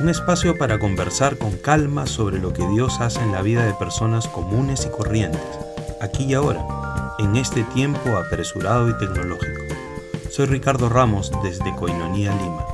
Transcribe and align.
un 0.00 0.08
espacio 0.08 0.56
para 0.56 0.78
conversar 0.78 1.38
con 1.38 1.56
calma 1.56 2.06
sobre 2.06 2.38
lo 2.38 2.52
que 2.52 2.64
Dios 2.68 3.00
hace 3.00 3.20
en 3.20 3.32
la 3.32 3.42
vida 3.42 3.66
de 3.66 3.74
personas 3.74 4.28
comunes 4.28 4.86
y 4.86 4.90
corrientes, 4.90 5.42
aquí 6.00 6.24
y 6.24 6.34
ahora, 6.34 6.64
en 7.18 7.34
este 7.34 7.64
tiempo 7.64 8.16
apresurado 8.16 8.88
y 8.88 8.96
tecnológico. 8.96 9.60
Soy 10.30 10.46
Ricardo 10.46 10.88
Ramos 10.88 11.32
desde 11.42 11.74
Coinonía, 11.74 12.32
Lima. 12.32 12.64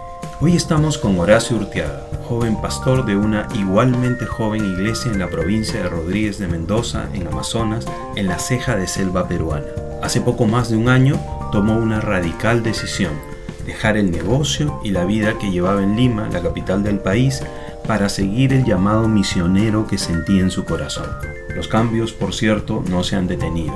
Hoy 0.41 0.55
estamos 0.55 0.99
con 0.99 1.19
Horacio 1.19 1.57
Urteaga, 1.57 2.07
joven 2.29 2.61
pastor 2.61 3.07
de 3.07 3.17
una 3.17 3.49
igualmente 3.55 4.27
joven 4.27 4.63
iglesia 4.63 5.11
en 5.11 5.19
la 5.19 5.31
provincia 5.31 5.83
de 5.83 5.89
Rodríguez 5.89 6.39
de 6.39 6.49
Mendoza, 6.49 7.09
en 7.15 7.27
Amazonas, 7.27 7.87
en 8.17 8.27
la 8.27 8.39
ceja 8.39 8.77
de 8.77 8.87
selva 8.87 9.29
peruana. 9.29 9.67
Hace 10.03 10.21
poco 10.21 10.45
más 10.47 10.69
de 10.69 10.77
un 10.77 10.91
año 10.91 11.19
tomó 11.53 11.77
una 11.77 12.03
radical 12.03 12.63
decisión, 12.63 13.15
dejar 13.65 13.97
el 13.97 14.11
negocio 14.11 14.81
y 14.85 14.91
la 14.91 15.05
vida 15.05 15.39
que 15.39 15.51
llevaba 15.51 15.83
en 15.83 15.97
Lima, 15.97 16.29
la 16.31 16.43
capital 16.43 16.83
del 16.83 16.99
país, 16.99 17.43
para 17.87 18.09
seguir 18.09 18.53
el 18.53 18.65
llamado 18.65 19.09
misionero 19.09 19.87
que 19.87 19.99
sentía 19.99 20.41
en 20.41 20.51
su 20.51 20.65
corazón. 20.65 21.11
Los 21.55 21.69
cambios, 21.69 22.13
por 22.13 22.35
cierto, 22.35 22.83
no 22.89 23.05
se 23.05 23.17
han 23.17 23.27
detenido, 23.27 23.75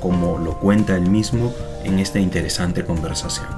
como 0.00 0.38
lo 0.38 0.58
cuenta 0.58 0.96
él 0.96 1.10
mismo 1.10 1.54
en 1.84 1.98
esta 1.98 2.18
interesante 2.18 2.84
conversación. 2.84 3.48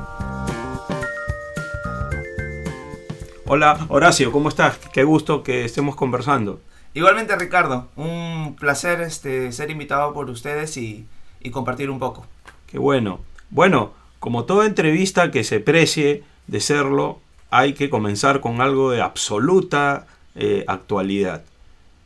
Hola 3.47 3.85
Horacio, 3.89 4.31
¿cómo 4.31 4.49
estás? 4.49 4.79
Qué 4.93 5.03
gusto 5.03 5.43
que 5.43 5.65
estemos 5.65 5.97
conversando. 5.97 6.61
Igualmente 6.95 7.35
Ricardo, 7.35 7.89
un 7.97 8.57
placer 8.59 9.01
este, 9.01 9.51
ser 9.51 9.71
invitado 9.71 10.13
por 10.13 10.31
ustedes 10.31 10.77
y, 10.77 11.07
y 11.41 11.51
compartir 11.51 11.91
un 11.91 11.99
poco. 11.99 12.27
Qué 12.67 12.79
bueno. 12.79 13.21
Bueno, 13.51 13.93
como 14.21 14.45
toda 14.45 14.67
entrevista 14.67 15.31
que 15.31 15.43
se 15.45 15.59
precie 15.61 16.23
de 16.47 16.61
serlo, 16.61 17.21
hay 17.51 17.73
que 17.73 17.91
comenzar 17.91 18.41
con 18.41 18.61
algo 18.61 18.91
de 18.91 19.03
absoluta 19.03 20.07
eh, 20.37 20.65
actualidad. 20.69 21.43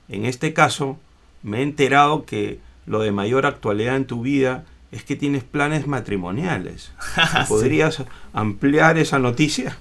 En 0.09 0.25
este 0.25 0.55
caso, 0.55 0.98
me 1.42 1.59
he 1.59 1.62
enterado 1.62 2.25
que 2.25 2.61
lo 2.87 3.01
de 3.01 3.12
mayor 3.12 3.47
actualidad 3.47 3.97
en 3.97 4.07
tu 4.07 4.23
vida 4.23 4.65
es 4.92 5.05
que 5.05 5.17
tienes 5.17 5.45
planes 5.45 5.87
matrimoniales. 5.87 6.92
¿Podrías 7.48 8.03
ampliar 8.33 8.97
esa 8.97 9.19
noticia? 9.19 9.77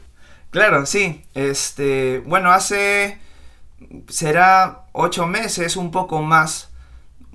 Claro, 0.50 0.86
sí. 0.86 1.23
Este, 1.36 2.23
bueno, 2.26 2.52
hace 2.52 3.20
será 4.08 4.86
ocho 4.92 5.28
meses, 5.28 5.78
un 5.78 5.92
poco 5.92 6.22
más. 6.22 6.70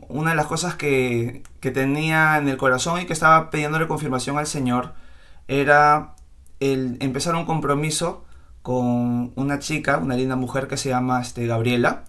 Una 0.09 0.31
de 0.31 0.37
las 0.37 0.47
cosas 0.47 0.75
que, 0.75 1.43
que 1.61 1.71
tenía 1.71 2.39
en 2.39 2.49
el 2.49 2.57
corazón 2.57 3.01
y 3.01 3.07
que 3.07 3.13
estaba 3.13 3.51
pidiéndole 3.51 3.87
confirmación 3.87 4.39
al 4.39 4.47
Señor 4.47 4.95
era 5.49 6.15
el 6.61 6.97
empezar 7.01 7.35
un 7.35 7.47
compromiso 7.47 8.25
con 8.63 9.33
una 9.35 9.59
chica, 9.59 9.99
una 9.99 10.17
linda 10.17 10.37
mujer 10.37 10.69
que 10.69 10.77
se 10.77 10.91
llama 10.91 11.21
este, 11.21 11.47
Gabriela 11.47 12.05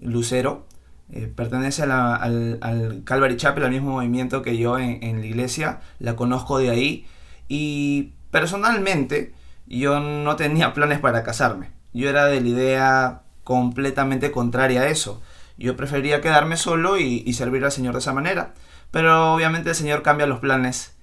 Lucero. 0.00 0.66
Eh, 1.10 1.30
pertenece 1.34 1.82
al, 1.82 2.58
al 2.60 3.02
Calvary 3.04 3.36
Chapel, 3.36 3.64
al 3.64 3.70
mismo 3.70 3.92
movimiento 3.92 4.42
que 4.42 4.56
yo 4.56 4.78
en, 4.78 5.02
en 5.02 5.20
la 5.20 5.26
iglesia. 5.26 5.80
La 5.98 6.16
conozco 6.16 6.58
de 6.58 6.70
ahí. 6.70 7.06
Y 7.48 8.12
personalmente 8.30 9.34
yo 9.66 10.00
no 10.00 10.36
tenía 10.36 10.72
planes 10.74 11.00
para 11.00 11.22
casarme. 11.22 11.70
Yo 11.92 12.08
era 12.08 12.26
de 12.26 12.40
la 12.40 12.48
idea 12.48 13.22
completamente 13.44 14.30
contraria 14.32 14.82
a 14.82 14.88
eso. 14.88 15.22
Yo 15.58 15.76
prefería 15.76 16.20
quedarme 16.20 16.56
solo 16.56 16.98
y, 16.98 17.30
servir 17.34 17.64
al 17.64 17.72
Señor 17.72 17.94
de 17.94 18.00
esa 18.00 18.12
manera. 18.12 18.54
Pero 18.90 19.34
obviamente 19.34 19.70
el 19.70 19.74
Señor 19.76 20.02
cambia 20.02 20.26
los 20.26 20.40
planes 20.40 20.94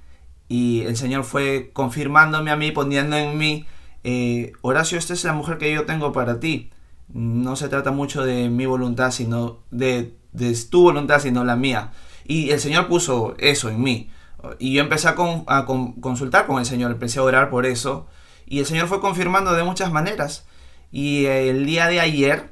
y 0.48 0.82
el 0.82 0.98
Señor 0.98 1.24
fue 1.24 1.72
confirmándome 1.74 2.52
a 2.52 2.56
mí, 2.56 2.72
poniendo 2.72 3.16
en 3.18 3.38
mí, 3.38 3.66
eh, 4.04 4.52
Horacio, 4.62 4.98
esta 4.98 5.14
es 5.14 5.24
la 5.24 5.34
mujer 5.34 5.58
que 5.58 5.74
yo 5.74 5.86
tengo 5.86 6.12
para 6.12 6.40
ti. 6.40 6.72
No 7.14 7.56
se 7.56 7.70
trata 7.70 7.92
mucho 7.92 8.24
de 8.24 8.50
mi 8.50 8.66
voluntad, 8.66 9.12
sino 9.12 9.60
de, 9.72 10.14
de 10.32 10.56
tu 10.70 10.84
voluntad, 10.84 11.20
sino 11.20 11.44
la 11.44 11.56
mía. 11.56 11.92
Y 12.26 12.52
el 12.52 12.60
Señor 12.60 12.88
puso 12.88 13.36
eso 13.40 13.70
en 13.70 13.82
mí. 13.82 14.10
Y 14.60 14.74
yo 14.74 14.82
empecé 14.82 15.08
a, 15.10 15.16
con- 15.16 15.44
a 15.48 15.66
con- 15.66 15.94
consultar 15.94 16.46
con 16.46 16.60
el 16.60 16.66
Señor, 16.66 16.92
empecé 16.92 17.20
a 17.20 17.24
orar 17.24 17.50
por 17.50 17.66
eso. 17.66 18.08
Y 18.46 18.60
el 18.60 18.66
Señor 18.66 18.88
fue 18.88 19.02
confirmando 19.02 19.54
de 19.54 19.64
muchas 19.64 19.92
maneras. 19.92 20.46
Y 20.92 21.26
el 21.26 21.66
día 21.66 21.88
de 21.88 22.00
ayer 22.00 22.50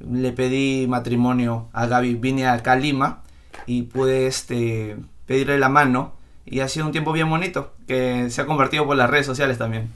le 0.00 0.32
pedí 0.32 0.86
matrimonio 0.86 1.68
a 1.72 1.86
Gaby. 1.86 2.14
Vine 2.14 2.46
acá 2.46 2.72
a 2.72 2.76
Lima 2.76 3.22
y 3.66 3.82
pude 3.82 4.26
este, 4.26 4.96
pedirle 5.26 5.58
la 5.58 5.68
mano. 5.68 6.14
Y 6.46 6.60
ha 6.60 6.68
sido 6.68 6.86
un 6.86 6.92
tiempo 6.92 7.12
bien 7.12 7.28
bonito, 7.28 7.74
que 7.86 8.30
se 8.30 8.40
ha 8.40 8.46
convertido 8.46 8.86
por 8.86 8.96
las 8.96 9.10
redes 9.10 9.26
sociales 9.26 9.58
también. 9.58 9.90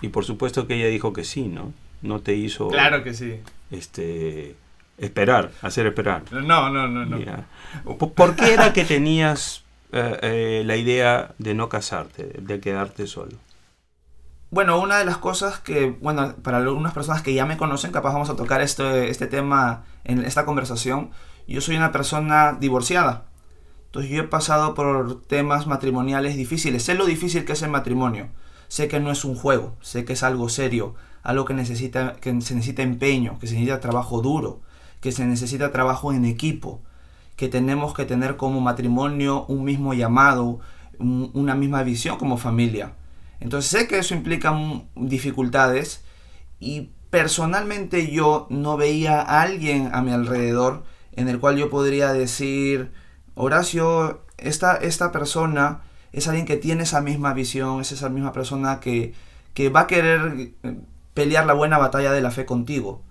Y 0.00 0.08
por 0.08 0.24
supuesto 0.24 0.66
que 0.66 0.74
ella 0.74 0.88
dijo 0.88 1.12
que 1.12 1.22
sí, 1.22 1.42
¿no? 1.42 1.72
No 2.02 2.20
te 2.20 2.34
hizo 2.34 2.70
que 3.04 3.14
sí. 3.14 3.38
este, 3.70 4.56
esperar, 4.98 5.52
hacer 5.62 5.86
esperar. 5.86 6.24
No, 6.32 6.70
no, 6.70 6.88
no. 6.88 7.18
¿Por 7.96 8.12
por 8.12 8.34
qué 8.34 8.54
era 8.54 8.72
que 8.72 8.84
tenías 8.84 9.62
eh, 9.92 10.18
eh, 10.22 10.62
la 10.66 10.76
idea 10.76 11.34
de 11.38 11.54
no 11.54 11.68
casarte, 11.68 12.24
de 12.40 12.58
quedarte 12.58 13.06
solo? 13.06 13.36
Bueno, 14.52 14.78
una 14.80 14.98
de 14.98 15.04
las 15.06 15.16
cosas 15.16 15.58
que, 15.60 15.96
bueno, 16.02 16.36
para 16.42 16.58
algunas 16.58 16.92
personas 16.92 17.22
que 17.22 17.32
ya 17.34 17.46
me 17.46 17.56
conocen, 17.56 17.90
capaz 17.90 18.12
vamos 18.12 18.28
a 18.30 18.36
tocar 18.36 18.60
este, 18.60 19.08
este 19.08 19.26
tema 19.26 19.84
en 20.04 20.22
esta 20.24 20.44
conversación. 20.44 21.10
Yo 21.48 21.60
soy 21.62 21.76
una 21.76 21.90
persona 21.90 22.52
divorciada. 22.60 23.24
Entonces 23.86 24.10
yo 24.10 24.22
he 24.22 24.28
pasado 24.28 24.74
por 24.74 25.22
temas 25.22 25.66
matrimoniales 25.66 26.36
difíciles. 26.36 26.82
Sé 26.84 26.94
lo 26.94 27.06
difícil 27.06 27.44
que 27.46 27.52
es 27.54 27.62
el 27.62 27.70
matrimonio. 27.70 28.28
Sé 28.68 28.88
que 28.88 29.00
no 29.00 29.10
es 29.10 29.24
un 29.24 29.34
juego. 29.36 29.74
Sé 29.80 30.04
que 30.04 30.12
es 30.14 30.22
algo 30.22 30.48
serio. 30.50 30.94
Algo 31.22 31.46
que 31.46 31.54
necesita, 31.54 32.14
que 32.14 32.30
se 32.42 32.54
necesita 32.54 32.82
empeño, 32.82 33.38
que 33.38 33.46
se 33.48 33.54
necesita 33.54 33.80
trabajo 33.80 34.22
duro, 34.22 34.60
que 35.00 35.12
se 35.12 35.24
necesita 35.26 35.72
trabajo 35.72 36.12
en 36.12 36.24
equipo, 36.26 36.80
que 37.36 37.48
tenemos 37.48 37.94
que 37.94 38.04
tener 38.06 38.36
como 38.36 38.60
matrimonio 38.60 39.46
un 39.46 39.64
mismo 39.64 39.94
llamado, 39.94 40.60
un- 40.98 41.30
una 41.34 41.54
misma 41.54 41.82
visión 41.84 42.18
como 42.18 42.36
familia. 42.38 42.94
Entonces 43.42 43.70
sé 43.72 43.88
que 43.88 43.98
eso 43.98 44.14
implica 44.14 44.56
dificultades 44.94 46.04
y 46.60 46.90
personalmente 47.10 48.08
yo 48.12 48.46
no 48.50 48.76
veía 48.76 49.20
a 49.20 49.42
alguien 49.42 49.90
a 49.92 50.00
mi 50.00 50.12
alrededor 50.12 50.84
en 51.16 51.28
el 51.28 51.40
cual 51.40 51.56
yo 51.56 51.68
podría 51.68 52.12
decir, 52.12 52.92
Horacio, 53.34 54.22
esta, 54.38 54.76
esta 54.76 55.10
persona 55.10 55.82
es 56.12 56.28
alguien 56.28 56.46
que 56.46 56.56
tiene 56.56 56.84
esa 56.84 57.00
misma 57.00 57.34
visión, 57.34 57.80
es 57.80 57.90
esa 57.90 58.08
misma 58.08 58.32
persona 58.32 58.78
que, 58.78 59.12
que 59.54 59.70
va 59.70 59.80
a 59.80 59.86
querer 59.88 60.52
eh, 60.62 60.78
pelear 61.12 61.44
la 61.44 61.54
buena 61.54 61.78
batalla 61.78 62.12
de 62.12 62.20
la 62.20 62.30
fe 62.30 62.46
contigo. 62.46 63.02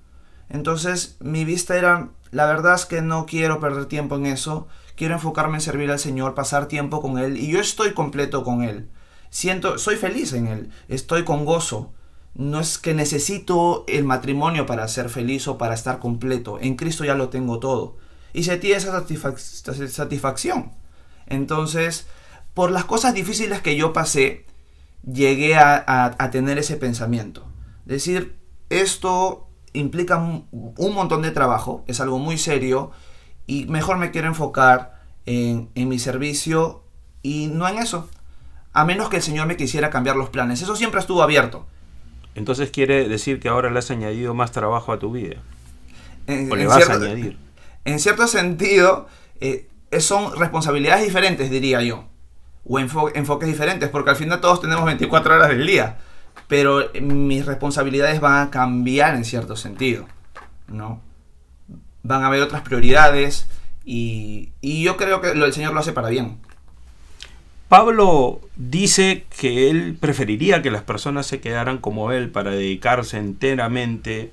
Entonces 0.47 1.17
mi 1.19 1.43
vista 1.43 1.77
era, 1.77 2.07
la 2.31 2.45
verdad 2.45 2.75
es 2.75 2.85
que 2.85 3.01
no 3.01 3.25
quiero 3.25 3.59
perder 3.59 3.85
tiempo 3.87 4.15
en 4.15 4.27
eso, 4.27 4.69
quiero 4.95 5.15
enfocarme 5.15 5.55
en 5.55 5.61
servir 5.61 5.91
al 5.91 5.99
Señor, 5.99 6.35
pasar 6.35 6.67
tiempo 6.67 7.01
con 7.01 7.17
Él 7.17 7.35
y 7.35 7.51
yo 7.51 7.59
estoy 7.59 7.93
completo 7.93 8.45
con 8.45 8.63
Él. 8.63 8.87
Siento, 9.31 9.79
soy 9.79 9.95
feliz 9.95 10.33
en 10.33 10.45
Él, 10.45 10.69
estoy 10.87 11.23
con 11.23 11.45
gozo. 11.45 11.91
No 12.35 12.59
es 12.59 12.77
que 12.77 12.93
necesito 12.93 13.83
el 13.87 14.03
matrimonio 14.03 14.65
para 14.67 14.87
ser 14.87 15.09
feliz 15.09 15.47
o 15.47 15.57
para 15.57 15.73
estar 15.73 15.97
completo. 15.99 16.59
En 16.61 16.75
Cristo 16.75 17.03
ya 17.03 17.15
lo 17.15 17.29
tengo 17.29 17.57
todo. 17.59 17.97
Y 18.33 18.43
sentí 18.43 18.71
esa 18.71 18.93
satisfac- 18.93 19.87
satisfacción. 19.87 20.71
Entonces, 21.27 22.07
por 22.53 22.71
las 22.71 22.85
cosas 22.85 23.13
difíciles 23.13 23.61
que 23.61 23.75
yo 23.75 23.91
pasé, 23.91 24.45
llegué 25.03 25.55
a 25.55 26.29
tener 26.31 26.57
ese 26.57 26.77
pensamiento. 26.77 27.47
Decir, 27.85 28.37
esto 28.69 29.49
implica 29.73 30.17
un, 30.17 30.47
un 30.51 30.93
montón 30.93 31.21
de 31.21 31.31
trabajo, 31.31 31.83
es 31.87 31.99
algo 31.99 32.19
muy 32.19 32.37
serio, 32.37 32.91
y 33.47 33.65
mejor 33.65 33.97
me 33.97 34.11
quiero 34.11 34.27
enfocar 34.27 35.01
en, 35.25 35.69
en 35.75 35.89
mi 35.89 35.99
servicio 35.99 36.83
y 37.21 37.47
no 37.47 37.67
en 37.67 37.79
eso. 37.79 38.09
A 38.73 38.85
menos 38.85 39.09
que 39.09 39.17
el 39.17 39.21
Señor 39.21 39.47
me 39.47 39.57
quisiera 39.57 39.89
cambiar 39.89 40.15
los 40.15 40.29
planes. 40.29 40.61
Eso 40.61 40.75
siempre 40.75 40.99
estuvo 40.99 41.21
abierto. 41.23 41.65
Entonces 42.35 42.69
quiere 42.71 43.09
decir 43.09 43.39
que 43.39 43.49
ahora 43.49 43.69
le 43.69 43.79
has 43.79 43.91
añadido 43.91 44.33
más 44.33 44.51
trabajo 44.51 44.93
a 44.93 44.99
tu 44.99 45.11
vida. 45.11 45.37
En, 46.27 46.49
O 46.51 46.55
le 46.55 46.63
en 46.63 46.67
vas 46.69 46.77
cierto, 46.77 46.93
a 46.93 46.95
añadir. 47.07 47.37
en 47.83 47.99
cierto 47.99 48.27
sentido, 48.27 49.07
eh, 49.41 49.67
son 49.99 50.37
responsabilidades 50.39 51.03
diferentes, 51.03 51.49
diría 51.49 51.81
yo. 51.81 52.05
o 52.63 52.79
enfo- 52.79 53.11
enfoques 53.15 53.49
diferentes, 53.49 53.89
porque 53.89 54.11
al 54.11 54.15
final 54.15 54.39
todos 54.39 54.61
tenemos 54.61 54.85
24 54.85 55.33
horas 55.35 55.49
del 55.49 55.65
día, 55.65 55.97
pero 56.47 56.89
mis 57.01 57.45
responsabilidades 57.45 58.21
van 58.21 58.47
a 58.47 58.51
cambiar 58.51 59.15
en 59.15 59.25
cierto 59.25 59.55
sentido, 59.55 60.05
¿no? 60.67 61.01
Van 62.03 62.23
a 62.23 62.27
haber 62.27 62.41
otras 62.41 62.61
prioridades 62.61 63.47
y, 63.83 64.51
y 64.61 64.83
yo 64.83 64.95
creo 64.95 65.21
que 65.21 65.33
lo, 65.33 65.45
el 65.45 65.53
Señor 65.53 65.73
lo 65.73 65.79
hace 65.79 65.91
para 65.91 66.09
bien. 66.09 66.37
Pablo 67.71 68.41
dice 68.57 69.23
que 69.39 69.69
él 69.69 69.95
preferiría 69.97 70.61
que 70.61 70.71
las 70.71 70.81
personas 70.83 71.25
se 71.25 71.39
quedaran 71.39 71.77
como 71.77 72.11
él 72.11 72.29
para 72.29 72.51
dedicarse 72.51 73.17
enteramente 73.17 74.29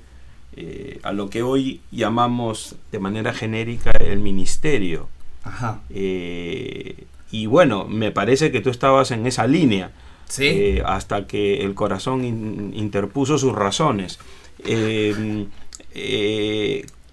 eh, 0.57 0.99
a 1.03 1.13
lo 1.13 1.29
que 1.29 1.41
hoy 1.41 1.79
llamamos 1.89 2.75
de 2.91 2.99
manera 2.99 3.31
genérica 3.31 3.91
el 4.01 4.19
ministerio. 4.19 5.07
Ajá. 5.45 5.79
Eh, 5.89 7.05
y 7.31 7.45
bueno, 7.45 7.85
me 7.87 8.11
parece 8.11 8.51
que 8.51 8.59
tú 8.59 8.71
estabas 8.71 9.11
en 9.11 9.25
esa 9.25 9.47
línea. 9.47 9.91
Sí. 10.27 10.45
eh, 10.45 10.83
hasta 10.85 11.25
que 11.25 11.61
el 11.63 11.75
corazón 11.75 12.25
in- 12.25 12.73
interpuso 12.75 13.37
sus 13.37 13.53
razones. 13.55 14.19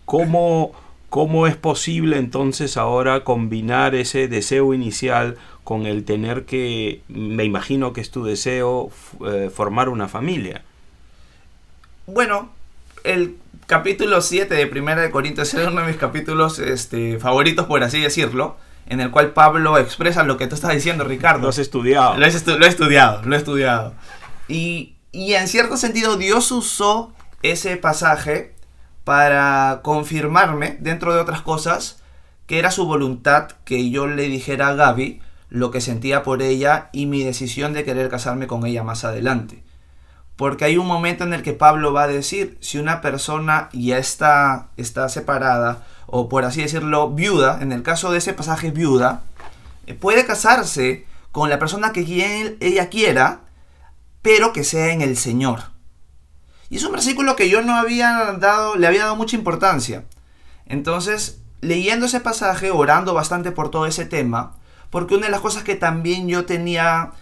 ¿cómo, 0.05 0.72
¿Cómo 1.08 1.46
es 1.46 1.55
posible 1.55 2.19
entonces 2.19 2.76
ahora 2.76 3.22
combinar 3.22 3.94
ese 3.94 4.26
deseo 4.26 4.75
inicial 4.75 5.37
con 5.66 5.84
el 5.84 6.04
tener 6.04 6.44
que, 6.44 7.02
me 7.08 7.42
imagino 7.42 7.92
que 7.92 8.00
es 8.00 8.12
tu 8.12 8.22
deseo, 8.22 8.88
eh, 9.26 9.50
formar 9.52 9.88
una 9.88 10.06
familia? 10.06 10.62
Bueno, 12.06 12.50
el 13.02 13.36
capítulo 13.66 14.20
7 14.20 14.54
de 14.54 14.66
Primera 14.68 15.02
de 15.02 15.10
Corintios 15.10 15.52
es 15.54 15.66
uno 15.66 15.80
de 15.80 15.88
mis 15.88 15.96
capítulos 15.96 16.60
este, 16.60 17.18
favoritos, 17.18 17.66
por 17.66 17.82
así 17.82 18.00
decirlo, 18.00 18.56
en 18.88 19.00
el 19.00 19.10
cual 19.10 19.32
Pablo 19.32 19.76
expresa 19.78 20.22
lo 20.22 20.36
que 20.36 20.46
tú 20.46 20.54
estás 20.54 20.72
diciendo, 20.72 21.02
Ricardo. 21.08 21.42
Lo 21.42 21.48
has 21.48 21.58
estudiado. 21.58 22.16
Lo, 22.16 22.26
estu- 22.26 22.56
lo 22.58 22.64
he 22.64 22.69
estudiado, 22.69 23.22
lo 23.24 23.34
he 23.34 23.38
estudiado. 23.38 23.92
Y, 24.46 24.94
y 25.10 25.32
en 25.34 25.48
cierto 25.48 25.76
sentido 25.76 26.16
Dios 26.16 26.52
usó 26.52 27.12
ese 27.42 27.76
pasaje 27.76 28.54
para 29.02 29.80
confirmarme, 29.82 30.76
dentro 30.78 31.12
de 31.12 31.20
otras 31.20 31.42
cosas, 31.42 32.00
que 32.46 32.60
era 32.60 32.70
su 32.70 32.86
voluntad 32.86 33.48
que 33.64 33.90
yo 33.90 34.06
le 34.06 34.28
dijera 34.28 34.69
a 34.69 34.74
Gaby 34.74 35.22
lo 35.48 35.70
que 35.70 35.81
sentía 35.81 36.22
por 36.22 36.43
ella 36.43 36.90
y 36.93 37.06
mi 37.06 37.22
decisión 37.22 37.72
de 37.72 37.84
querer 37.84 38.08
casarme 38.08 38.46
con 38.46 38.66
ella 38.66 38.82
más 38.82 39.04
adelante. 39.04 39.62
Porque 40.37 40.66
hay 40.66 40.76
un 40.76 40.87
momento 40.87 41.25
en 41.25 41.32
el 41.32 41.43
que 41.43 41.54
Pablo 41.54 41.93
va 41.93 42.04
a 42.04 42.08
decir, 42.08 42.58
si 42.60 42.78
una 42.78 43.00
persona 43.00 43.70
ya 43.72 43.98
está, 43.98 44.69
está 44.76 45.08
separada, 45.08 45.87
o 46.06 46.28
por 46.28 46.44
así 46.44 46.62
decirlo, 46.62 47.10
viuda, 47.10 47.58
en 47.62 47.72
el 47.72 47.82
caso 47.82 48.12
de 48.12 48.19
ese 48.19 48.34
pasaje 48.34 48.70
viuda, 48.70 49.22
eh, 49.87 49.94
puede 49.94 50.26
casarse 50.26 51.06
con 51.32 51.48
la 51.48 51.58
persona 51.58 51.93
que 51.93 52.56
ella 52.60 52.88
quiera, 52.88 53.40
pero 54.22 54.52
que 54.52 54.64
sea 54.64 54.93
en 54.93 55.02
el 55.02 55.16
Señor. 55.16 55.60
Y 56.69 56.76
es 56.76 56.84
un 56.84 56.93
versículo 56.93 57.37
que 57.37 57.48
yo 57.48 57.62
no 57.62 57.76
había 57.76 58.37
dado, 58.38 58.76
le 58.76 58.87
había 58.87 59.04
dado 59.04 59.16
mucha 59.16 59.37
importancia. 59.37 60.04
Entonces, 60.66 61.40
leyendo 61.60 62.06
ese 62.06 62.20
pasaje, 62.20 62.70
orando 62.70 63.14
bastante 63.14 63.52
por 63.52 63.70
todo 63.70 63.87
ese 63.87 64.04
tema, 64.04 64.56
porque 64.90 65.14
una 65.14 65.26
de 65.26 65.32
las 65.32 65.40
cosas 65.40 65.62
que 65.64 65.74
también 65.74 66.28
yo 66.28 66.44
tenía 66.46 67.12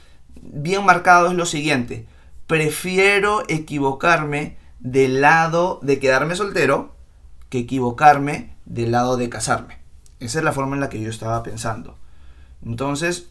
bien 0.41 0.85
marcado 0.85 1.29
es 1.29 1.35
lo 1.35 1.47
siguiente. 1.47 2.07
Prefiero 2.47 3.43
equivocarme 3.49 4.57
del 4.81 5.21
lado 5.21 5.79
de 5.83 5.99
quedarme 5.99 6.37
soltero 6.37 6.95
que 7.49 7.59
equivocarme 7.61 8.55
del 8.67 8.91
lado 8.93 9.17
de 9.17 9.29
casarme. 9.29 9.79
Esa 10.21 10.39
es 10.39 10.45
la 10.45 10.53
forma 10.53 10.77
en 10.77 10.81
la 10.81 10.89
que 10.89 11.01
yo 11.01 11.09
estaba 11.11 11.43
pensando. 11.43 11.97
Entonces, 12.65 13.29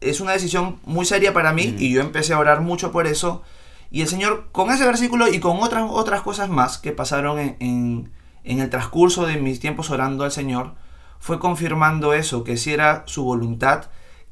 es 0.00 0.20
una 0.20 0.32
decisión 0.32 0.78
muy 0.84 1.04
seria 1.06 1.32
para 1.32 1.52
mí 1.52 1.74
y 1.78 1.92
yo 1.92 2.00
empecé 2.00 2.32
a 2.34 2.38
orar 2.38 2.60
mucho 2.60 2.92
por 2.92 3.06
eso. 3.06 3.42
Y 3.90 4.02
el 4.02 4.08
Señor, 4.08 4.48
con 4.52 4.70
ese 4.70 4.84
versículo 4.86 5.28
y 5.28 5.38
con 5.40 5.58
otras, 5.60 5.84
otras 5.90 6.22
cosas 6.22 6.48
más 6.48 6.78
que 6.78 6.92
pasaron 6.92 7.38
en, 7.38 7.56
en- 7.60 8.12
en 8.44 8.58
el 8.60 8.70
transcurso 8.70 9.26
de 9.26 9.36
mis 9.36 9.60
tiempos 9.60 9.90
orando 9.90 10.24
al 10.24 10.32
Señor, 10.32 10.74
fue 11.22 11.38
confirmando 11.38 12.14
eso, 12.14 12.42
que 12.42 12.56
si 12.56 12.72
era 12.72 13.04
su 13.06 13.22
voluntad 13.22 13.84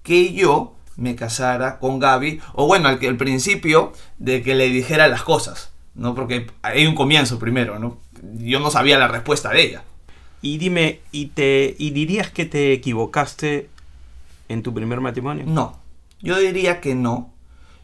que 0.03 0.33
yo 0.33 0.75
me 0.97 1.15
casara 1.15 1.79
con 1.79 2.01
Gaby, 2.01 2.41
o 2.55 2.67
bueno, 2.67 2.89
al, 2.89 2.99
principio 3.17 3.93
de 4.19 4.43
que 4.43 4.57
le 4.57 4.69
dijera 4.71 5.07
las 5.07 5.23
cosas, 5.23 5.71
¿no? 5.95 6.17
Porque 6.17 6.49
hay 6.63 6.89
un 6.89 6.97
comienzo 6.97 7.39
primero, 7.39 7.79
¿no? 7.79 7.99
Yo 8.39 8.59
no 8.59 8.73
sabía 8.73 8.99
la 8.99 9.07
respuesta 9.07 9.51
de 9.51 9.63
ella. 9.63 9.85
Y 10.43 10.59
dime, 10.59 10.99
¿y, 11.13 11.27
te, 11.27 11.77
¿y 11.79 11.91
dirías 11.91 12.33
que 12.33 12.45
te 12.45 12.73
equivocaste 12.73 13.71
en 14.49 14.65
tu 14.65 14.75
primer 14.75 15.01
matrimonio? 15.01 15.45
No, 15.47 15.79
yo 16.21 16.41
diría 16.41 16.81
que 16.81 16.97
no. 16.97 17.33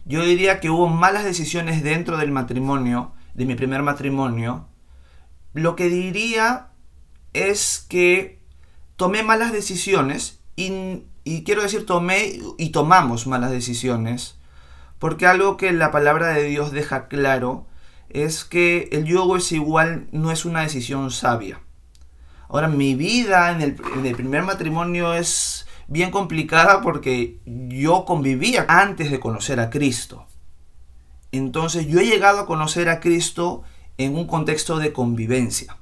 Yo 0.04 0.24
diría 0.24 0.58
que 0.58 0.68
hubo 0.68 0.88
malas 0.88 1.22
decisiones 1.22 1.84
dentro 1.84 2.16
del 2.16 2.32
matrimonio, 2.32 3.12
de 3.34 3.46
mi 3.46 3.54
primer 3.54 3.82
matrimonio. 3.82 4.66
Lo 5.52 5.76
que 5.76 5.88
diría 5.88 6.70
es 7.34 7.86
que 7.88 8.35
tomé 8.96 9.22
malas 9.22 9.52
decisiones 9.52 10.40
y, 10.56 11.02
quiero 11.44 11.62
decir 11.62 11.86
tomé 11.86 12.38
y 12.58 12.70
tomamos 12.70 13.26
malas 13.26 13.50
decisiones 13.50 14.36
porque 14.98 15.26
algo 15.26 15.56
que 15.56 15.72
la 15.72 15.90
palabra 15.90 16.28
de 16.28 16.44
Dios 16.44 16.72
deja 16.72 17.08
claro 17.08 17.66
es 18.08 18.44
que 18.44 18.88
el 18.92 19.04
yugo 19.04 19.36
es 19.36 19.52
igual, 19.52 20.08
no 20.12 20.30
es 20.30 20.44
una 20.44 20.62
decisión 20.62 21.10
sabia. 21.10 21.60
Ahora, 22.48 22.68
mi 22.68 22.94
vida 22.94 23.50
en 23.50 23.60
el 23.60 23.74
primer 24.14 24.42
matrimonio 24.44 25.12
es 25.12 25.66
bien 25.88 26.10
complicada 26.10 26.80
porque 26.80 27.38
yo 27.44 28.04
convivía 28.04 28.64
antes 28.68 29.10
de 29.10 29.20
conocer 29.20 29.60
a 29.60 29.70
Cristo. 29.70 30.26
Entonces 31.32 31.86
yo 31.86 32.00
he 32.00 32.06
llegado 32.06 32.40
a 32.40 32.46
conocer 32.46 32.88
a 32.88 33.00
Cristo 33.00 33.62
en 33.98 34.16
un 34.16 34.26
contexto 34.26 34.78
de 34.78 34.92
convivencia. 34.92 35.76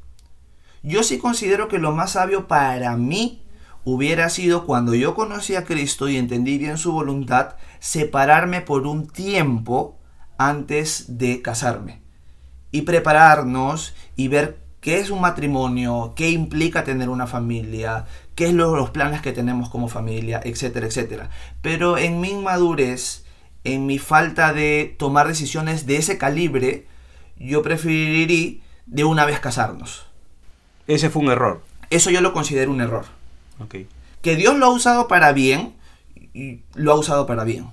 Yo 0.84 1.02
sí 1.02 1.16
considero 1.19 1.66
que 1.69 1.78
lo 1.78 1.92
más 1.92 2.12
sabio 2.12 2.46
para 2.46 2.94
mí 2.96 3.42
hubiera 3.84 4.28
sido 4.28 4.66
cuando 4.66 4.94
yo 4.94 5.14
conocí 5.14 5.56
a 5.56 5.64
Cristo 5.64 6.08
y 6.10 6.16
entendí 6.19 6.58
bien 6.58 6.76
su 6.76 6.92
voluntad, 6.92 7.56
separarme 7.81 8.60
por 8.60 8.86
un 8.86 9.08
tiempo 9.08 9.98
antes 10.36 11.19
de 11.19 11.40
casarme 11.40 12.02
y 12.70 12.82
prepararnos 12.82 13.94
y 14.14 14.28
ver 14.28 14.58
qué 14.82 14.98
es 14.98 15.08
un 15.08 15.22
matrimonio, 15.22 16.12
qué 16.16 16.28
implica 16.31 16.84
tener 16.84 17.08
una 17.08 17.26
familia, 17.26 18.04
qué 18.34 18.48
es 18.48 18.52
lo- 18.52 18.76
los 18.76 18.90
planes 18.90 19.22
que 19.22 19.32
tenemos 19.32 19.70
como 19.70 19.88
familia, 19.88 20.40
etcétera, 20.44 20.86
etcétera. 20.86 21.31
Pero 21.62 21.96
en 21.96 22.20
mi 22.20 22.28
inmadurez, 22.31 23.25
en 23.64 23.86
mi 23.86 23.98
falta 23.98 24.52
de 24.52 24.94
tomar 24.98 25.29
decisiones 25.29 25.86
de 25.86 25.96
ese 25.96 26.19
calibre, 26.19 26.86
yo 27.38 27.62
preferiría 27.62 28.60
de 28.84 29.05
una 29.05 29.24
vez 29.24 29.41
casarnos. 29.41 30.06
Ese 30.86 31.10
fue 31.10 31.22
un 31.22 31.31
error. 31.31 31.62
Eso 31.91 32.10
yo 32.10 32.20
lo 32.20 32.32
considero 32.32 32.70
un 32.70 32.81
error. 32.81 33.05
Que 34.22 34.36
Dios 34.36 34.56
lo 34.56 34.67
ha 34.67 34.70
usado 34.70 35.08
para 35.08 35.32
bien, 35.32 35.74
lo 36.74 36.93
ha 36.93 36.98
usado 36.98 37.26
para 37.26 37.44
bien. 37.44 37.69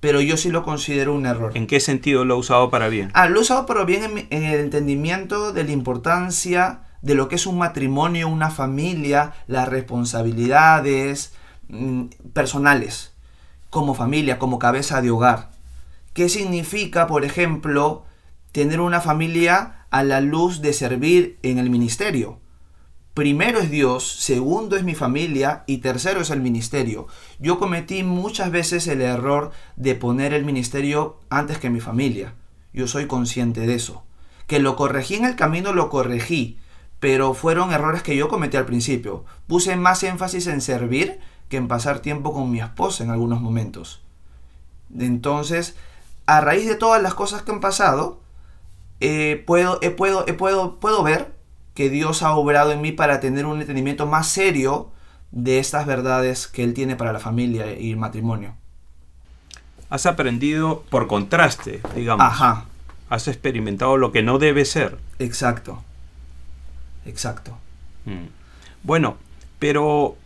Pero 0.00 0.20
yo 0.20 0.36
sí 0.36 0.50
lo 0.50 0.64
considero 0.64 1.14
un 1.14 1.24
error. 1.24 1.52
¿En 1.56 1.66
qué 1.66 1.80
sentido 1.80 2.24
lo 2.24 2.34
ha 2.34 2.36
usado 2.36 2.70
para 2.70 2.88
bien? 2.88 3.10
Ah, 3.14 3.28
lo 3.28 3.38
he 3.38 3.42
usado 3.42 3.64
pero 3.64 3.86
bien 3.86 4.26
en 4.28 4.42
el 4.42 4.60
entendimiento 4.60 5.52
de 5.52 5.64
la 5.64 5.72
importancia 5.72 6.80
de 7.00 7.14
lo 7.14 7.28
que 7.28 7.36
es 7.36 7.46
un 7.46 7.58
matrimonio, 7.58 8.28
una 8.28 8.50
familia, 8.50 9.32
las 9.46 9.68
responsabilidades 9.68 11.34
mm, 11.68 12.04
personales, 12.32 13.12
como 13.70 13.94
familia, 13.94 14.38
como 14.38 14.58
cabeza 14.58 15.00
de 15.00 15.10
hogar. 15.10 15.50
¿Qué 16.12 16.28
significa, 16.28 17.06
por 17.06 17.24
ejemplo, 17.24 18.04
tener 18.52 18.80
una 18.80 19.00
familia 19.00 19.86
a 19.90 20.02
la 20.02 20.20
luz 20.20 20.60
de 20.60 20.72
servir 20.72 21.38
en 21.42 21.58
el 21.58 21.70
ministerio? 21.70 22.40
Primero 23.14 23.60
es 23.60 23.70
Dios, 23.70 24.10
segundo 24.10 24.74
es 24.76 24.82
mi 24.82 24.96
familia 24.96 25.62
y 25.68 25.78
tercero 25.78 26.20
es 26.20 26.30
el 26.30 26.40
ministerio. 26.40 27.06
Yo 27.38 27.60
cometí 27.60 28.02
muchas 28.02 28.50
veces 28.50 28.88
el 28.88 29.00
error 29.00 29.52
de 29.76 29.94
poner 29.94 30.34
el 30.34 30.44
ministerio 30.44 31.20
antes 31.30 31.58
que 31.58 31.70
mi 31.70 31.78
familia. 31.78 32.34
Yo 32.72 32.88
soy 32.88 33.06
consciente 33.06 33.68
de 33.68 33.74
eso. 33.74 34.02
Que 34.48 34.58
lo 34.58 34.74
corregí 34.74 35.14
en 35.14 35.26
el 35.26 35.36
camino, 35.36 35.72
lo 35.72 35.90
corregí, 35.90 36.58
pero 36.98 37.34
fueron 37.34 37.70
errores 37.70 38.02
que 38.02 38.16
yo 38.16 38.26
cometí 38.26 38.56
al 38.56 38.66
principio. 38.66 39.24
Puse 39.46 39.76
más 39.76 40.02
énfasis 40.02 40.48
en 40.48 40.60
servir 40.60 41.20
que 41.48 41.56
en 41.56 41.68
pasar 41.68 42.00
tiempo 42.00 42.32
con 42.32 42.50
mi 42.50 42.58
esposa 42.58 43.04
en 43.04 43.10
algunos 43.10 43.40
momentos. 43.40 44.02
Entonces, 44.98 45.76
a 46.26 46.40
raíz 46.40 46.66
de 46.66 46.74
todas 46.74 47.00
las 47.00 47.14
cosas 47.14 47.42
que 47.42 47.52
han 47.52 47.60
pasado, 47.60 48.18
eh, 48.98 49.44
puedo, 49.46 49.78
puedo, 49.96 50.26
puedo, 50.36 50.80
puedo 50.80 51.04
ver 51.04 51.33
que 51.74 51.90
Dios 51.90 52.22
ha 52.22 52.34
obrado 52.34 52.72
en 52.72 52.80
mí 52.80 52.92
para 52.92 53.20
tener 53.20 53.46
un 53.46 53.60
entendimiento 53.60 54.06
más 54.06 54.28
serio 54.28 54.90
de 55.30 55.58
estas 55.58 55.86
verdades 55.86 56.46
que 56.46 56.62
Él 56.62 56.74
tiene 56.74 56.96
para 56.96 57.12
la 57.12 57.18
familia 57.18 57.78
y 57.78 57.90
el 57.90 57.96
matrimonio. 57.96 58.54
Has 59.90 60.06
aprendido 60.06 60.84
por 60.88 61.06
contraste, 61.06 61.80
digamos. 61.94 62.24
Ajá, 62.24 62.66
Has 63.10 63.28
experimentado 63.28 63.96
lo 63.96 64.12
que 64.12 64.22
no 64.22 64.38
debe 64.38 64.64
ser. 64.64 64.98
exacto. 65.18 65.82
Exacto. 67.06 67.58
Mm. 68.06 68.28
Bueno, 68.82 69.18
pero 69.58 70.16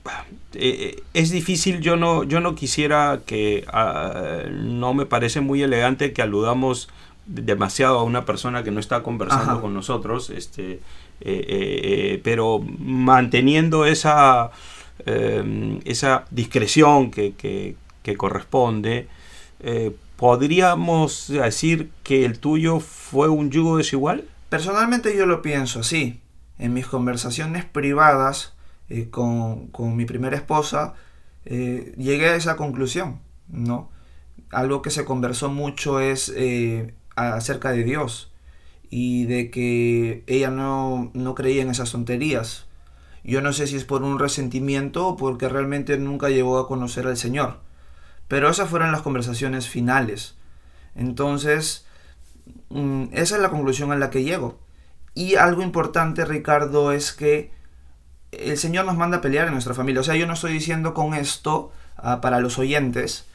eh, 0.54 1.02
es 1.12 1.30
difícil, 1.30 1.80
yo 1.80 1.96
no, 1.96 2.22
yo 2.22 2.40
no 2.40 2.54
quisiera 2.54 3.20
que, 3.26 3.64
ah, 3.72 4.44
no 4.50 4.94
me 4.94 5.04
parece 5.04 5.40
muy 5.40 5.62
elegante 5.62 6.12
que 6.12 6.22
aludamos 6.22 6.88
demasiado 7.28 7.98
a 7.98 8.04
una 8.04 8.24
persona 8.24 8.62
que 8.62 8.70
no 8.70 8.80
está 8.80 9.02
conversando 9.02 9.52
Ajá. 9.52 9.60
con 9.60 9.74
nosotros, 9.74 10.30
este, 10.30 10.72
eh, 10.72 10.80
eh, 10.80 10.80
eh, 10.80 11.07
pero 11.20 12.60
manteniendo 12.78 13.84
esa, 13.86 14.50
eh, 15.06 15.78
esa 15.84 16.24
discreción 16.30 17.10
que, 17.10 17.34
que- 17.34 17.76
corresponde, 18.16 19.06
eh, 19.60 19.94
¿podríamos 20.16 21.28
decir 21.28 21.90
que 22.02 22.24
el 22.24 22.38
tuyo 22.38 22.80
fue 22.80 23.28
un 23.28 23.50
yugo 23.50 23.76
desigual? 23.76 24.24
Personalmente 24.48 25.14
yo 25.14 25.26
lo 25.26 25.42
pienso 25.42 25.80
así. 25.80 26.18
En 26.58 26.72
mis 26.72 26.86
conversaciones 26.86 27.66
privadas 27.66 28.54
eh, 28.88 29.08
con, 29.10 29.66
con 29.68 29.94
mi 29.94 30.06
primera 30.06 30.36
esposa, 30.36 30.94
eh, 31.44 31.92
llegué 31.98 32.30
a 32.30 32.36
esa 32.36 32.56
conclusión, 32.56 33.18
¿no? 33.48 33.90
Algo 34.50 34.80
que 34.80 34.88
se 34.88 35.04
conversó 35.04 35.50
mucho 35.50 36.00
es 36.00 36.32
eh, 36.34 36.94
acerca 37.14 37.72
de 37.72 37.84
Dios 37.84 38.32
y 38.90 39.26
de 39.26 39.50
que 39.50 40.24
ella 40.26 40.50
no, 40.50 41.10
no 41.14 41.34
creía 41.34 41.62
en 41.62 41.70
esas 41.70 41.92
tonterías. 41.92 42.66
Yo 43.24 43.42
no 43.42 43.52
sé 43.52 43.66
si 43.66 43.76
es 43.76 43.84
por 43.84 44.02
un 44.02 44.18
resentimiento 44.18 45.06
o 45.06 45.16
porque 45.16 45.48
realmente 45.48 45.98
nunca 45.98 46.30
llegó 46.30 46.58
a 46.58 46.68
conocer 46.68 47.06
al 47.06 47.16
Señor. 47.16 47.60
Pero 48.28 48.48
esas 48.48 48.70
fueron 48.70 48.92
las 48.92 49.02
conversaciones 49.02 49.68
finales. 49.68 50.36
Entonces, 50.94 51.86
mm, 52.70 53.06
esa 53.12 53.36
es 53.36 53.42
la 53.42 53.50
conclusión 53.50 53.92
a 53.92 53.96
la 53.96 54.10
que 54.10 54.22
llego. 54.22 54.58
Y 55.14 55.34
algo 55.36 55.62
importante, 55.62 56.24
Ricardo, 56.24 56.92
es 56.92 57.12
que 57.12 57.52
el 58.32 58.56
Señor 58.58 58.84
nos 58.84 58.96
manda 58.96 59.18
a 59.18 59.20
pelear 59.20 59.46
en 59.46 59.54
nuestra 59.54 59.74
familia. 59.74 60.00
O 60.00 60.04
sea, 60.04 60.16
yo 60.16 60.26
no 60.26 60.34
estoy 60.34 60.52
diciendo 60.52 60.94
con 60.94 61.14
esto, 61.14 61.72
ah, 61.96 62.20
para 62.20 62.40
los 62.40 62.58
oyentes, 62.58 63.26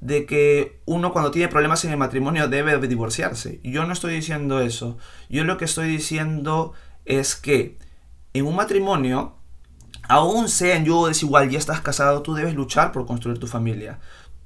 de 0.00 0.26
que 0.26 0.80
uno 0.84 1.12
cuando 1.12 1.30
tiene 1.30 1.48
problemas 1.48 1.84
en 1.84 1.90
el 1.90 1.96
matrimonio 1.96 2.48
debe 2.48 2.78
divorciarse. 2.86 3.60
Yo 3.64 3.84
no 3.84 3.92
estoy 3.92 4.14
diciendo 4.14 4.60
eso. 4.60 4.96
Yo 5.28 5.44
lo 5.44 5.58
que 5.58 5.64
estoy 5.64 5.88
diciendo 5.88 6.72
es 7.04 7.34
que 7.34 7.78
en 8.32 8.46
un 8.46 8.56
matrimonio, 8.56 9.36
aún 10.08 10.48
sea 10.48 10.76
en 10.76 10.84
desigual, 11.06 11.50
ya 11.50 11.58
estás 11.58 11.80
casado, 11.80 12.22
tú 12.22 12.34
debes 12.34 12.54
luchar 12.54 12.92
por 12.92 13.06
construir 13.06 13.38
tu 13.38 13.46
familia. 13.46 13.98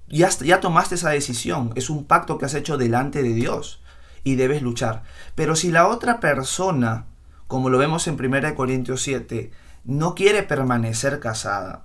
Ya, 0.09 0.29
ya 0.29 0.61
tomaste 0.61 0.95
esa 0.95 1.11
decisión, 1.11 1.73
es 1.75 1.91
un 1.91 2.05
pacto 2.05 2.39
que 2.39 2.45
has 2.45 2.55
hecho 2.55 2.77
delante 2.77 3.23
de 3.23 3.33
Dios 3.33 3.83
y 4.25 4.37
debes 4.37 4.63
luchar. 4.63 5.03
Pero 5.35 5.57
si 5.57 5.71
la 5.71 5.89
otra 5.89 6.21
persona, 6.21 7.07
como 7.47 7.71
lo 7.71 7.79
vemos 7.79 8.07
en 8.09 8.23
1 8.23 8.55
Corintios 8.55 9.03
7, 9.03 9.51
no 9.85 10.15
quiere 10.15 10.43
permanecer 10.43 11.19
casada, 11.19 11.85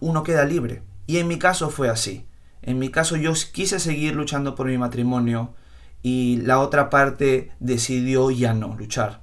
uno 0.00 0.22
queda 0.22 0.44
libre. 0.44 0.82
Y 1.06 1.18
en 1.18 1.28
mi 1.28 1.38
caso 1.38 1.70
fue 1.70 1.88
así. 1.88 2.26
En 2.62 2.78
mi 2.78 2.90
caso 2.90 3.16
yo 3.16 3.32
quise 3.52 3.80
seguir 3.80 4.14
luchando 4.14 4.54
por 4.54 4.66
mi 4.66 4.78
matrimonio 4.78 5.54
y 6.02 6.38
la 6.42 6.60
otra 6.60 6.90
parte 6.90 7.52
decidió 7.60 8.30
ya 8.30 8.54
no 8.54 8.74
luchar. 8.76 9.22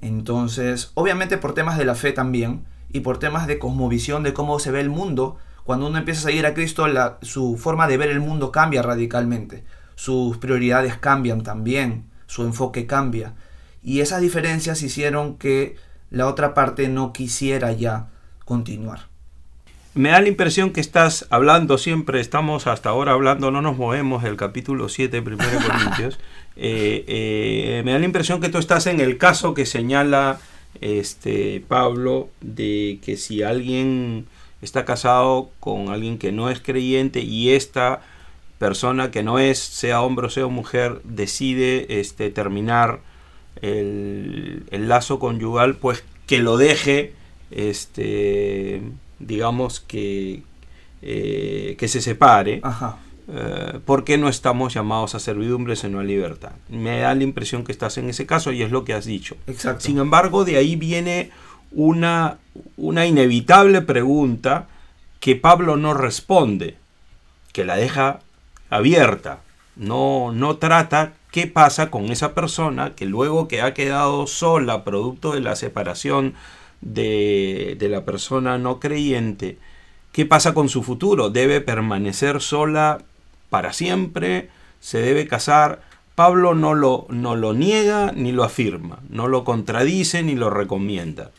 Entonces, 0.00 0.90
obviamente 0.94 1.38
por 1.38 1.54
temas 1.54 1.78
de 1.78 1.86
la 1.86 1.94
fe 1.94 2.12
también 2.12 2.64
y 2.90 3.00
por 3.00 3.18
temas 3.18 3.46
de 3.46 3.58
cosmovisión 3.58 4.22
de 4.22 4.34
cómo 4.34 4.58
se 4.58 4.70
ve 4.70 4.80
el 4.80 4.90
mundo, 4.90 5.38
cuando 5.64 5.86
uno 5.86 5.98
empieza 5.98 6.20
a 6.20 6.30
seguir 6.30 6.46
a 6.46 6.54
Cristo, 6.54 6.86
su 7.22 7.56
forma 7.56 7.88
de 7.88 7.96
ver 7.96 8.10
el 8.10 8.20
mundo 8.20 8.52
cambia 8.52 8.82
radicalmente. 8.82 9.64
Sus 9.94 10.36
prioridades 10.36 10.96
cambian 10.96 11.42
también, 11.42 12.10
su 12.26 12.44
enfoque 12.44 12.86
cambia. 12.86 13.34
Y 13.82 14.00
esas 14.00 14.20
diferencias 14.20 14.82
hicieron 14.82 15.38
que 15.38 15.76
la 16.10 16.28
otra 16.28 16.54
parte 16.54 16.88
no 16.88 17.12
quisiera 17.12 17.72
ya 17.72 18.08
continuar. 18.44 19.08
Me 19.96 20.10
da 20.10 20.20
la 20.20 20.28
impresión 20.28 20.74
que 20.74 20.80
estás 20.82 21.26
hablando 21.30 21.78
siempre, 21.78 22.20
estamos 22.20 22.66
hasta 22.66 22.90
ahora 22.90 23.12
hablando, 23.12 23.50
no 23.50 23.62
nos 23.62 23.78
movemos 23.78 24.22
del 24.22 24.36
capítulo 24.36 24.90
7 24.90 25.22
de 25.22 25.26
1 25.26 25.38
Corintios. 25.66 26.18
Eh, 26.58 27.04
eh, 27.06 27.82
me 27.84 27.92
da 27.92 27.98
la 27.98 28.06
impresión 28.06 28.40
que 28.40 28.48
tú 28.48 28.56
estás 28.56 28.86
en 28.86 28.98
el 28.98 29.18
caso 29.18 29.52
que 29.52 29.66
señala 29.66 30.40
este 30.80 31.62
Pablo 31.68 32.30
de 32.40 32.98
que 33.04 33.18
si 33.18 33.42
alguien 33.42 34.24
está 34.62 34.86
casado 34.86 35.50
con 35.60 35.90
alguien 35.90 36.16
que 36.16 36.32
no 36.32 36.48
es 36.48 36.60
creyente 36.60 37.20
y 37.20 37.50
esta 37.50 38.00
persona 38.58 39.10
que 39.10 39.22
no 39.22 39.38
es, 39.38 39.58
sea 39.58 40.00
hombre 40.00 40.28
o 40.28 40.30
sea 40.30 40.46
mujer, 40.46 41.02
decide 41.04 42.00
este, 42.00 42.30
terminar 42.30 43.00
el, 43.60 44.64
el 44.70 44.88
lazo 44.88 45.18
conyugal, 45.18 45.76
pues 45.76 46.04
que 46.26 46.38
lo 46.38 46.56
deje, 46.56 47.12
este, 47.50 48.80
digamos 49.18 49.80
que, 49.80 50.42
eh, 51.02 51.76
que 51.78 51.88
se 51.88 52.00
separe, 52.00 52.60
Ajá. 52.62 52.98
eh, 53.28 53.80
porque 53.84 54.18
no 54.18 54.28
estamos 54.28 54.74
llamados 54.74 55.14
a 55.14 55.20
servidumbre, 55.20 55.76
sino 55.76 56.00
a 56.00 56.04
libertad. 56.04 56.52
Me 56.68 57.00
da 57.00 57.14
la 57.14 57.22
impresión 57.24 57.64
que 57.64 57.72
estás 57.72 57.98
en 57.98 58.08
ese 58.08 58.26
caso 58.26 58.52
y 58.52 58.62
es 58.62 58.70
lo 58.70 58.84
que 58.84 58.94
has 58.94 59.04
dicho. 59.04 59.36
Exacto. 59.46 59.84
Sin 59.84 59.98
embargo, 59.98 60.44
de 60.44 60.56
ahí 60.56 60.76
viene 60.76 61.30
una, 61.72 62.38
una 62.76 63.06
inevitable 63.06 63.82
pregunta 63.82 64.66
que 65.20 65.36
Pablo 65.36 65.76
no 65.76 65.94
responde, 65.94 66.76
que 67.52 67.64
la 67.64 67.76
deja 67.76 68.20
abierta. 68.70 69.40
No, 69.76 70.32
no 70.32 70.56
trata 70.56 71.12
qué 71.30 71.46
pasa 71.46 71.90
con 71.90 72.06
esa 72.06 72.32
persona 72.34 72.94
que 72.94 73.04
luego 73.04 73.46
que 73.46 73.60
ha 73.60 73.74
quedado 73.74 74.26
sola 74.26 74.84
producto 74.84 75.32
de 75.32 75.40
la 75.40 75.54
separación 75.56 76.34
de, 76.80 77.76
de 77.78 77.88
la 77.88 78.04
persona 78.04 78.58
no 78.58 78.80
creyente, 78.80 79.58
¿qué 80.12 80.26
pasa 80.26 80.54
con 80.54 80.68
su 80.68 80.82
futuro? 80.82 81.30
¿Debe 81.30 81.60
permanecer 81.60 82.40
sola 82.40 82.98
para 83.50 83.72
siempre? 83.72 84.50
¿Se 84.80 84.98
debe 84.98 85.26
casar? 85.26 85.82
Pablo 86.14 86.54
no 86.54 86.74
lo, 86.74 87.06
no 87.10 87.36
lo 87.36 87.52
niega 87.52 88.12
ni 88.12 88.32
lo 88.32 88.42
afirma, 88.42 89.00
no 89.10 89.28
lo 89.28 89.44
contradice 89.44 90.22
ni 90.22 90.34
lo 90.34 90.48
recomienda. 90.48 91.30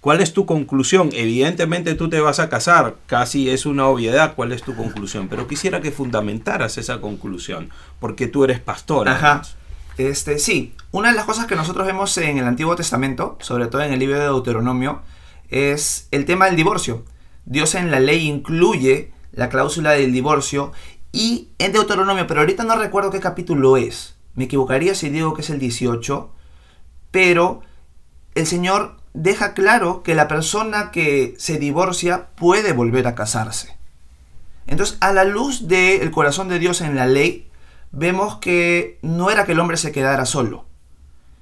¿Cuál 0.00 0.20
es 0.20 0.32
tu 0.32 0.46
conclusión? 0.46 1.10
Evidentemente 1.12 1.96
tú 1.96 2.08
te 2.08 2.20
vas 2.20 2.38
a 2.38 2.48
casar, 2.48 2.94
casi 3.06 3.50
es 3.50 3.66
una 3.66 3.88
obviedad 3.88 4.34
cuál 4.36 4.52
es 4.52 4.62
tu 4.62 4.76
conclusión, 4.76 5.26
pero 5.26 5.48
quisiera 5.48 5.80
que 5.80 5.90
fundamentaras 5.90 6.78
esa 6.78 7.00
conclusión, 7.00 7.70
porque 7.98 8.28
tú 8.28 8.44
eres 8.44 8.60
pastor. 8.60 9.08
Ajá. 9.08 9.30
además. 9.30 9.56
Este, 9.98 10.38
sí, 10.38 10.74
una 10.92 11.10
de 11.10 11.16
las 11.16 11.24
cosas 11.24 11.46
que 11.46 11.56
nosotros 11.56 11.84
vemos 11.84 12.16
en 12.18 12.38
el 12.38 12.46
Antiguo 12.46 12.76
Testamento, 12.76 13.36
sobre 13.40 13.66
todo 13.66 13.82
en 13.82 13.92
el 13.92 13.98
libro 13.98 14.16
de 14.16 14.24
Deuteronomio, 14.24 15.02
es 15.50 16.06
el 16.12 16.24
tema 16.24 16.46
del 16.46 16.54
divorcio. 16.54 17.04
Dios 17.46 17.74
en 17.74 17.90
la 17.90 17.98
ley 17.98 18.28
incluye 18.28 19.12
la 19.32 19.48
cláusula 19.48 19.92
del 19.92 20.12
divorcio 20.12 20.72
y 21.10 21.48
en 21.58 21.72
Deuteronomio, 21.72 22.28
pero 22.28 22.40
ahorita 22.40 22.62
no 22.62 22.76
recuerdo 22.76 23.10
qué 23.10 23.18
capítulo 23.18 23.76
es. 23.76 24.14
Me 24.36 24.44
equivocaría 24.44 24.94
si 24.94 25.08
digo 25.08 25.34
que 25.34 25.42
es 25.42 25.50
el 25.50 25.58
18, 25.58 26.30
pero 27.10 27.62
el 28.36 28.46
Señor 28.46 28.98
deja 29.14 29.52
claro 29.52 30.04
que 30.04 30.14
la 30.14 30.28
persona 30.28 30.92
que 30.92 31.34
se 31.38 31.58
divorcia 31.58 32.28
puede 32.36 32.72
volver 32.72 33.08
a 33.08 33.16
casarse. 33.16 33.76
Entonces, 34.68 34.96
a 35.00 35.12
la 35.12 35.24
luz 35.24 35.66
del 35.66 36.08
corazón 36.12 36.48
de 36.48 36.60
Dios 36.60 36.82
en 36.82 36.94
la 36.94 37.06
ley, 37.06 37.50
vemos 37.90 38.36
que 38.36 38.98
no 39.02 39.30
era 39.30 39.44
que 39.44 39.52
el 39.52 39.60
hombre 39.60 39.76
se 39.76 39.92
quedara 39.92 40.26
solo, 40.26 40.66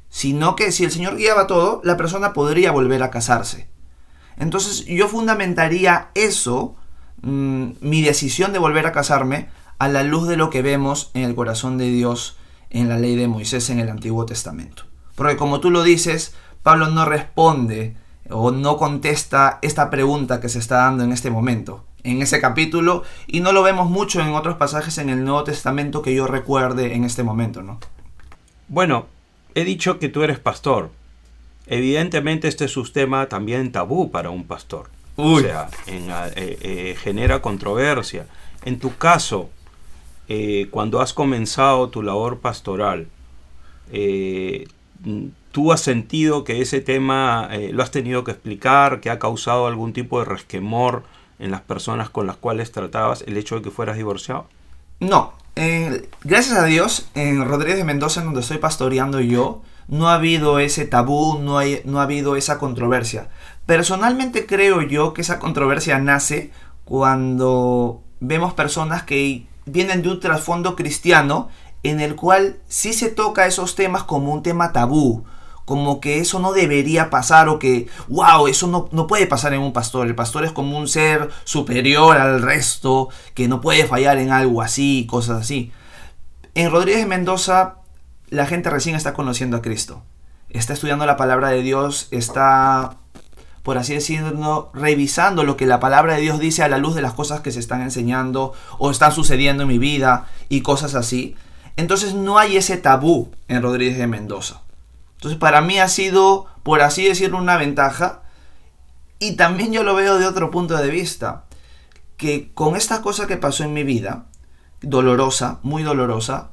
sino 0.09 0.57
que 0.57 0.73
si 0.73 0.85
el 0.85 0.91
Señor 0.91 1.17
guiaba 1.17 1.47
todo, 1.47 1.81
la 1.85 1.97
persona 1.97 2.33
podría 2.33 2.73
volver 2.73 3.03
a 3.03 3.11
casarse. 3.11 3.69
Entonces 4.37 4.85
yo 4.87 5.09
fundamentaría 5.09 6.11
eso, 6.15 6.77
mm, 7.23 7.73
mi 7.81 8.03
decisión 8.03 8.53
de 8.53 8.59
volver 8.59 8.87
a 8.87 8.93
casarme, 8.93 9.49
a 9.79 9.89
la 9.89 10.03
luz 10.03 10.29
de 10.29 10.37
lo 10.37 10.51
que 10.51 10.63
vemos 10.63 11.11
en 11.15 11.23
el 11.23 11.35
corazón 11.35 11.79
de 11.79 11.91
Dios 11.91 12.37
en 12.71 12.89
la 12.89 12.99
ley 12.99 13.17
de 13.17 13.29
Moisés 13.29 13.71
en 13.71 13.79
el 13.79 13.89
Antiguo 13.89 14.27
Testamento. 14.27 14.85
Porque 15.15 15.37
como 15.37 15.61
tú 15.61 15.71
lo 15.71 15.83
dices, 15.83 16.35
Pablo 16.63 16.89
no 16.89 17.05
responde 17.05 17.97
o 18.29 18.51
no 18.51 18.77
contesta 18.77 19.59
esta 19.63 19.91
pregunta 19.91 20.41
que 20.41 20.49
se 20.49 20.59
está 20.59 20.79
dando 20.79 21.05
en 21.05 21.13
este 21.13 21.31
momento, 21.31 21.86
en 22.07 22.23
ese 22.23 22.41
capítulo, 22.41 23.03
y 23.27 23.41
no 23.41 23.53
lo 23.53 23.63
vemos 23.63 23.91
mucho 23.91 24.21
en 24.21 24.35
otros 24.35 24.57
pasajes 24.57 24.99
en 24.99 25.11
el 25.11 25.25
Nuevo 25.25 25.45
Testamento 25.45 26.03
que 26.03 26.15
yo 26.15 26.27
recuerde 26.27 26.95
en 26.95 27.05
este 27.05 27.23
momento, 27.23 27.63
¿no? 27.63 27.79
Bueno, 28.69 29.07
he 29.55 29.65
dicho 29.65 29.99
que 29.99 30.09
tú 30.09 30.23
eres 30.23 30.39
pastor. 30.39 30.91
Evidentemente 31.67 32.49
este 32.49 32.65
es 32.67 32.77
un 32.77 32.91
tema 32.93 33.27
también 33.27 33.73
tabú 33.73 34.11
para 34.11 34.31
un 34.31 34.45
pastor. 34.45 34.89
O 35.17 35.35
Uy. 35.35 35.43
sea, 35.43 35.69
en, 35.87 36.11
eh, 36.11 36.59
eh, 36.61 36.97
genera 37.03 37.43
controversia. 37.43 38.27
En 38.65 38.79
tu 38.79 38.97
caso, 38.97 39.51
eh, 40.29 40.69
cuando 40.71 41.01
has 41.01 41.13
comenzado 41.13 41.89
tu 41.89 42.03
labor 42.03 42.41
pastoral, 42.41 43.09
¿tú 45.53 45.73
has 45.73 45.81
sentido 45.81 46.45
que 46.45 46.61
ese 46.61 46.81
tema 46.81 47.49
lo 47.71 47.83
has 47.83 47.91
tenido 47.91 48.25
que 48.25 48.33
explicar, 48.33 49.01
que 49.01 49.11
ha 49.11 49.19
causado 49.19 49.69
algún 49.69 49.93
tipo 49.93 50.19
de 50.19 50.25
resquemor 50.25 51.05
en 51.39 51.51
las 51.51 51.61
personas 51.61 52.11
con 52.11 52.27
las 52.27 52.37
cuales 52.37 52.73
tratabas 52.73 53.23
el 53.27 53.37
hecho 53.37 53.57
de 53.57 53.63
que 53.63 53.71
fueras 53.71 53.97
divorciado? 53.97 54.47
No, 55.01 55.35
gracias 56.25 56.59
a 56.59 56.65
Dios, 56.65 57.09
en 57.15 57.45
Rodríguez 57.45 57.77
de 57.77 57.85
Mendoza, 57.85 58.21
en 58.21 58.27
donde 58.27 58.41
estoy 58.41 58.59
pastoreando 58.59 59.21
yo, 59.21 59.63
no 59.89 60.09
ha 60.09 60.15
habido 60.15 60.59
ese 60.59 60.85
tabú, 60.87 61.39
no, 61.39 61.59
hay, 61.59 61.81
no 61.85 62.01
ha 62.01 62.05
habido 62.05 62.37
esa 62.37 62.59
controversia. 62.59 63.29
Personalmente 63.67 64.47
creo 64.47 64.83
yo 64.83 65.13
que 65.15 65.23
esa 65.23 65.39
controversia 65.39 65.99
nace 65.99 66.51
cuando 66.85 68.03
vemos 68.21 68.55
personas 68.55 69.03
que 69.03 69.47
vienen 69.65 70.03
de 70.03 70.11
un 70.11 70.21
trasfondo 70.21 70.77
cristiano 70.77 71.49
en 71.83 72.01
el 72.01 72.17
cual 72.17 72.57
sí 72.69 72.93
se 72.93 73.11
toca 73.11 73.47
esos 73.47 73.75
temas 73.77 74.05
como 74.05 74.33
un 74.33 74.43
tema 74.43 74.73
tabú, 74.73 75.25
como 75.67 76.01
que 76.01 76.21
eso 76.21 76.39
no 76.39 76.53
debería 76.53 77.11
pasar 77.11 77.49
o 77.49 77.59
que, 77.59 77.89
wow, 78.07 78.47
eso 78.47 78.69
no, 78.69 78.89
no, 78.93 79.09
puede 79.09 79.27
pasar 79.27 79.53
en 79.53 79.61
un 79.61 79.73
pastor. 79.73 80.07
El 80.07 80.15
pastor 80.15 80.45
es 80.45 80.53
como 80.53 80.79
un 80.79 80.87
ser 80.87 81.29
superior 81.45 82.17
al 82.17 82.41
resto, 82.41 83.09
que 83.35 83.49
no 83.49 83.61
puede 83.61 83.85
fallar 83.85 84.17
en 84.19 84.31
algo 84.31 84.63
así, 84.63 85.07
cosas 85.11 85.43
así. 85.43 85.73
En 86.55 86.71
Rodríguez 86.71 87.07
Mendoza, 87.09 87.79
la 88.31 88.47
gente 88.47 88.71
recién 88.71 88.95
está 88.95 89.13
conociendo 89.13 89.57
a 89.57 89.63
Cristo. 89.63 90.03
Está 90.51 90.73
estudiando 90.73 91.05
la 91.05 91.17
palabra 91.17 91.49
de 91.49 91.63
Dios, 91.63 92.07
está, 92.13 92.99
por 93.65 93.77
así 93.77 93.93
decirlo, 93.93 94.71
revisando 94.73 95.43
lo 95.43 95.57
que 95.57 95.67
la 95.67 95.81
palabra 95.81 96.15
de 96.15 96.21
Dios 96.21 96.39
dice 96.39 96.63
a 96.63 96.69
la 96.69 96.79
luz 96.79 96.95
de 96.95 97.03
las 97.03 97.13
cosas 97.13 97.41
que 97.41 97.51
se 97.51 97.59
están 97.59 97.83
enseñando 97.83 98.53
o 98.79 98.93
están 98.93 99.11
sucediendo 99.11 99.65
en 99.65 99.69
mi 99.69 99.79
vida 99.79 100.29
y 100.49 100.61
cosas 100.61 100.95
así. 100.95 101.35
Entonces 101.75 102.15
no 102.15 102.39
hay 102.39 102.57
ese 102.57 102.77
tabú 102.77 103.33
en 103.49 103.63
Rodríguez 103.63 103.99
de 103.99 104.07
Mendoza. 104.07 104.63
Entonces 105.17 105.39
para 105.39 105.61
mí 105.61 105.79
ha 105.79 105.89
sido, 105.89 106.47
por 106.63 106.81
así 106.81 107.07
decirlo, 107.07 107.39
una 107.39 107.57
ventaja. 107.57 108.23
Y 109.19 109.37
también 109.37 109.73
yo 109.73 109.83
lo 109.83 109.95
veo 109.95 110.19
de 110.19 110.27
otro 110.27 110.51
punto 110.51 110.77
de 110.77 110.91
vista. 110.91 111.45
Que 112.17 112.53
con 112.55 112.77
esta 112.77 113.03
cosa 113.03 113.27
que 113.27 113.37
pasó 113.37 113.65
en 113.65 113.75
mi 113.75 113.83
vida, 113.83 114.27
dolorosa, 114.81 115.59
muy 115.63 115.83
dolorosa, 115.83 116.51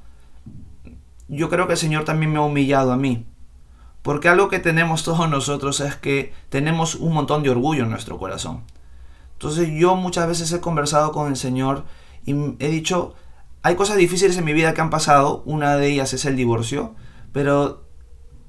yo 1.28 1.50
creo 1.50 1.68
que 1.68 1.74
el 1.74 1.80
Señor 1.80 2.04
también 2.04 2.32
me 2.32 2.40
ha 2.40 2.44
humillado 2.44 2.92
a 2.92 2.98
mí. 2.98 3.26
Porque 4.02 4.28
algo 4.28 4.50
que 4.50 4.60
tenemos 4.60 5.04
todos 5.04 5.30
nosotros 5.30 5.80
es 5.80 5.96
que 5.96 6.34
tenemos 6.50 6.96
un 6.96 7.14
montón 7.14 7.44
de 7.44 7.50
orgullo 7.50 7.84
en 7.84 7.90
nuestro 7.90 8.18
corazón. 8.18 8.64
Entonces 9.34 9.70
yo 9.72 9.96
muchas 9.96 10.28
veces 10.28 10.52
he 10.52 10.62
conversado 10.62 11.12
con 11.12 11.30
el 11.30 11.38
Señor 11.38 11.86
y 12.26 12.34
he 12.60 12.70
dicho, 12.70 13.16
hay 13.62 13.76
cosas 13.76 13.98
difíciles 13.98 14.38
en 14.38 14.46
mi 14.46 14.54
vida 14.54 14.74
que 14.74 14.82
han 14.82 14.90
pasado, 14.90 15.42
una 15.46 15.76
de 15.78 15.90
ellas 15.90 16.14
es 16.14 16.26
el 16.26 16.36
divorcio, 16.36 16.96
pero 17.32 17.83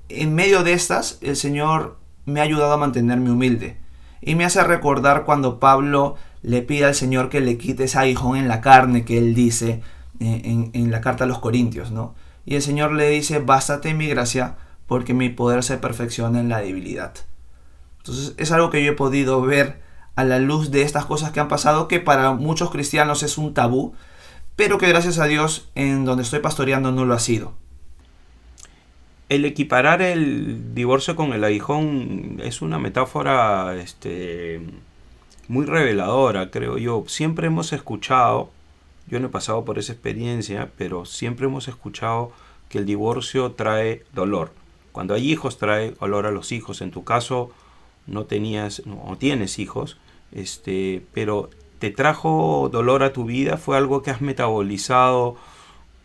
en 0.09 0.35
medio 0.35 0.63
de 0.63 0.73
estas, 0.73 1.19
el 1.21 1.37
Señor 1.37 1.99
me 2.27 2.41
ha 2.41 2.45
ayudado 2.45 2.73
a 2.73 2.79
mantenerme 2.79 3.31
humilde. 3.31 3.79
Y 4.21 4.35
me 4.35 4.45
hace 4.45 4.63
recordar 4.65 5.25
cuando 5.25 5.61
Pablo 5.61 6.17
le 6.43 6.63
pide 6.63 6.87
al 6.87 6.95
Señor 6.95 7.29
que 7.29 7.41
le 7.41 7.59
quite 7.59 7.85
ese 7.85 7.99
aguijón 7.99 8.37
en 8.37 8.49
la 8.49 8.61
carne 8.61 9.05
que 9.05 9.19
él 9.19 9.35
dice 9.35 9.83
eh, 10.21 10.71
en, 10.73 10.91
la 10.91 11.01
carta 11.01 11.25
a 11.25 11.27
los 11.27 11.39
Corintios, 11.39 11.91
¿no? 11.91 12.15
Y 12.47 12.55
el 12.55 12.63
Señor 12.63 12.93
le 12.93 13.09
dice, 13.11 13.39
bástate 13.39 13.95
mi 13.95 14.07
gracia, 14.07 14.57
porque 14.87 15.15
mi 15.15 15.31
poder 15.31 15.63
se 15.63 15.79
perfecciona 15.79 16.41
en 16.41 16.49
la 16.49 16.61
debilidad. 16.61 17.15
Entonces 17.99 18.35
es 18.37 18.53
algo 18.53 18.71
que 18.71 18.85
yo 18.85 18.93
he 18.93 18.97
podido 18.97 19.41
ver 19.43 19.81
a 20.15 20.25
la 20.25 20.39
luz 20.39 20.71
de 20.71 20.83
estas 20.83 21.07
cosas 21.07 21.31
que 21.31 21.41
han 21.41 21.49
pasado, 21.49 21.89
que 21.89 22.01
para 22.01 22.33
muchos 22.35 22.71
cristianos 22.71 23.23
es 23.23 23.39
un 23.39 23.55
tabú, 23.55 23.95
pero 24.57 24.79
que 24.79 24.89
gracias 24.89 25.19
a 25.19 25.25
Dios 25.25 25.71
en 25.75 26.05
donde 26.05 26.23
estoy 26.23 26.41
pastoreando 26.41 26.93
no 26.93 27.07
lo 27.07 27.15
ha 27.15 27.19
sido 27.19 27.55
el 29.35 29.45
equiparar 29.45 30.03
el 30.03 30.75
divorcio 30.75 31.17
con 31.17 31.33
el 31.33 31.45
aguijón 31.45 32.41
es 32.43 32.63
una 32.63 32.79
metáfora 32.79 33.77
este, 33.77 34.61
muy 35.49 35.67
reveladora, 35.67 36.51
creo 36.51 36.79
yo. 36.79 37.05
Siempre 37.07 37.47
hemos 37.47 37.73
escuchado, 37.73 38.51
yo 39.09 39.21
no 39.21 39.27
he 39.27 39.31
pasado 39.31 39.65
por 39.65 39.79
esa 39.79 39.93
experiencia, 39.93 40.71
pero 40.77 41.05
siempre 41.05 41.47
hemos 41.47 41.69
escuchado 41.69 42.33
que 42.69 42.79
el 42.79 42.87
divorcio 42.87 43.53
trae 43.53 44.05
dolor. 44.13 44.53
Cuando 44.93 45.15
hay 45.15 45.31
hijos 45.31 45.59
trae 45.59 45.93
dolor 45.93 46.27
a 46.27 46.31
los 46.31 46.53
hijos. 46.53 46.81
En 46.81 46.91
tu 46.91 47.05
caso 47.05 47.51
no 48.07 48.25
tenías, 48.25 48.87
no 48.87 49.17
tienes 49.19 49.59
hijos, 49.59 49.99
este, 50.33 51.05
pero 51.13 51.51
te 51.79 51.91
trajo 51.91 52.69
dolor 52.73 53.03
a 53.03 53.13
tu 53.13 53.25
vida, 53.25 53.57
fue 53.57 53.77
algo 53.77 54.03
que 54.03 54.11
has 54.11 54.21
metabolizado 54.21 55.37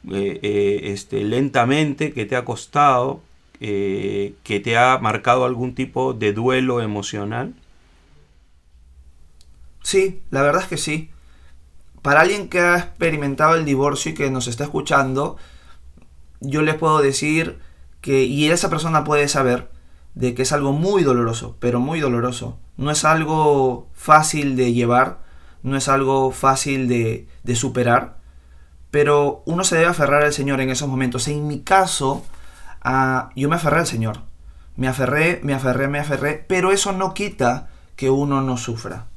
eh, 0.08 0.40
eh, 0.42 0.80
este, 0.84 1.24
lentamente, 1.24 2.14
que 2.14 2.26
te 2.26 2.36
ha 2.36 2.46
costado, 2.46 3.22
eh, 3.60 4.36
que 4.44 4.60
te 4.60 4.78
ha 4.78 4.98
marcado 5.00 5.44
algún 5.44 5.76
tipo 5.76 6.14
de 6.14 6.32
duelo 6.32 6.82
emocional? 6.82 7.54
Sí, 9.84 10.22
la 10.32 10.42
verdad 10.42 10.64
es 10.64 10.68
que 10.70 10.78
sí. 10.78 11.10
Para 12.02 12.22
alguien 12.22 12.48
que 12.48 12.60
ha 12.62 12.78
experimentado 12.78 13.56
el 13.56 13.66
divorcio 13.66 14.12
y 14.12 14.14
que 14.14 14.32
nos 14.32 14.48
está 14.48 14.64
escuchando, 14.64 15.36
yo 16.40 16.62
le 16.62 16.74
puedo 16.74 17.02
decir 17.02 17.60
que, 18.00 18.24
y 18.24 18.50
esa 18.50 18.70
persona 18.70 19.04
puede 19.04 19.28
saber, 19.28 19.70
de 20.16 20.34
que 20.34 20.44
es 20.44 20.54
algo 20.54 20.72
muy 20.72 21.04
doloroso, 21.04 21.58
pero 21.60 21.80
muy 21.80 22.00
doloroso. 22.00 22.58
No 22.78 22.92
es 22.92 23.04
algo 23.04 23.88
fácil 23.94 24.56
de 24.56 24.72
llevar, 24.74 25.20
no 25.64 25.76
es 25.76 25.90
algo 25.90 26.32
fácil 26.32 26.88
de, 26.88 27.28
de 27.44 27.56
superar, 27.56 28.19
pero 28.92 29.44
uno 29.46 29.64
se 29.64 29.76
debe 29.76 29.88
aferrar 29.88 30.24
al 30.24 30.34
Señor 30.34 30.62
en 30.62 30.70
esos 30.70 30.88
momentos. 30.88 31.28
En 31.28 31.48
mi 31.48 31.62
caso, 31.62 32.26
ah, 32.82 33.30
yo 33.36 33.50
me 33.50 33.56
aferré 33.56 33.80
al 33.80 33.88
Señor. 33.88 34.22
Me 34.76 34.88
aferré, 34.88 35.40
me 35.44 35.54
aferré, 35.54 35.88
me 35.88 36.00
aferré, 36.00 36.46
pero 36.48 36.72
eso 36.72 36.92
no 36.94 37.14
quita 37.14 37.70
que 37.96 38.10
uno 38.10 38.42
no 38.42 38.58
sufra. 38.58 39.08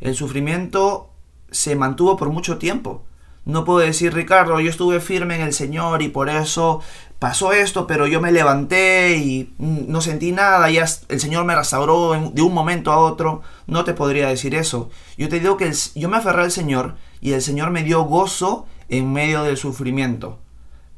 El 0.00 0.14
sufrimiento 0.14 1.10
se 1.50 1.76
mantuvo 1.76 2.16
por 2.16 2.30
mucho 2.30 2.58
tiempo. 2.58 3.04
No 3.44 3.64
puedo 3.64 3.80
decir, 3.80 4.14
Ricardo, 4.14 4.60
yo 4.60 4.70
estuve 4.70 5.00
firme 5.00 5.34
en 5.34 5.42
el 5.42 5.52
Señor 5.52 6.02
y 6.02 6.08
por 6.08 6.28
eso 6.28 6.80
pasó 7.18 7.52
esto, 7.52 7.86
pero 7.86 8.06
yo 8.06 8.20
me 8.20 8.32
levanté 8.32 9.16
y 9.18 9.52
no 9.58 10.00
sentí 10.00 10.32
nada, 10.32 10.70
y 10.70 10.78
el 10.78 11.20
Señor 11.20 11.44
me 11.44 11.54
restauró 11.54 12.30
de 12.32 12.42
un 12.42 12.54
momento 12.54 12.92
a 12.92 12.98
otro. 12.98 13.42
No 13.66 13.84
te 13.84 13.92
podría 13.92 14.28
decir 14.28 14.54
eso. 14.54 14.90
Yo 15.16 15.28
te 15.28 15.40
digo 15.40 15.56
que 15.56 15.72
yo 15.94 16.08
me 16.08 16.16
aferré 16.16 16.42
al 16.42 16.50
Señor 16.50 16.96
y 17.20 17.32
el 17.32 17.42
Señor 17.42 17.70
me 17.70 17.82
dio 17.82 18.02
gozo 18.02 18.66
en 18.90 19.12
medio 19.12 19.42
del 19.42 19.56
sufrimiento. 19.56 20.38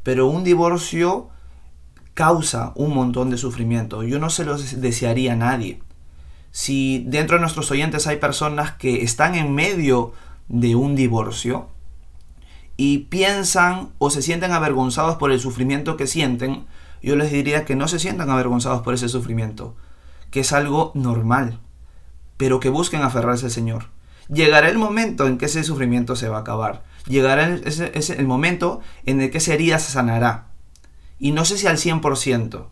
Pero 0.03 0.27
un 0.27 0.43
divorcio 0.43 1.29
causa 2.15 2.73
un 2.75 2.95
montón 2.95 3.31
de 3.31 3.39
sufrimiento. 3.39 4.03
Yo 4.03 4.19
no 4.19 4.31
se 4.31 4.45
lo 4.45 4.59
desearía 4.59 5.35
a 5.35 5.37
nadie. 5.37 5.81
Si 6.51 7.05
dentro 7.07 7.37
de 7.37 7.43
nuestros 7.43 7.71
oyentes 7.71 8.07
hay 8.07 8.17
personas 8.17 8.73
que 8.73 9.03
están 9.03 9.35
en 9.35 9.55
medio 9.55 10.13
de 10.49 10.75
un 10.75 10.97
divorcio 10.97 11.69
y 12.77 12.99
piensan 12.99 13.91
o 13.99 14.11
se 14.11 14.23
sienten 14.23 14.53
avergonzados 14.53 15.17
por 15.17 15.31
el 15.31 15.41
sufrimiento 15.41 15.97
que 15.97 16.07
sienten, 16.07 16.67
yo 17.03 17.17
les 17.17 17.31
diría 17.31 17.65
que 17.65 17.77
no 17.77 17.89
se 17.89 17.99
sientan 17.99 18.31
avergonzados 18.31 18.83
por 18.83 18.95
ese 18.95 19.09
sufrimiento, 19.09 19.75
que 20.31 20.41
es 20.41 20.53
algo 20.53 20.93
normal, 20.95 21.59
pero 22.37 22.61
que 22.61 22.69
busquen 22.69 23.03
aferrarse 23.03 23.47
al 23.47 23.51
Señor. 23.51 23.87
Llegará 24.29 24.69
el 24.69 24.79
momento 24.79 25.27
en 25.27 25.39
que 25.39 25.47
ese 25.47 25.65
sufrimiento 25.65 26.17
se 26.17 26.29
va 26.29 26.39
a 26.39 26.41
acabar 26.41 26.83
llegará 27.07 27.55
ese, 27.65 27.93
el 28.19 28.27
momento 28.27 28.81
en 29.07 29.21
el 29.21 29.31
que 29.31 29.39
esa 29.39 29.55
herida 29.55 29.79
se 29.79 29.93
sanará. 29.93 30.49
Y 31.19 31.33
no 31.33 31.45
sé 31.45 31.59
si 31.59 31.67
al 31.67 31.77
100%, 31.77 32.67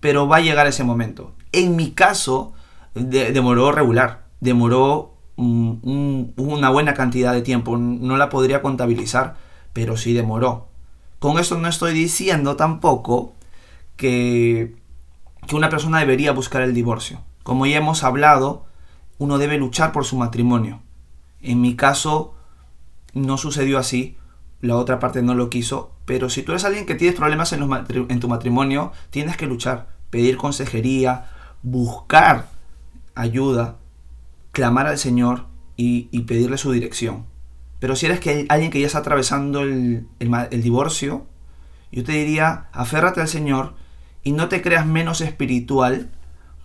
pero 0.00 0.28
va 0.28 0.36
a 0.36 0.40
llegar 0.40 0.66
ese 0.66 0.84
momento. 0.84 1.34
En 1.52 1.76
mi 1.76 1.92
caso, 1.92 2.52
demoró 2.94 3.72
regular, 3.72 4.24
demoró 4.40 5.14
una 5.36 6.68
buena 6.70 6.92
cantidad 6.94 7.32
de 7.32 7.42
tiempo, 7.42 7.78
no 7.78 8.16
la 8.18 8.28
podría 8.28 8.60
contabilizar, 8.60 9.36
pero 9.72 9.96
sí 9.96 10.12
demoró. 10.12 10.68
Con 11.18 11.38
esto 11.38 11.58
no 11.58 11.68
estoy 11.68 11.94
diciendo 11.94 12.56
tampoco 12.56 13.34
que, 13.96 14.76
que 15.46 15.56
una 15.56 15.70
persona 15.70 16.00
debería 16.00 16.32
buscar 16.32 16.62
el 16.62 16.74
divorcio. 16.74 17.20
Como 17.42 17.66
ya 17.66 17.78
hemos 17.78 18.04
hablado, 18.04 18.66
uno 19.18 19.38
debe 19.38 19.56
luchar 19.58 19.92
por 19.92 20.04
su 20.04 20.16
matrimonio. 20.16 20.80
En 21.40 21.60
mi 21.60 21.74
caso, 21.74 22.34
no 23.12 23.38
sucedió 23.38 23.78
así, 23.78 24.16
la 24.60 24.76
otra 24.76 24.98
parte 24.98 25.22
no 25.22 25.34
lo 25.34 25.50
quiso, 25.50 25.92
pero 26.04 26.28
si 26.28 26.42
tú 26.42 26.52
eres 26.52 26.64
alguien 26.64 26.86
que 26.86 26.94
tienes 26.94 27.16
problemas 27.16 27.52
en, 27.52 28.20
tu 28.20 28.28
matrimonio, 28.28 28.92
tienes 29.10 29.36
que 29.36 29.46
luchar, 29.46 29.88
pedir 30.10 30.36
consejería, 30.36 31.30
buscar 31.62 32.48
ayuda, 33.14 33.78
clamar 34.52 34.86
al 34.86 34.98
Señor 34.98 35.46
y, 35.76 36.04
pedirle 36.22 36.58
su 36.58 36.72
dirección. 36.72 37.24
Pero 37.78 37.96
si 37.96 38.06
eres 38.06 38.20
alguien 38.50 38.70
que 38.70 38.80
ya 38.80 38.86
está 38.86 38.98
atravesando 38.98 39.62
el, 39.62 40.06
el 40.18 40.62
divorcio, 40.62 41.26
yo 41.90 42.04
te 42.04 42.12
diría, 42.12 42.68
aférrate 42.72 43.22
al 43.22 43.28
Señor 43.28 43.74
y 44.22 44.32
no 44.32 44.48
te 44.48 44.60
creas 44.60 44.86
menos 44.86 45.22
espiritual 45.22 46.10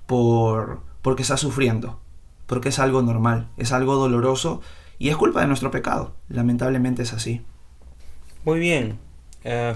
por, 0.06 0.82
porque 1.02 1.22
estás 1.22 1.40
sufriendo, 1.40 2.00
porque 2.46 2.70
es 2.70 2.80
algo 2.80 3.02
normal, 3.02 3.50
es 3.58 3.72
algo 3.72 3.96
doloroso 3.96 4.62
y 4.98 5.10
es 5.10 5.18
culpa 5.18 5.42
de 5.42 5.48
nuestro 5.48 5.72
pecado. 5.72 6.16
Lamentablemente 6.30 7.04
es 7.04 7.14
así. 7.14 7.42
Muy 8.44 8.60
bien. 8.60 9.00
Eh, 9.44 9.76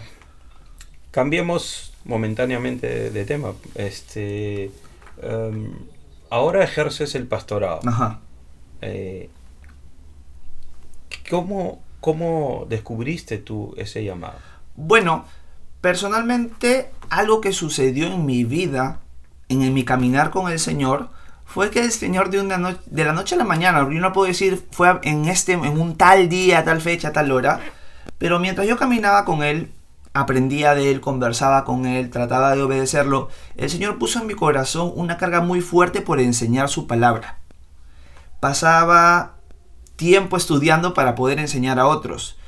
cambiemos 1.11 1.93
momentáneamente 2.05 3.09
de, 3.09 3.25
tema. 3.25 3.53
Este, 3.75 4.71
em, 5.21 5.71
ahora 6.29 6.63
ejerces 6.63 7.15
el 7.15 7.27
pastorado. 7.27 7.79
Ajá. 7.85 8.19
Eh, 8.81 9.29
¿cómo, 11.29 11.81
¿Cómo 11.99 12.65
descubriste 12.69 13.37
tú 13.37 13.73
ese 13.77 14.03
llamado? 14.03 14.37
Bueno, 14.75 15.25
Personalmente, 15.81 16.89
algo 17.09 17.39
que 17.39 17.53
sucedió 17.53 18.07
en 18.07 18.25
mi 18.25 18.43
vida, 18.43 18.99
en, 19.47 19.73
mi 19.73 19.85
caminar 19.85 20.29
con 20.29 20.51
el 20.51 20.59
Señor, 20.59 21.09
fue 21.49 21.71
que 21.71 21.83
el 21.83 21.91
Señor 21.91 22.29
de, 22.29 22.39
una 22.39 22.77
de 22.85 23.03
la 23.03 23.11
noche 23.11 23.33
a 23.33 23.37
la 23.39 23.43
mañana, 23.43 23.79
yo 23.79 23.99
no 23.99 24.13
puedo 24.13 24.27
decir 24.27 24.63
fue 24.71 24.99
en, 25.01 25.27
este, 25.27 25.53
en 25.53 25.81
un 25.81 25.97
tal 25.97 26.29
día, 26.29 26.63
tal 26.63 26.79
fecha, 26.79 27.11
tal 27.11 27.31
hora, 27.31 27.59
pero 28.19 28.39
mientras 28.39 28.67
yo 28.67 28.77
caminaba 28.77 29.25
con 29.25 29.41
Él, 29.41 29.71
aprendía 30.13 30.75
de 30.75 30.91
Él, 30.91 31.01
conversaba 31.01 31.65
con 31.65 31.87
Él, 31.87 32.11
trataba 32.11 32.55
de 32.55 32.61
obedecerlo, 32.61 33.29
el 33.57 33.69
Señor 33.71 33.97
puso 33.97 34.19
en 34.19 34.27
mi 34.27 34.35
corazón 34.35 34.91
una 34.95 35.17
carga 35.17 35.41
muy 35.41 35.59
fuerte 35.61 36.01
por 36.01 36.19
enseñar 36.19 36.69
su 36.69 36.85
palabra. 36.85 37.39
Pasaba 38.39 39.37
tiempo 39.95 40.37
estudiando 40.37 40.93
para 40.93 41.15
poder 41.15 41.39
enseñar 41.39 41.79
a 41.79 41.87
otros. 41.87 42.38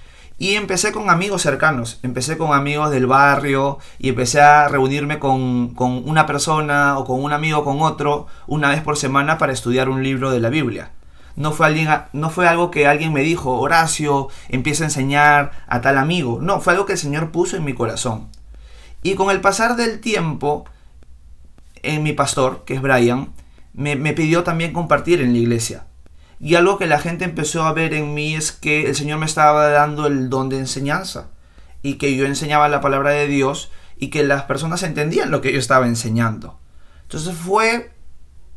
Y 0.41 0.55
empecé 0.55 0.91
con 0.91 1.11
amigos 1.11 1.43
cercanos, 1.43 1.99
empecé 2.01 2.35
con 2.35 2.51
amigos 2.55 2.89
del 2.89 3.05
barrio 3.05 3.77
y 3.99 4.09
empecé 4.09 4.41
a 4.41 4.67
reunirme 4.67 5.19
con, 5.19 5.75
una 5.77 6.25
persona 6.25 6.97
o 6.97 7.05
con 7.05 7.23
un 7.23 7.31
amigo 7.31 7.63
con 7.63 7.83
otro 7.83 8.25
una 8.47 8.69
vez 8.69 8.81
por 8.81 8.97
semana 8.97 9.37
para 9.37 9.53
estudiar 9.53 9.87
un 9.87 10.01
libro 10.01 10.31
de 10.31 10.39
la 10.39 10.49
Biblia. 10.49 10.93
No 11.35 11.51
fue, 11.51 11.67
alguien, 11.67 11.89
no 12.13 12.31
fue 12.31 12.47
algo 12.47 12.71
que 12.71 12.87
alguien 12.87 13.13
me 13.13 13.21
dijo, 13.21 13.59
Horacio, 13.59 14.29
empieza 14.49 14.83
a 14.83 14.87
enseñar 14.87 15.51
a 15.67 15.81
tal 15.81 15.99
amigo. 15.99 16.39
No, 16.41 16.59
fue 16.59 16.73
algo 16.73 16.87
que 16.87 16.93
el 16.93 16.97
Señor 16.97 17.29
puso 17.29 17.55
en 17.55 17.63
mi 17.63 17.75
corazón. 17.75 18.29
Y 19.03 19.13
con 19.13 19.29
el 19.29 19.41
pasar 19.41 19.75
del 19.75 19.99
tiempo, 19.99 20.65
en 21.83 22.01
mi 22.01 22.13
pastor, 22.13 22.63
que 22.65 22.73
es 22.73 22.81
Brian, 22.81 23.31
me, 23.73 23.95
me 23.95 24.13
pidió 24.13 24.43
también 24.43 24.73
compartir 24.73 25.21
en 25.21 25.33
la 25.33 25.37
iglesia. 25.37 25.85
Y 26.41 26.55
algo 26.55 26.79
que 26.79 26.87
la 26.87 26.99
gente 26.99 27.23
empezó 27.23 27.63
a 27.63 27.73
ver 27.73 27.93
en 27.93 28.15
mí 28.15 28.33
es 28.33 28.51
que 28.51 28.87
el 28.87 28.95
Señor 28.95 29.19
me 29.19 29.27
estaba 29.27 29.69
dando 29.69 30.07
el 30.07 30.29
don 30.29 30.49
de 30.49 30.57
enseñanza 30.57 31.27
y 31.83 31.95
que 31.95 32.15
yo 32.15 32.25
enseñaba 32.25 32.67
la 32.67 32.81
palabra 32.81 33.11
de 33.11 33.27
Dios 33.27 33.71
y 33.97 34.07
que 34.07 34.23
las 34.23 34.43
personas 34.43 34.81
entendían 34.81 35.29
lo 35.29 35.41
que 35.41 35.53
yo 35.53 35.59
estaba 35.59 35.85
enseñando. 35.85 36.59
Entonces 37.03 37.35
fue 37.35 37.91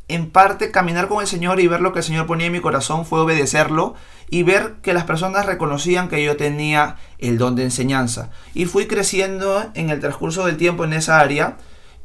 en 0.09 0.31
parte 0.31 0.71
caminar 0.71 1.09
con 1.09 1.21
el 1.21 1.27
Señor 1.27 1.61
y 1.61 1.67
ver 1.67 1.83
lo 1.83 1.93
que 1.93 1.99
el 1.99 2.05
Señor 2.05 2.27
ponía 2.27 2.47
en 2.47 2.53
mi 2.53 2.61
corazón, 2.61 3.05
fue 3.05 3.21
obedecerlo 3.21 3.95
y 4.31 4.45
ver 4.45 4.77
que 4.83 4.95
las 4.95 5.05
personas 5.05 5.45
reconocían 5.45 6.09
que 6.09 6.25
yo 6.25 6.39
tenía 6.39 6.97
el 7.19 7.37
don 7.37 7.55
de 7.55 7.65
enseñanza. 7.65 8.31
Y 8.55 8.65
fui 8.65 8.87
creciendo 8.87 9.71
en 9.75 9.91
el 9.91 10.01
transcurso 10.01 10.47
del 10.47 10.57
tiempo 10.57 10.85
en 10.85 10.95
esa 10.95 11.21
área 11.21 11.59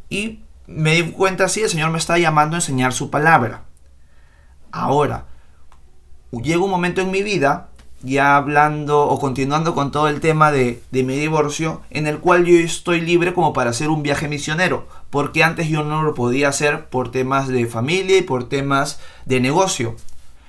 y 0.10 0.42
me 0.68 0.96
di 0.96 1.12
cuenta, 1.12 1.48
sí, 1.48 1.62
el 1.62 1.70
Señor 1.70 1.92
me 1.92 1.98
está 1.98 2.18
llamando 2.18 2.56
a 2.56 2.60
enseñar 2.60 2.92
su 2.92 3.10
palabra. 3.10 3.64
Ahora, 4.72 5.26
llega 6.32 6.64
un 6.64 6.70
momento 6.70 7.02
en 7.02 7.12
mi 7.12 7.24
vida, 7.24 7.70
ya 8.02 8.38
hablando 8.38 9.08
o 9.08 9.20
continuando 9.20 9.76
con 9.76 9.92
todo 9.92 10.08
el 10.08 10.22
tema 10.22 10.52
de, 10.52 10.82
de, 10.92 11.04
mi 11.04 11.18
divorcio, 11.18 11.82
en 11.90 12.08
el 12.08 12.20
cual 12.20 12.46
yo 12.46 12.58
estoy 12.58 13.02
libre 13.02 13.34
como 13.34 13.52
para 13.52 13.72
hacer 13.72 13.90
un 13.90 14.04
viaje 14.04 14.28
misionero, 14.28 14.88
porque 15.10 15.44
antes 15.44 15.68
yo 15.68 15.84
no 15.84 16.02
lo 16.04 16.14
podía 16.14 16.50
hacer 16.50 16.88
por 16.90 17.12
temas 17.12 17.48
de 17.48 17.66
familia 17.66 18.18
y 18.18 18.22
por 18.22 18.48
temas 18.48 19.00
de 19.26 19.40
negocio. 19.40 19.96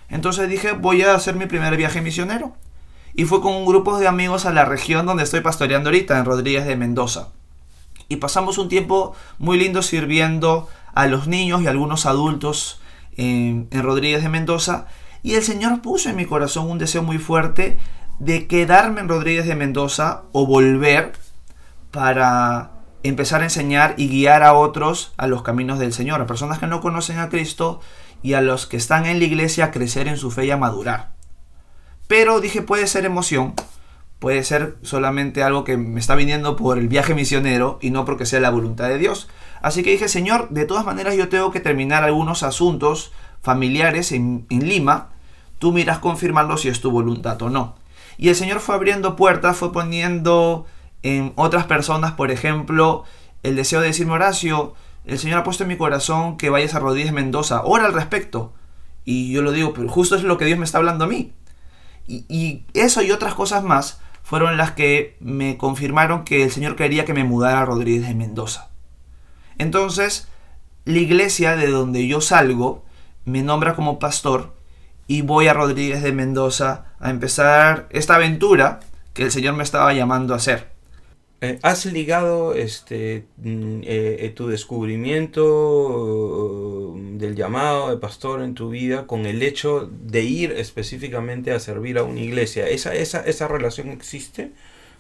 Entonces 0.09 0.49
dije, 0.49 0.73
voy 0.73 1.03
a 1.03 1.15
hacer 1.15 1.35
mi 1.35 1.47
primer 1.47 1.77
viaje 1.77 2.01
misionero. 2.01 2.53
Y 3.15 3.25
fue 3.25 3.41
con 3.41 3.55
un 3.55 3.67
grupo 3.67 3.99
de 3.99 4.07
amigos 4.07 4.47
a 4.47 4.53
la 4.53 4.65
región 4.65 5.07
donde 5.07 5.25
estoy 5.25 5.41
pastoreando 5.41 5.89
ahorita, 5.89 6.19
en 6.19 6.25
Rodríguez 6.25 6.67
de 6.67 6.77
Mendoza. 6.77 7.29
Y 8.09 8.17
pasamos 8.17 8.59
un 8.59 8.69
tiempo 8.69 9.15
muy 9.39 9.59
lindo 9.59 9.83
sirviendo 9.83 10.69
a 10.95 11.07
los 11.07 11.27
niños 11.27 11.63
y 11.63 11.67
a 11.67 11.71
algunos 11.71 12.07
adultos 12.07 12.81
en, 13.17 13.69
en 13.71 13.83
Rodríguez 13.83 14.23
de 14.23 14.29
Mendoza 14.29 14.87
y 15.23 15.35
el 15.35 15.43
Señor 15.43 15.83
puso 15.83 16.09
en 16.09 16.17
mi 16.17 16.25
corazón 16.25 16.71
un 16.71 16.79
deseo 16.79 17.03
muy 17.03 17.19
fuerte 17.19 17.79
de 18.19 18.47
quedarme 18.47 19.01
en 19.01 19.09
Rodríguez 19.09 19.47
de 19.47 19.55
Mendoza 19.55 20.23
o 20.33 20.47
volver 20.47 21.13
para 21.91 22.71
empezar 23.03 23.41
a 23.41 23.45
enseñar 23.45 23.95
y 23.97 24.09
guiar 24.09 24.43
a 24.43 24.53
otros 24.53 25.13
a 25.17 25.27
los 25.27 25.43
caminos 25.43 25.79
del 25.79 25.93
Señor, 25.93 26.21
a 26.21 26.27
personas 26.27 26.59
que 26.59 26.67
no 26.67 26.81
conocen 26.81 27.19
a 27.19 27.29
Cristo 27.29 27.81
y 28.23 28.35
a 28.35 28.41
los 28.41 28.67
que 28.67 28.77
están 28.77 29.07
en 29.07 29.19
la 29.19 29.25
iglesia 29.25 29.67
a 29.67 29.71
crecer 29.71 30.07
en 30.07 30.17
su 30.17 30.31
fe 30.31 30.47
y 30.47 30.51
a 30.51 30.57
madurar. 30.57 31.13
Pero 32.07 32.41
dije, 32.41 32.61
puede 32.61 32.87
ser 32.87 33.05
emoción, 33.05 33.55
puede 34.19 34.45
ser 34.45 34.77
solamente 34.83 35.43
algo 35.43 35.65
que 35.65 35.77
me 35.77 36.01
está 36.01 36.15
viniendo 36.15 36.57
por 36.57 36.77
el 36.77 36.89
viaje 36.89 37.15
misionero 37.15 37.79
y 37.81 37.91
no 37.91 38.05
porque 38.05 38.27
sea 38.27 38.41
la 38.41 38.51
voluntad 38.51 38.89
de 38.89 38.99
Dios. 38.99 39.29
Así 39.63 39.83
que 39.83 39.93
dije, 39.93 40.09
Señor, 40.09 40.49
de 40.51 40.67
todas 40.67 40.85
maneras 40.85 41.17
yo 41.17 41.29
tengo 41.29 41.51
que 41.51 41.61
terminar 41.61 42.05
algunos 42.05 42.43
asuntos 42.43 43.13
familiares 43.43 44.13
en, 44.13 44.47
Lima, 44.51 45.11
tú 45.59 45.73
miras 45.73 45.99
confirmarlo 45.99 46.57
si 46.57 46.69
es 46.69 46.81
tu 46.81 46.91
voluntad 46.91 47.41
o 47.43 47.51
no. 47.51 47.77
Y 48.17 48.29
el 48.29 48.37
Señor 48.37 48.61
fue 48.61 48.75
abriendo 48.75 49.17
puertas, 49.17 49.57
fue 49.57 49.73
poniendo 49.73 50.67
en 51.03 51.33
otras 51.37 51.65
personas, 51.65 52.13
por 52.13 52.31
ejemplo, 52.31 53.05
el 53.43 53.57
deseo 53.57 53.81
de 53.81 53.89
decirme, 53.89 54.13
Horacio, 54.13 54.75
el 55.07 55.19
Señor 55.19 55.39
ha 55.39 55.45
puesto 55.45 55.65
en 55.65 55.69
mi 55.69 55.77
corazón 55.77 56.37
que 56.37 56.51
vayas 56.51 56.75
a 56.75 56.81
Rodríguez 56.81 57.13
Mendoza, 57.13 57.63
ora 57.65 57.87
al 57.87 57.95
respecto. 57.95 58.53
Y 59.05 59.33
yo 59.33 59.41
lo 59.41 59.53
digo, 59.53 59.73
pero 59.73 59.89
justo 59.89 60.15
es 60.17 60.23
lo 60.23 60.37
que 60.37 60.45
Dios 60.45 60.59
me 60.59 60.67
está 60.67 60.79
hablando 60.79 61.05
a 61.05 61.09
mí. 61.09 61.33
Y, 62.07 62.25
y, 62.29 62.65
eso 62.75 63.03
y 63.03 63.11
otras 63.11 63.35
cosas 63.35 63.65
más 63.65 64.01
fueron 64.23 64.59
las 64.59 64.73
que 64.73 65.17
me 65.21 65.57
confirmaron 65.57 66.25
que 66.25 66.43
el 66.43 66.51
Señor 66.51 66.77
quería 66.77 67.07
que 67.07 67.15
me 67.15 67.25
mudara 67.25 67.63
a 67.63 67.65
Rodríguez 67.65 68.07
de 68.07 68.15
Mendoza. 68.15 68.69
Entonces, 69.57 70.29
la 70.85 70.99
iglesia 70.99 71.57
de 71.57 71.69
donde 71.69 72.07
yo 72.07 72.21
salgo 72.21 72.85
me 73.25 73.43
nombra 73.43 73.75
como 73.75 73.99
pastor 73.99 74.55
y 75.07 75.23
voy 75.23 75.49
a 75.49 75.55
Rodríguez 75.55 76.03
de 76.03 76.13
Mendoza 76.13 76.95
a 77.01 77.11
empezar 77.11 77.89
esta 77.91 78.15
aventura 78.15 78.81
que 79.13 79.25
el 79.25 79.33
Señor 79.33 79.55
me 79.55 79.65
estaba 79.65 79.93
llamando 79.93 80.35
a 80.35 80.37
hacer. 80.37 80.71
Eh, 81.43 81.59
¿Has 81.63 81.87
ligado 81.87 82.53
este, 82.55 83.25
mm, 83.39 83.81
eh, 83.83 84.17
eh, 84.21 84.33
tu 84.37 84.49
descubrimiento 84.49 86.95
del 87.15 87.35
llamado 87.35 87.89
de 87.89 87.97
pastor 87.97 88.43
en 88.43 88.53
tu 88.55 88.69
vida 88.69 89.07
con 89.07 89.25
el 89.25 89.43
hecho 89.43 89.89
de 89.91 90.23
ir 90.23 90.53
específicamente 90.53 91.53
a 91.53 91.61
servir 91.61 91.97
a 91.97 92.03
una 92.05 92.21
iglesia? 92.21 92.69
¿Esa, 92.69 92.95
esa, 92.95 93.23
esa 93.23 93.49
relación 93.49 93.89
existe? 93.89 94.53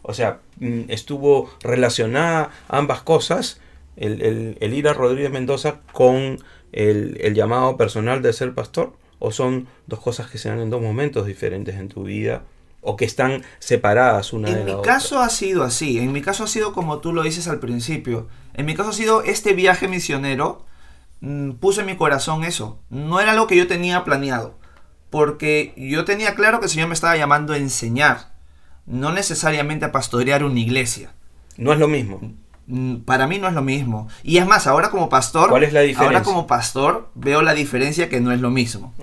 O 0.03 0.15
sea, 0.15 0.41
mm, 0.59 0.85
¿estuvo 0.89 1.51
relacionada 1.63 2.51
ambas 2.69 3.03
cosas? 3.03 3.61
El, 3.97 4.57
el 4.59 4.75
ir 4.75 4.89
a 4.89 4.95
Rodríguez 4.95 5.31
Mendoza 5.31 5.81
con 5.93 6.39
el, 6.73 7.35
llamado 7.35 7.77
personal 7.77 8.23
de 8.23 8.33
ser 8.33 8.55
pastor? 8.55 8.93
¿O 9.19 9.33
son 9.33 9.69
dos 9.87 10.01
cosas 10.01 10.31
que 10.31 10.39
se 10.39 10.49
dan 10.49 10.61
en 10.61 10.71
dos 10.71 10.81
momentos 10.81 11.27
diferentes 11.27 11.77
en 11.77 11.89
tu 11.89 12.05
vida? 12.05 12.43
¿O 12.81 12.97
que 12.97 13.05
están 13.05 13.43
separadas 13.59 14.33
una 14.33 14.49
de 14.49 14.55
la 14.55 14.61
otra? 14.61 14.73
En 14.73 14.79
mi 14.79 14.83
caso 14.83 15.21
ha 15.21 15.29
sido 15.29 15.63
así. 15.63 15.99
En 15.99 16.13
mi 16.13 16.23
caso 16.23 16.45
ha 16.45 16.47
sido 16.47 16.73
como 16.73 16.99
tú 16.99 17.13
lo 17.13 17.23
dices 17.23 17.47
al 17.47 17.61
principio. 17.61 18.29
En 18.55 18.65
mi 18.65 18.75
caso 18.75 18.91
ha 18.91 18.95
sido 18.95 19.23
este 19.23 19.53
viaje 19.53 19.89
misionero. 19.89 20.65
Mm, 21.21 21.53
puse 21.53 21.81
en 21.81 21.87
mi 21.87 21.97
corazón 21.97 22.45
eso. 22.45 22.79
No 22.89 23.21
era 23.21 23.33
algo 23.33 23.47
que 23.47 23.57
yo 23.57 23.67
tenía 23.67 24.05
planeado. 24.05 24.59
Porque 25.11 25.75
yo 25.77 26.05
tenía 26.05 26.35
claro 26.35 26.61
que 26.61 26.67
el 26.67 26.71
Señor 26.71 26.89
me 26.89 26.95
estaba 26.95 27.17
llamando 27.17 27.53
a 27.53 27.59
enseñar. 27.59 28.33
No 28.87 29.13
necesariamente 29.13 29.85
a 29.85 29.93
pastorear 29.93 30.45
una 30.45 30.61
iglesia. 30.61 31.13
No 31.59 31.75
es 31.75 31.79
lo 31.79 31.89
mismo. 31.89 32.21
Mm, 32.67 32.97
para 32.99 33.27
mí 33.27 33.39
no 33.39 33.49
es 33.49 33.55
lo 33.55 33.63
mismo. 33.63 34.09
Y 34.23 34.39
es 34.39 34.47
más, 34.47 34.67
ahora 34.67 34.91
como 34.91 35.09
pastor, 35.09 35.51
¿cuál 35.51 35.65
es 35.65 35.73
la 35.73 35.81
diferencia? 35.81 36.19
Ahora 36.19 36.23
como 36.23 36.47
pastor 36.47 37.11
veo 37.15 37.43
la 37.43 37.55
diferencia 37.55 38.09
que 38.09 38.21
no 38.21 38.33
es 38.33 38.41
lo 38.41 38.51
mismo. 38.51 38.95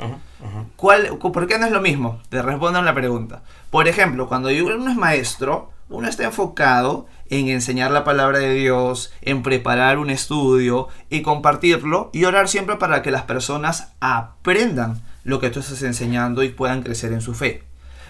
¿Cuál, 0.75 1.17
¿Por 1.17 1.47
qué 1.47 1.57
no 1.57 1.65
es 1.65 1.71
lo 1.71 1.81
mismo? 1.81 2.21
Te 2.29 2.41
respondo 2.41 2.81
la 2.81 2.93
pregunta. 2.93 3.43
Por 3.69 3.87
ejemplo, 3.87 4.27
cuando 4.27 4.49
uno 4.49 4.89
es 4.89 4.95
maestro, 4.95 5.71
uno 5.89 6.07
está 6.07 6.23
enfocado 6.23 7.07
en 7.29 7.49
enseñar 7.49 7.91
la 7.91 8.03
palabra 8.03 8.39
de 8.39 8.53
Dios, 8.53 9.11
en 9.21 9.43
preparar 9.43 9.97
un 9.97 10.09
estudio 10.09 10.87
y 11.09 11.21
compartirlo 11.21 12.09
y 12.13 12.25
orar 12.25 12.47
siempre 12.47 12.77
para 12.77 13.01
que 13.01 13.11
las 13.11 13.23
personas 13.23 13.93
aprendan 13.99 15.01
lo 15.23 15.39
que 15.39 15.49
tú 15.49 15.59
estás 15.59 15.81
enseñando 15.81 16.43
y 16.43 16.49
puedan 16.49 16.83
crecer 16.83 17.11
en 17.11 17.21
su 17.21 17.33
fe. 17.33 17.63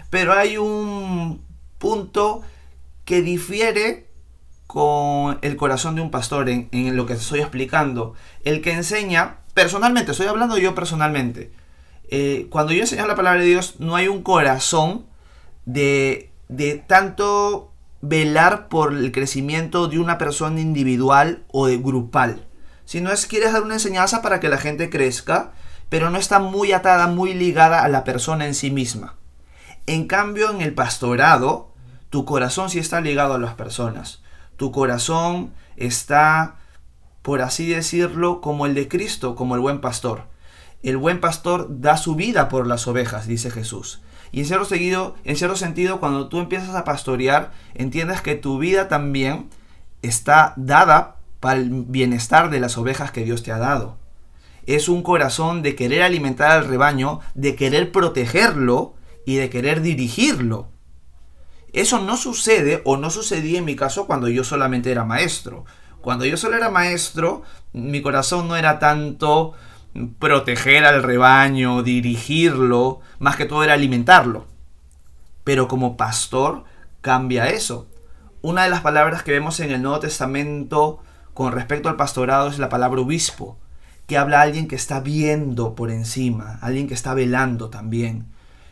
Pero 0.10 0.34
hay 0.34 0.58
un 0.58 1.42
punto 1.78 2.42
que 3.06 3.22
difiere 3.22 4.07
con 4.68 5.40
el 5.42 5.56
corazón 5.56 5.96
de 5.96 6.02
un 6.02 6.12
pastor 6.12 6.50
en, 6.50 6.96
lo 6.96 7.06
que 7.06 7.14
estoy 7.14 7.40
explicando. 7.40 8.14
El 8.44 8.62
que 8.62 8.74
enseña, 8.74 9.38
personalmente, 9.54 10.12
estoy 10.12 10.28
hablando 10.28 10.58
yo 10.58 10.76
personalmente. 10.76 11.52
Eh, 12.10 12.48
cuando 12.50 12.74
yo 12.74 12.82
enseño 12.82 13.08
la 13.08 13.16
palabra 13.16 13.40
de 13.40 13.48
Dios, 13.48 13.76
no 13.80 13.96
hay 13.96 14.10
un 14.10 14.22
corazón 14.22 15.06
de, 15.66 16.32
de 16.50 16.76
tanto 16.76 17.72
velar 18.02 18.68
por 18.68 18.94
el 18.94 19.12
crecimiento 19.12 19.88
de 19.88 20.00
una 20.00 20.18
persona 20.18 20.60
individual 20.60 21.44
o 21.48 21.68
de 21.68 21.78
grupal. 21.78 22.46
Sino 22.86 23.12
es 23.12 23.26
quieres 23.26 23.54
dar 23.54 23.64
una 23.64 23.76
enseñanza 23.76 24.22
para 24.22 24.40
que 24.40 24.50
la 24.50 24.58
gente 24.58 24.90
crezca, 24.90 25.54
pero 25.90 26.10
no 26.10 26.18
está 26.18 26.40
muy 26.40 26.74
atada, 26.74 27.08
muy 27.08 27.34
ligada 27.34 27.84
a 27.84 27.88
la 27.88 28.04
persona 28.04 28.46
en 28.46 28.54
sí 28.54 28.70
misma. 28.70 29.16
En 29.86 30.08
cambio, 30.08 30.52
en 30.52 30.62
el 30.62 30.74
pastorado, 30.74 31.72
tu 32.10 32.26
corazón 32.26 32.70
sí 32.70 32.80
está 32.80 33.00
ligado 33.00 33.34
a 33.34 33.40
las 33.40 33.54
personas 33.54 34.22
tu 34.58 34.72
corazón 34.72 35.54
está, 35.78 36.58
por 37.22 37.42
así 37.42 37.68
decirlo, 37.70 38.42
como 38.42 38.66
el 38.66 38.74
de 38.76 38.88
Cristo, 38.88 39.36
como 39.36 39.56
el 39.56 39.62
buen 39.62 39.80
pastor. 39.80 40.24
El 40.84 40.98
buen 40.98 41.20
pastor 41.20 41.68
da 41.70 41.98
su 41.98 42.16
vida 42.16 42.50
por 42.50 42.68
las 42.68 42.88
ovejas, 42.88 43.28
dice 43.28 43.50
Jesús. 43.50 44.02
Y 44.32 44.42
en 44.42 44.46
cierto, 44.46 45.56
sentido, 45.56 46.00
cuando 46.00 46.28
tú 46.28 46.40
empiezas 46.40 46.76
a 46.76 46.84
pastorear, 46.84 47.52
entiendes 47.74 48.22
que 48.22 48.36
tu 48.36 48.58
vida 48.60 48.88
también 48.88 49.50
está 50.02 50.54
dada 50.58 51.16
para 51.40 51.60
el 51.60 51.70
bienestar 51.70 52.50
de 52.50 52.60
las 52.60 52.78
ovejas 52.78 53.12
que 53.12 53.24
Dios 53.24 53.44
te 53.44 53.52
ha 53.52 53.58
dado. 53.58 53.98
Es 54.66 54.90
un 54.90 55.02
corazón 55.02 55.62
de 55.62 55.76
querer 55.76 56.02
alimentar 56.04 56.52
al 56.52 56.68
rebaño, 56.68 57.22
de 57.36 57.56
querer 57.56 57.92
protegerlo 57.92 58.96
y 59.26 59.36
de 59.36 59.50
querer 59.50 59.82
dirigirlo. 59.82 60.68
Eso 61.78 62.00
no 62.00 62.18
sucede 62.18 62.82
o 62.86 62.98
no 62.98 63.12
sucedía 63.12 63.60
en 63.60 63.66
mi 63.66 63.76
caso 63.76 64.08
cuando 64.08 64.30
yo 64.30 64.44
solamente 64.44 64.92
era 64.92 65.06
maestro. 65.06 65.64
Cuando 66.02 66.26
yo 66.26 66.36
solo 66.36 66.58
era 66.58 66.72
maestro, 66.72 67.44
mi 67.72 68.02
corazón 68.02 68.48
no 68.48 68.56
era 68.56 68.80
tanto 68.80 69.54
proteger 70.18 70.86
al 70.86 71.04
rebaño, 71.04 71.84
dirigirlo, 71.84 73.02
más 73.20 73.36
que 73.36 73.46
todo 73.46 73.64
era 73.64 73.74
alimentarlo. 73.74 74.48
Pero 75.44 75.68
como 75.68 75.98
pastor 75.98 76.64
cambia 77.02 77.50
eso. 77.50 77.88
Una 78.42 78.64
de 78.64 78.72
las 78.72 78.82
palabras 78.82 79.22
que 79.22 79.34
vemos 79.34 79.60
en 79.60 79.72
el 79.72 79.84
Nuevo 79.84 80.00
Testamento 80.00 81.04
con 81.36 81.52
respecto 81.52 81.90
al 81.90 81.96
pastorado 81.96 82.48
es 82.48 82.58
la 82.58 82.70
palabra 82.70 83.02
obispo, 83.02 83.60
que 84.08 84.18
habla 84.18 84.40
a 84.40 84.42
alguien 84.42 84.68
que 84.68 84.76
está 84.76 85.00
viendo 85.00 85.76
por 85.76 85.92
encima, 85.92 86.58
alguien 86.64 86.88
que 86.88 86.96
está 86.96 87.14
velando 87.14 87.70
también. 87.70 88.26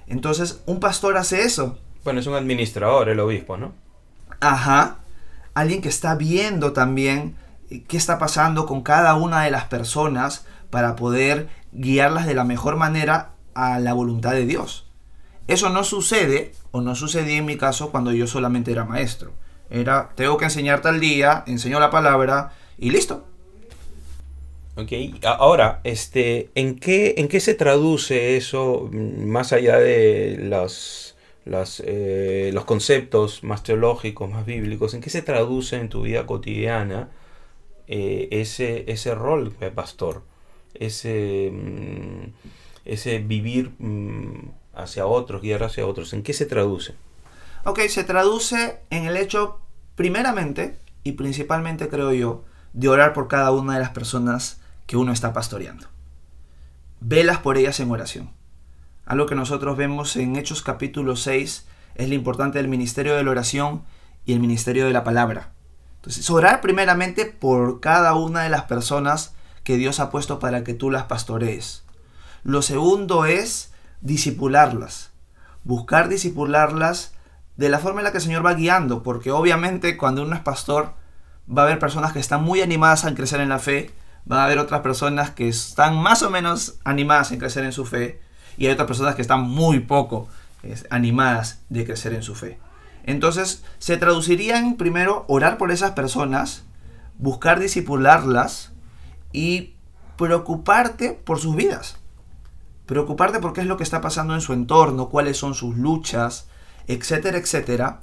Entonces, 0.07 0.63
un 0.65 0.79
pastor 0.79 1.17
hace 1.17 1.43
eso. 1.43 1.77
Bueno, 2.05 2.19
es 2.19 2.27
un 2.27 2.35
administrador 2.35 3.09
el 3.09 3.19
obispo, 3.19 3.57
¿no? 3.57 3.73
Ajá. 4.39 4.99
Alguien 5.55 5.81
que 5.81 5.89
está 5.89 6.13
viendo 6.13 6.71
también 6.71 7.35
eh, 7.71 7.81
qué 7.87 7.97
está 7.97 8.19
pasando 8.19 8.67
con 8.67 8.83
cada 8.83 9.15
una 9.15 9.41
de 9.41 9.49
las 9.49 9.65
personas 9.65 10.45
para 10.69 10.95
poder 10.95 11.49
guiarlas 11.71 12.27
de 12.27 12.35
la 12.35 12.43
mejor 12.43 12.75
manera 12.75 13.31
a 13.55 13.79
la 13.79 13.93
voluntad 13.93 14.33
de 14.33 14.45
Dios. 14.45 14.85
Eso 15.47 15.69
no 15.69 15.83
sucede, 15.83 16.51
o 16.69 16.81
no 16.81 16.93
sucedía 16.93 17.37
en 17.37 17.45
mi 17.45 17.57
caso 17.57 17.89
cuando 17.89 18.11
yo 18.11 18.27
solamente 18.27 18.71
era 18.71 18.85
maestro. 18.85 19.33
Era, 19.71 20.11
tengo 20.13 20.37
que 20.37 20.45
enseñar 20.45 20.81
tal 20.81 20.99
día, 20.99 21.43
enseño 21.47 21.79
la 21.79 21.89
palabra 21.89 22.51
y 22.77 22.91
listo. 22.91 23.25
Ok, 24.75 24.91
ahora, 25.23 25.79
este, 25.83 26.51
¿en 26.53 26.77
qué, 26.77 27.15
¿en 27.17 27.27
qué 27.29 27.39
se 27.39 27.55
traduce 27.55 28.37
eso 28.37 28.89
mm, 28.91 29.25
más 29.25 29.53
allá 29.53 29.79
de 29.79 30.37
los, 31.45 31.81
eh, 31.85 32.51
los 32.53 32.65
conceptos 32.65 33.43
más 33.43 33.63
teológicos, 33.63 34.29
más 34.29 34.45
bíblicos? 34.45 34.93
¿En 34.93 35.01
qué 35.01 35.09
se 35.09 35.21
traduce 35.21 35.77
en 35.77 35.89
tu 35.89 36.01
vida 36.01 36.25
cotidiana 36.25 37.09
eh, 37.87 38.27
ese, 38.31 38.91
ese 38.91 39.15
rol 39.15 39.55
de 39.59 39.71
pastor? 39.71 40.23
Ese, 40.73 41.51
mm, 41.53 42.33
ese 42.83 43.19
vivir 43.19 43.71
mm, 43.79 44.49
hacia 44.73 45.05
otros, 45.05 45.41
guiar 45.41 45.63
hacia 45.63 45.85
otros. 45.85 46.13
¿En 46.13 46.23
qué 46.23 46.33
se 46.33 46.45
traduce? 46.45 46.95
Ok, 47.63 47.79
se 47.87 48.03
traduce 48.03 48.79
en 48.89 49.05
el 49.05 49.17
hecho, 49.17 49.59
primeramente 49.95 50.77
y 51.03 51.13
principalmente 51.13 51.87
creo 51.87 52.11
yo, 52.13 52.43
de 52.73 52.89
orar 52.89 53.13
por 53.13 53.27
cada 53.27 53.51
una 53.51 53.75
de 53.75 53.79
las 53.79 53.91
personas 53.91 54.59
que 54.85 54.97
uno 54.97 55.13
está 55.13 55.31
pastoreando. 55.33 55.87
Velas 56.99 57.39
por 57.39 57.57
ellas 57.57 57.79
en 57.79 57.91
oración. 57.91 58.29
Algo 59.05 59.27
que 59.27 59.35
nosotros 59.35 59.77
vemos 59.77 60.15
en 60.15 60.35
Hechos 60.35 60.63
capítulo 60.63 61.15
6 61.15 61.67
es 61.93 62.09
lo 62.09 62.15
importante 62.15 62.57
del 62.57 62.67
ministerio 62.67 63.15
de 63.15 63.23
la 63.23 63.29
oración 63.29 63.83
y 64.25 64.33
el 64.33 64.39
ministerio 64.39 64.87
de 64.87 64.93
la 64.93 65.03
palabra. 65.03 65.51
Entonces, 65.97 66.27
orar 66.31 66.59
primeramente 66.59 67.25
por 67.25 67.81
cada 67.81 68.15
una 68.15 68.41
de 68.41 68.49
las 68.49 68.63
personas 68.63 69.35
que 69.63 69.77
Dios 69.77 69.99
ha 69.99 70.09
puesto 70.09 70.39
para 70.39 70.63
que 70.63 70.73
tú 70.73 70.89
las 70.89 71.03
pastorees. 71.03 71.83
Lo 72.43 72.63
segundo 72.63 73.25
es 73.25 73.71
disipularlas. 74.01 75.11
Buscar 75.63 76.09
disipularlas 76.09 77.13
de 77.57 77.69
la 77.69 77.77
forma 77.77 77.99
en 77.99 78.05
la 78.05 78.11
que 78.11 78.17
el 78.17 78.23
Señor 78.23 78.43
va 78.43 78.55
guiando, 78.55 79.03
porque 79.03 79.29
obviamente 79.29 79.97
cuando 79.97 80.23
uno 80.23 80.35
es 80.35 80.41
pastor 80.41 80.93
va 81.47 81.61
a 81.61 81.65
haber 81.65 81.77
personas 81.77 82.11
que 82.11 82.19
están 82.19 82.43
muy 82.43 82.61
animadas 82.61 83.05
a 83.05 83.13
crecer 83.13 83.39
en 83.39 83.49
la 83.49 83.59
fe 83.59 83.93
van 84.25 84.39
a 84.39 84.45
haber 84.45 84.57
otras 84.57 84.81
personas 84.81 85.29
que 85.29 85.47
están 85.47 85.95
más 85.95 86.23
o 86.23 86.31
menos 86.31 86.79
animadas 86.83 87.31
en 87.31 87.37
crecer 87.37 87.63
en 87.63 87.71
su 87.71 87.85
fe 87.85 88.24
y 88.57 88.65
hay 88.65 88.73
otras 88.73 88.87
personas 88.87 89.15
que 89.15 89.21
están 89.21 89.41
muy 89.41 89.79
poco 89.79 90.27
animadas 90.89 91.61
de 91.69 91.85
crecer 91.85 92.13
en 92.13 92.23
su 92.23 92.35
fe. 92.35 92.57
Entonces, 93.03 93.63
se 93.77 93.97
traduciría 93.97 94.57
en 94.57 94.77
primero 94.77 95.25
orar 95.27 95.57
por 95.57 95.71
esas 95.71 95.91
personas, 95.91 96.63
buscar 97.19 97.59
disipularlas 97.59 98.71
y 99.31 99.75
preocuparte 100.17 101.11
por 101.11 101.39
sus 101.39 101.55
vidas. 101.55 101.97
Preocuparte 102.87 103.39
por 103.39 103.53
qué 103.53 103.61
es 103.61 103.67
lo 103.67 103.77
que 103.77 103.83
está 103.83 104.01
pasando 104.01 104.33
en 104.33 104.41
su 104.41 104.53
entorno, 104.53 105.09
cuáles 105.09 105.37
son 105.37 105.53
sus 105.53 105.75
luchas, 105.77 106.47
etcétera, 106.87 107.37
etcétera, 107.37 107.99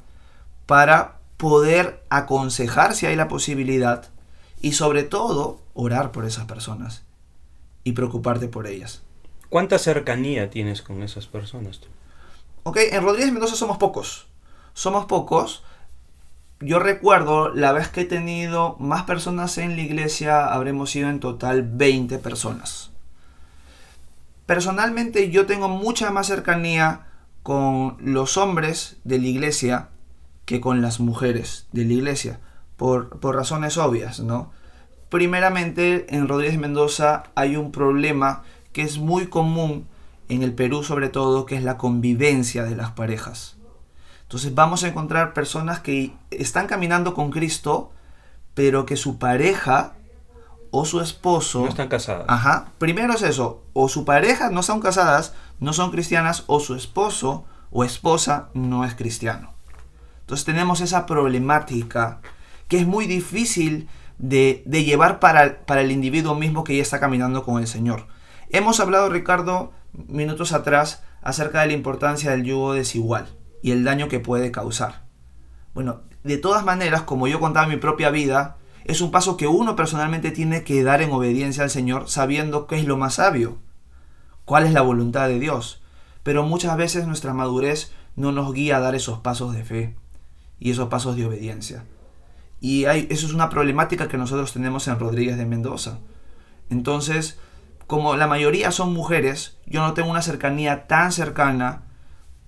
para 0.66 1.18
poder 1.36 2.04
aconsejar 2.08 2.94
si 2.94 3.06
hay 3.06 3.16
la 3.16 3.28
posibilidad 3.28 4.08
y 4.60 4.72
sobre 4.72 5.02
todo 5.02 5.60
orar 5.74 6.12
por 6.12 6.24
esas 6.24 6.44
personas 6.44 7.02
y 7.84 7.92
preocuparte 7.92 8.46
por 8.48 8.66
ellas. 8.66 9.01
¿Cuánta 9.52 9.78
cercanía 9.78 10.48
tienes 10.48 10.80
con 10.80 11.02
esas 11.02 11.26
personas? 11.26 11.78
Ok, 12.62 12.78
en 12.90 13.02
Rodríguez 13.02 13.32
Mendoza 13.32 13.54
somos 13.54 13.76
pocos. 13.76 14.26
Somos 14.72 15.04
pocos. 15.04 15.62
Yo 16.60 16.78
recuerdo 16.78 17.50
la 17.50 17.72
vez 17.72 17.88
que 17.88 18.00
he 18.00 18.04
tenido 18.06 18.76
más 18.78 19.02
personas 19.02 19.58
en 19.58 19.76
la 19.76 19.82
iglesia, 19.82 20.46
habremos 20.46 20.90
sido 20.90 21.10
en 21.10 21.20
total 21.20 21.68
20 21.70 22.16
personas. 22.16 22.92
Personalmente 24.46 25.28
yo 25.28 25.44
tengo 25.44 25.68
mucha 25.68 26.10
más 26.10 26.28
cercanía 26.28 27.08
con 27.42 27.98
los 28.00 28.38
hombres 28.38 28.96
de 29.04 29.18
la 29.18 29.26
iglesia 29.26 29.90
que 30.46 30.62
con 30.62 30.80
las 30.80 30.98
mujeres 30.98 31.66
de 31.72 31.84
la 31.84 31.92
iglesia 31.92 32.40
por, 32.78 33.20
razones 33.22 33.76
obvias, 33.76 34.20
¿no? 34.20 34.50
Primeramente, 35.10 36.06
en 36.08 36.26
Rodríguez 36.26 36.58
Mendoza 36.58 37.24
hay 37.34 37.56
un 37.56 37.70
problema 37.70 38.44
que 38.72 38.82
es 38.82 38.98
muy 38.98 39.26
común 39.26 39.86
en 40.28 40.42
el 40.42 40.54
Perú 40.54 40.82
sobre 40.82 41.08
todo, 41.08 41.46
que 41.46 41.56
es 41.56 41.62
la 41.62 41.78
convivencia 41.78 42.64
de 42.64 42.76
las 42.76 42.92
parejas. 42.92 43.56
Entonces 44.22 44.54
vamos 44.54 44.82
a 44.82 44.88
encontrar 44.88 45.34
personas 45.34 45.80
que 45.80 46.14
están 46.30 46.66
caminando 46.66 47.12
con 47.12 47.30
Cristo, 47.30 47.92
pero 48.54 48.86
que 48.86 48.96
su 48.96 49.18
pareja 49.18 49.94
o 50.70 50.86
su 50.86 51.00
esposo... 51.00 51.60
No 51.60 51.68
están 51.68 51.88
casadas. 51.88 52.24
Ajá. 52.28 52.68
Primero 52.78 53.12
es 53.12 53.22
eso. 53.22 53.62
O 53.74 53.88
su 53.88 54.06
pareja 54.06 54.48
no 54.48 54.62
son 54.62 54.80
casadas, 54.80 55.34
no 55.60 55.74
son 55.74 55.90
cristianas, 55.90 56.44
o 56.46 56.60
su 56.60 56.74
esposo 56.74 57.44
o 57.70 57.84
esposa 57.84 58.48
no 58.54 58.84
es 58.84 58.94
cristiano. 58.94 59.52
Entonces 60.20 60.46
tenemos 60.46 60.80
esa 60.80 61.04
problemática 61.04 62.20
que 62.68 62.78
es 62.78 62.86
muy 62.86 63.06
difícil 63.06 63.88
de, 64.18 64.62
llevar 64.66 65.20
para, 65.20 65.58
para, 65.66 65.82
el 65.82 65.90
individuo 65.90 66.34
mismo 66.34 66.64
que 66.64 66.76
ya 66.76 66.82
está 66.82 67.00
caminando 67.00 67.44
con 67.44 67.60
el 67.60 67.66
Señor. 67.66 68.06
Hemos 68.52 68.80
hablado, 68.80 69.08
Ricardo, 69.08 69.72
minutos 69.92 70.52
atrás, 70.52 71.02
acerca 71.22 71.62
de 71.62 71.68
la 71.68 71.72
importancia 71.72 72.30
del 72.30 72.44
yugo 72.44 72.74
desigual 72.74 73.26
y 73.62 73.70
el 73.70 73.82
daño 73.82 74.08
que 74.08 74.20
puede 74.20 74.50
causar. 74.50 75.06
Bueno, 75.72 76.02
de 76.22 76.36
todas 76.36 76.62
maneras, 76.62 77.02
como 77.02 77.26
yo 77.26 77.40
contaba 77.40 77.66
mi 77.66 77.78
propia 77.78 78.10
vida, 78.10 78.58
es 78.84 79.00
un 79.00 79.10
paso 79.10 79.38
que 79.38 79.46
uno 79.46 79.74
personalmente 79.74 80.32
tiene 80.32 80.64
que 80.64 80.82
dar 80.82 81.00
en 81.00 81.12
obediencia 81.12 81.62
al 81.62 81.70
Señor 81.70 82.10
sabiendo 82.10 82.66
qué 82.66 82.78
es 82.78 82.84
lo 82.84 82.98
más 82.98 83.14
sabio, 83.14 83.56
cuál 84.44 84.66
es 84.66 84.74
la 84.74 84.82
voluntad 84.82 85.28
de 85.28 85.38
Dios. 85.38 85.82
Pero 86.22 86.42
muchas 86.42 86.76
veces 86.76 87.06
nuestra 87.06 87.32
madurez 87.32 87.92
no 88.16 88.32
nos 88.32 88.52
guía 88.52 88.76
a 88.76 88.80
dar 88.80 88.94
esos 88.94 89.20
pasos 89.20 89.54
de 89.54 89.64
fe 89.64 89.96
y 90.58 90.72
esos 90.72 90.88
pasos 90.88 91.16
de 91.16 91.24
obediencia. 91.24 91.84
Y 92.60 92.84
eso 92.84 93.26
es 93.26 93.32
una 93.32 93.48
problemática 93.48 94.08
que 94.08 94.18
nosotros 94.18 94.52
tenemos 94.52 94.86
en 94.88 94.98
Rodríguez 94.98 95.38
de 95.38 95.46
Mendoza. 95.46 96.00
Entonces, 96.68 97.38
como 97.92 98.16
la 98.16 98.26
mayoría 98.26 98.70
son 98.70 98.94
mujeres, 98.94 99.58
yo 99.66 99.82
no 99.82 99.92
tengo 99.92 100.10
una 100.10 100.22
cercanía 100.22 100.86
tan 100.86 101.12
cercana 101.12 101.82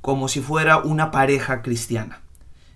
como 0.01 0.29
si 0.29 0.41
fuera 0.41 0.79
una 0.79 1.11
pareja 1.11 1.61
cristiana. 1.61 2.23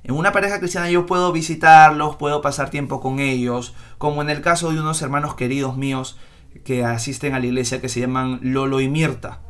En 0.04 0.14
una 0.14 0.32
pareja 0.32 0.58
cristiana 0.58 0.90
yo 0.90 1.06
puedo 1.06 1.32
visitarlos, 1.32 2.16
puedo 2.16 2.42
pasar 2.42 2.68
tiempo 2.68 3.00
con 3.00 3.20
ellos, 3.20 3.74
como 3.96 4.20
en 4.20 4.28
el 4.28 4.42
caso 4.42 4.70
de 4.70 4.80
unos 4.80 5.00
hermanos 5.00 5.34
queridos 5.34 5.78
míos 5.78 6.18
que 6.62 6.84
asisten 6.84 7.32
a 7.32 7.40
la 7.40 7.46
iglesia 7.46 7.80
que 7.80 7.88
se 7.88 8.00
llaman 8.00 8.38
Lolo 8.42 8.82
y 8.82 8.88
Mirta. 8.90 9.40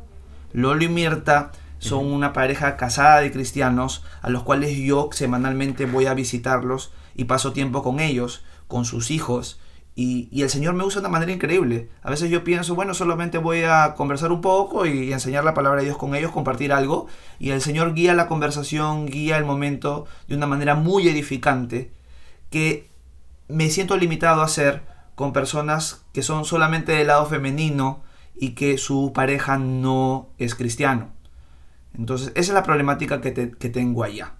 Lolo 0.52 0.84
y 0.84 0.88
Mirta 0.88 1.50
son 1.80 2.06
una 2.06 2.32
pareja 2.32 2.76
casada 2.76 3.18
de 3.18 3.32
cristianos 3.32 4.04
a 4.22 4.30
los 4.30 4.44
cuales 4.44 4.76
yo 4.76 5.08
semanalmente 5.10 5.86
voy 5.86 6.06
a 6.06 6.14
visitarlos 6.14 6.92
y 7.16 7.24
paso 7.24 7.52
tiempo 7.52 7.82
con 7.82 7.98
ellos, 7.98 8.44
con 8.68 8.84
sus 8.84 9.10
hijos, 9.10 9.58
y, 10.00 10.42
el 10.42 10.48
Señor 10.48 10.74
me 10.74 10.84
usa 10.84 11.00
de 11.00 11.08
una 11.08 11.12
manera 11.12 11.32
increíble. 11.32 11.88
A 12.02 12.10
veces 12.10 12.30
yo 12.30 12.44
pienso, 12.44 12.76
bueno, 12.76 12.94
solamente 12.94 13.36
voy 13.38 13.64
a 13.64 13.94
conversar 13.96 14.30
un 14.30 14.40
poco 14.40 14.86
y 14.86 15.12
enseñar 15.12 15.42
la 15.42 15.54
palabra 15.54 15.80
de 15.80 15.86
Dios 15.86 15.98
con 15.98 16.14
ellos, 16.14 16.30
compartir 16.30 16.72
algo, 16.72 17.08
y 17.40 17.50
el 17.50 17.60
Señor 17.60 17.94
guía 17.94 18.14
la 18.14 18.28
conversación, 18.28 19.06
guía 19.06 19.38
el 19.38 19.44
momento 19.44 20.06
de 20.28 20.36
una 20.36 20.46
manera 20.46 20.76
muy 20.76 21.08
edificante, 21.08 21.90
que 22.48 22.88
me 23.48 23.70
siento 23.70 23.96
limitado 23.96 24.40
a 24.40 24.44
hacer 24.44 24.82
con 25.16 25.32
personas 25.32 26.04
que 26.12 26.22
son 26.22 26.44
solamente 26.44 26.92
del 26.92 27.08
lado 27.08 27.26
femenino 27.26 28.04
y 28.36 28.50
que 28.50 28.78
su 28.78 29.12
pareja 29.12 29.58
no 29.58 30.28
es 30.38 30.54
cristiano. 30.54 31.10
Entonces, 31.92 32.28
esa 32.36 32.52
es 32.52 32.54
la 32.54 32.62
problemática 32.62 33.20
que, 33.20 33.32
que 33.34 33.68
tengo 33.68 34.04
allá. 34.04 34.37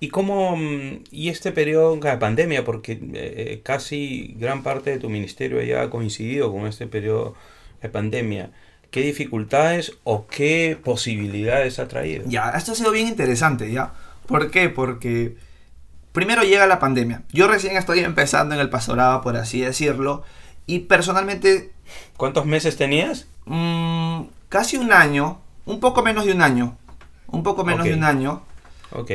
¿Y 0.00 0.08
cómo, 0.08 0.56
mm, 0.56 1.04
y 1.10 1.28
este 1.30 1.52
periodo 1.52 1.96
de 1.96 2.16
pandemia, 2.18 2.64
porque 2.64 2.98
eh, 3.14 3.60
casi 3.62 4.34
gran 4.38 4.62
parte 4.62 4.90
de 4.90 4.98
tu 4.98 5.08
ministerio 5.08 5.62
ya 5.62 5.82
ha 5.82 5.90
coincidido 5.90 6.52
con 6.52 6.66
este 6.66 6.86
periodo 6.86 7.34
de 7.80 7.88
pandemia, 7.88 8.50
¿qué 8.90 9.00
dificultades 9.00 9.92
o 10.04 10.26
qué 10.26 10.78
posibilidades 10.82 11.78
ha 11.78 11.88
traído? 11.88 12.24
Ya, 12.26 12.50
esto 12.50 12.72
ha 12.72 12.74
sido 12.74 12.90
bien 12.90 13.08
interesante, 13.08 13.72
¿ya? 13.72 13.94
¿Por 14.26 14.50
qué? 14.50 14.68
Porque 14.68 15.36
primero 16.12 16.42
llega 16.42 16.66
la 16.66 16.78
pandemia. 16.78 17.22
Yo 17.32 17.48
recién 17.48 17.76
estoy 17.76 18.00
empezando 18.00 18.54
en 18.54 18.60
el 18.60 18.68
pastorado, 18.68 19.22
por 19.22 19.36
así 19.36 19.60
decirlo, 19.60 20.22
y 20.66 20.80
personalmente 20.80 21.72
¿Cuántos 22.16 22.46
meses 22.46 22.76
tenías? 22.76 23.26
mm, 23.46 24.22
casi 24.48 24.76
un 24.76 24.92
año, 24.92 25.40
un 25.64 25.80
poco 25.80 26.02
menos 26.02 26.26
de 26.26 26.32
un 26.32 26.42
año, 26.42 26.76
un 27.26 27.42
poco 27.42 27.64
menos 27.64 27.84
de 27.84 27.94
un 27.94 28.04
año, 28.04 28.42
Ok, 28.92 29.12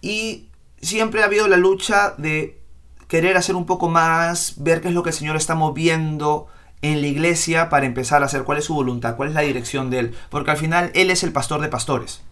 y 0.00 0.48
siempre 0.80 1.22
ha 1.22 1.26
habido 1.26 1.48
la 1.48 1.56
lucha 1.56 2.14
de 2.18 2.60
querer 3.08 3.36
hacer 3.36 3.54
un 3.54 3.66
poco 3.66 3.88
más, 3.88 4.54
ver 4.56 4.80
qué 4.80 4.88
es 4.88 4.94
lo 4.94 5.02
que 5.02 5.10
el 5.10 5.16
Señor 5.16 5.36
está 5.36 5.54
moviendo 5.54 6.48
en 6.82 7.00
la 7.00 7.06
iglesia 7.06 7.68
para 7.68 7.86
empezar 7.86 8.22
a 8.22 8.26
hacer 8.26 8.44
cuál 8.44 8.58
es 8.58 8.64
su 8.64 8.74
voluntad, 8.74 9.16
cuál 9.16 9.30
es 9.30 9.34
la 9.34 9.40
dirección 9.40 9.90
de 9.90 10.00
Él, 10.00 10.14
porque 10.30 10.50
al 10.50 10.56
final 10.56 10.90
Él 10.94 11.10
es 11.10 11.22
el 11.22 11.32
pastor 11.32 11.60
de 11.60 11.68
pastores. 11.68 12.22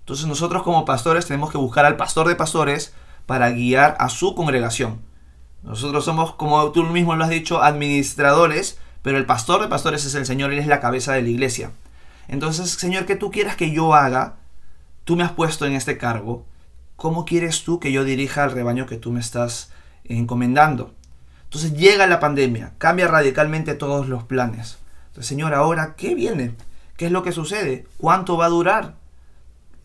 Entonces 0.00 0.26
nosotros 0.26 0.62
como 0.62 0.84
pastores 0.86 1.26
tenemos 1.26 1.50
que 1.50 1.58
buscar 1.58 1.84
al 1.84 1.96
pastor 1.96 2.28
de 2.28 2.36
pastores 2.36 2.94
para 3.26 3.50
guiar 3.50 3.96
a 4.00 4.08
su 4.08 4.34
congregación. 4.34 5.00
Nosotros 5.62 6.04
somos, 6.04 6.34
como 6.34 6.72
tú 6.72 6.84
mismo 6.84 7.16
lo 7.16 7.24
has 7.24 7.30
dicho, 7.30 7.62
administradores, 7.62 8.78
pero 9.02 9.18
el 9.18 9.26
pastor 9.26 9.60
de 9.60 9.68
pastores 9.68 10.04
es 10.06 10.14
el 10.14 10.24
Señor, 10.24 10.52
Él 10.52 10.58
es 10.58 10.66
la 10.66 10.80
cabeza 10.80 11.12
de 11.12 11.22
la 11.22 11.28
iglesia. 11.28 11.72
Entonces, 12.28 12.70
Señor, 12.70 13.04
que 13.04 13.16
tú 13.16 13.30
quieras 13.30 13.56
que 13.56 13.70
yo 13.70 13.94
haga, 13.94 14.36
tú 15.08 15.16
me 15.16 15.24
has 15.24 15.32
puesto 15.32 15.64
en 15.64 15.72
este 15.72 15.96
cargo, 15.96 16.44
¿cómo 16.96 17.24
quieres 17.24 17.64
tú 17.64 17.80
que 17.80 17.92
yo 17.92 18.04
dirija 18.04 18.44
al 18.44 18.52
rebaño 18.52 18.84
que 18.84 18.98
tú 18.98 19.10
me 19.10 19.20
estás 19.20 19.72
encomendando? 20.04 20.92
Entonces 21.44 21.72
llega 21.72 22.06
la 22.06 22.20
pandemia, 22.20 22.74
cambia 22.76 23.08
radicalmente 23.08 23.72
todos 23.72 24.06
los 24.06 24.24
planes. 24.24 24.76
Entonces, 25.06 25.26
Señor, 25.26 25.54
ahora, 25.54 25.94
¿qué 25.96 26.14
viene? 26.14 26.56
¿Qué 26.98 27.06
es 27.06 27.10
lo 27.10 27.22
que 27.22 27.32
sucede? 27.32 27.86
¿Cuánto 27.96 28.36
va 28.36 28.44
a 28.44 28.50
durar? 28.50 28.96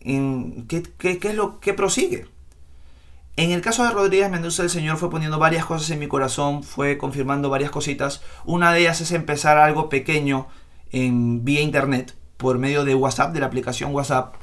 ¿En 0.00 0.66
¿Qué, 0.68 0.82
qué, 0.98 1.18
qué 1.18 1.28
es 1.28 1.34
lo 1.34 1.58
que 1.58 1.72
prosigue? 1.72 2.26
En 3.36 3.50
el 3.50 3.62
caso 3.62 3.82
de 3.82 3.92
Rodríguez 3.92 4.30
Mendoza, 4.30 4.62
el 4.62 4.68
Señor 4.68 4.98
fue 4.98 5.08
poniendo 5.08 5.38
varias 5.38 5.64
cosas 5.64 5.88
en 5.88 6.00
mi 6.00 6.06
corazón, 6.06 6.62
fue 6.62 6.98
confirmando 6.98 7.48
varias 7.48 7.70
cositas. 7.70 8.20
Una 8.44 8.74
de 8.74 8.80
ellas 8.80 9.00
es 9.00 9.10
empezar 9.12 9.56
algo 9.56 9.88
pequeño 9.88 10.48
en 10.92 11.46
vía 11.46 11.62
internet, 11.62 12.14
por 12.36 12.58
medio 12.58 12.84
de 12.84 12.94
WhatsApp, 12.94 13.32
de 13.32 13.40
la 13.40 13.46
aplicación 13.46 13.94
WhatsApp, 13.94 14.34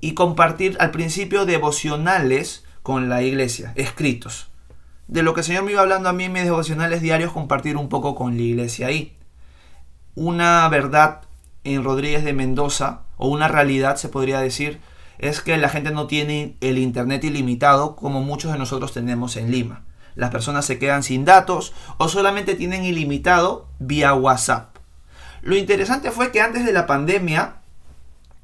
y 0.00 0.14
compartir 0.14 0.76
al 0.80 0.90
principio 0.90 1.46
devocionales 1.46 2.64
con 2.82 3.08
la 3.08 3.22
iglesia, 3.22 3.72
escritos. 3.74 4.48
De 5.06 5.22
lo 5.22 5.34
que 5.34 5.40
el 5.40 5.46
Señor 5.46 5.64
me 5.64 5.72
iba 5.72 5.80
hablando 5.80 6.08
a 6.08 6.12
mí 6.12 6.24
en 6.24 6.32
mis 6.32 6.44
devocionales 6.44 7.00
diarios, 7.00 7.32
compartir 7.32 7.76
un 7.76 7.88
poco 7.88 8.14
con 8.14 8.36
la 8.36 8.42
iglesia 8.42 8.88
ahí. 8.88 9.16
Una 10.14 10.68
verdad 10.68 11.22
en 11.64 11.84
Rodríguez 11.84 12.24
de 12.24 12.32
Mendoza, 12.32 13.02
o 13.16 13.28
una 13.28 13.48
realidad 13.48 13.96
se 13.96 14.08
podría 14.08 14.40
decir, 14.40 14.80
es 15.18 15.40
que 15.40 15.56
la 15.56 15.68
gente 15.68 15.90
no 15.90 16.06
tiene 16.06 16.56
el 16.60 16.78
internet 16.78 17.24
ilimitado 17.24 17.96
como 17.96 18.22
muchos 18.22 18.52
de 18.52 18.58
nosotros 18.58 18.92
tenemos 18.92 19.36
en 19.36 19.50
Lima. 19.50 19.82
Las 20.14 20.30
personas 20.30 20.64
se 20.64 20.78
quedan 20.78 21.02
sin 21.02 21.24
datos 21.24 21.72
o 21.96 22.08
solamente 22.08 22.54
tienen 22.54 22.84
ilimitado 22.84 23.68
vía 23.78 24.14
WhatsApp. 24.14 24.76
Lo 25.42 25.56
interesante 25.56 26.10
fue 26.10 26.32
que 26.32 26.40
antes 26.40 26.64
de 26.64 26.72
la 26.72 26.86
pandemia, 26.86 27.57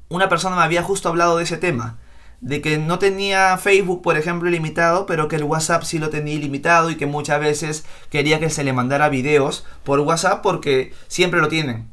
una 0.09 0.29
persona 0.29 0.55
me 0.55 0.63
había 0.63 0.83
justo 0.83 1.09
hablado 1.09 1.37
de 1.37 1.43
ese 1.43 1.57
tema, 1.57 1.97
de 2.41 2.61
que 2.61 2.77
no 2.77 2.99
tenía 2.99 3.57
Facebook, 3.57 4.01
por 4.01 4.17
ejemplo, 4.17 4.49
ilimitado, 4.49 5.05
pero 5.05 5.27
que 5.27 5.37
el 5.37 5.43
WhatsApp 5.43 5.83
sí 5.83 5.99
lo 5.99 6.09
tenía 6.09 6.35
ilimitado 6.35 6.89
y 6.89 6.95
que 6.97 7.05
muchas 7.05 7.39
veces 7.39 7.85
quería 8.09 8.39
que 8.39 8.49
se 8.49 8.63
le 8.63 8.73
mandara 8.73 9.09
videos 9.09 9.65
por 9.83 9.99
WhatsApp 10.01 10.41
porque 10.41 10.93
siempre 11.07 11.39
lo 11.39 11.47
tienen. 11.47 11.87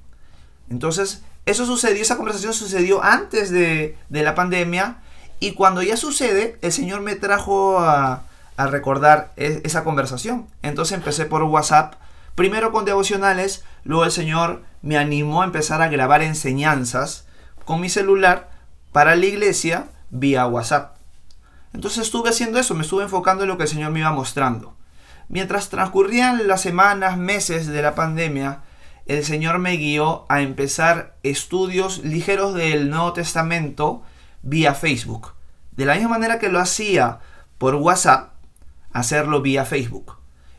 Entonces, 0.69 1.23
eso 1.47 1.67
sucedió, 1.67 2.03
esa 2.03 2.17
conversación 2.17 2.53
sucedió 2.53 3.03
antes 3.03 3.51
de, 3.51 3.97
de 4.09 4.23
la 4.23 4.35
pandemia 4.35 4.99
y 5.41 5.53
cuando 5.53 5.83
ya 5.83 5.97
sucede, 5.97 6.59
el 6.63 6.73
Señor 6.73 7.01
me 7.01 7.17
trajo 7.17 7.81
a, 7.81 8.25
a 8.57 8.67
recordar 8.67 9.33
e- 9.37 9.61
esa 9.65 9.85
conversación. 9.85 10.47
Entonces 10.63 10.97
empecé 10.97 11.25
por 11.25 11.43
WhatsApp, 11.43 11.95
primero 12.35 12.73
con 12.73 12.85
devocionales, 12.85 13.65
luego 13.85 14.05
el 14.05 14.13
Señor 14.13 14.63
me 14.83 14.99
animó 14.99 15.43
a 15.43 15.47
empezar 15.47 15.83
a 15.83 15.89
grabar 15.89 16.23
enseñanzas 16.23 17.27
con 17.65 17.81
mi 17.81 17.89
celular 17.89 18.51
para 18.93 19.17
la 19.17 19.27
iglesia 19.27 19.87
vía 20.11 20.47
WhatsApp. 20.47 20.97
Entonces 21.73 22.03
estuve 22.03 22.31
haciendo 22.31 22.59
eso, 22.59 22.75
me 22.75 22.83
estuve 22.83 23.05
enfocando 23.05 23.45
en 23.45 23.49
lo 23.49 23.57
que 23.57 23.65
el 23.65 23.69
Señor 23.69 23.93
me 23.93 24.01
iba 24.01 24.13
mostrando. 24.13 24.77
Mientras 25.29 25.71
transcurrían 25.71 26.47
las 26.47 26.61
semanas, 26.61 27.17
meses 27.17 27.67
de 27.67 27.81
la 27.81 27.95
pandemia, 27.95 28.61
el 29.07 29.25
Señor 29.25 29.59
me 29.59 29.77
guió 29.77 30.27
a 30.29 30.43
empezar 30.43 31.17
estudios 31.23 32.05
ligeros 32.05 32.55
del 32.55 32.91
Nuevo 32.91 33.15
Testamento 33.15 34.03
vía 34.43 34.75
Facebook. 34.75 35.33
De 35.73 35.87
la 35.87 35.95
misma 35.95 36.11
manera 36.11 36.39
que 36.39 36.51
lo 36.51 36.61
hacía 36.61 37.21
por 37.59 37.77
WhatsApp, 37.77 38.35
hacerlo 38.93 39.41
vía 39.41 39.65
Facebook. 39.65 40.19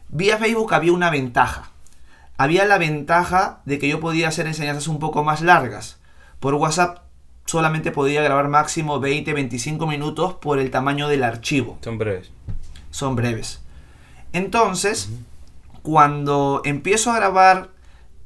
Vía 0.10 0.38
Facebook 0.38 0.74
había 0.74 0.94
una 0.94 1.10
ventaja. 1.10 1.70
Había 2.38 2.66
la 2.66 2.78
ventaja 2.78 3.62
de 3.66 3.78
que 3.78 3.88
yo 3.88 4.00
podía 4.00 4.28
hacer 4.28 4.48
enseñanzas 4.48 4.88
un 4.88 5.00
poco 5.00 5.24
más 5.24 5.42
largas. 5.42 6.00
Por 6.44 6.56
WhatsApp 6.56 6.98
solamente 7.46 7.94
podía 7.94 8.22
grabar 8.22 8.50
máximo 8.50 9.00
20-25 9.00 9.88
minutos 9.88 10.34
por 10.34 10.60
el 10.60 10.72
tamaño 10.72 11.08
del 11.08 11.24
archivo 11.24 11.78
Son 11.80 11.98
breves. 11.98 12.34
son 12.92 13.16
breves. 13.16 13.62
Entonces, 14.34 15.10
cuando 15.84 16.62
empiezo 16.66 17.12
a 17.12 17.16
grabar 17.16 17.70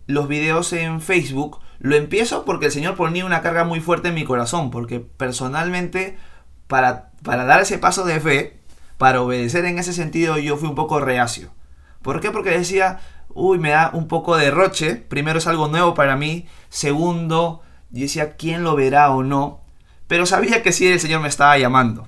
los 0.08 0.28
videos 0.28 0.74
en 0.74 1.00
Facebook, 1.00 1.60
lo 1.78 1.96
empiezo 1.96 2.44
porque 2.44 2.66
el 2.66 2.72
Señor 2.72 2.96
ponía 2.96 3.24
una 3.24 3.44
carga 3.44 3.66
muy 3.66 3.82
fuerte 3.82 4.08
en 4.08 4.16
mi 4.16 4.24
corazón, 4.24 4.72
porque 4.72 5.00
personalmente, 5.00 6.18
para, 6.66 7.12
para 7.22 7.46
dar 7.46 7.62
ese 7.62 7.78
paso 7.78 8.04
de 8.04 8.20
fe, 8.20 8.60
para 8.98 9.22
obedecer 9.22 9.64
en 9.66 9.78
ese 9.78 9.94
sentido, 9.94 10.40
yo 10.40 10.58
fui 10.58 10.68
un 10.68 10.74
poco 10.74 11.00
reacio. 11.00 11.52
¿Por 12.02 12.20
qué? 12.20 12.32
Porque 12.32 12.50
decía, 12.50 13.00
uy, 13.30 13.60
me 13.60 13.70
da 13.70 13.92
un 13.94 14.08
poco 14.08 14.38
de 14.38 14.50
roche, 14.50 14.96
primero 14.96 15.38
es 15.38 15.46
algo 15.46 15.68
nuevo 15.68 15.94
para 15.94 16.16
mí, 16.16 16.48
segundo, 16.70 17.62
yo 17.92 18.02
decía, 18.02 18.36
¿quién 18.36 18.64
lo 18.64 18.76
verá 18.76 19.12
o 19.12 19.24
no? 19.24 19.62
Pero 20.08 20.26
sabía 20.26 20.64
que 20.64 20.72
sí, 20.72 20.88
el 20.88 21.00
Señor 21.00 21.22
me 21.22 21.28
estaba 21.28 21.58
llamando. 21.58 22.08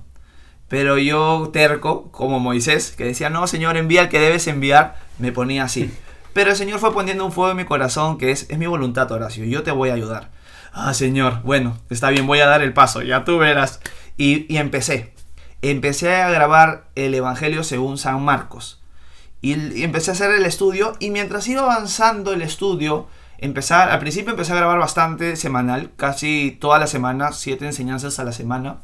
Pero 0.68 0.98
yo 0.98 1.50
terco, 1.52 2.10
como 2.12 2.38
Moisés, 2.38 2.94
que 2.96 3.04
decía, 3.04 3.28
no, 3.28 3.46
Señor, 3.46 3.76
envía 3.76 4.02
el 4.02 4.08
que 4.08 4.20
debes 4.20 4.46
enviar, 4.46 4.96
me 5.18 5.32
ponía 5.32 5.64
así. 5.64 5.92
Pero 6.32 6.50
el 6.50 6.56
Señor 6.56 6.78
fue 6.78 6.92
poniendo 6.92 7.24
un 7.24 7.32
fuego 7.32 7.50
en 7.50 7.56
mi 7.56 7.64
corazón, 7.64 8.18
que 8.18 8.30
es, 8.30 8.48
es 8.48 8.58
mi 8.58 8.66
voluntad, 8.66 9.10
Horacio, 9.10 9.44
yo 9.44 9.62
te 9.62 9.72
voy 9.72 9.90
a 9.90 9.94
ayudar. 9.94 10.30
Ah, 10.72 10.94
Señor, 10.94 11.42
bueno, 11.42 11.76
está 11.90 12.10
bien, 12.10 12.26
voy 12.26 12.38
a 12.38 12.46
dar 12.46 12.62
el 12.62 12.72
paso, 12.72 13.02
ya 13.02 13.24
tú 13.24 13.38
verás. 13.38 13.80
Y, 14.16 14.52
y 14.52 14.58
empecé. 14.58 15.12
Empecé 15.60 16.14
a 16.14 16.30
grabar 16.30 16.84
el 16.94 17.14
Evangelio 17.14 17.64
según 17.64 17.98
San 17.98 18.22
Marcos. 18.22 18.80
Y, 19.42 19.54
y 19.76 19.82
empecé 19.82 20.12
a 20.12 20.14
hacer 20.14 20.30
el 20.30 20.46
estudio, 20.46 20.92
y 21.00 21.10
mientras 21.10 21.48
iba 21.48 21.62
avanzando 21.62 22.32
el 22.32 22.42
estudio, 22.42 23.08
empezar, 23.40 23.90
al 23.90 23.98
principio 23.98 24.30
empecé 24.30 24.52
a 24.52 24.56
grabar 24.56 24.78
bastante 24.78 25.36
semanal, 25.36 25.92
casi 25.96 26.56
toda 26.60 26.78
la 26.78 26.86
semana, 26.86 27.32
siete 27.32 27.66
enseñanzas 27.66 28.18
a 28.18 28.24
la 28.24 28.32
semana 28.32 28.82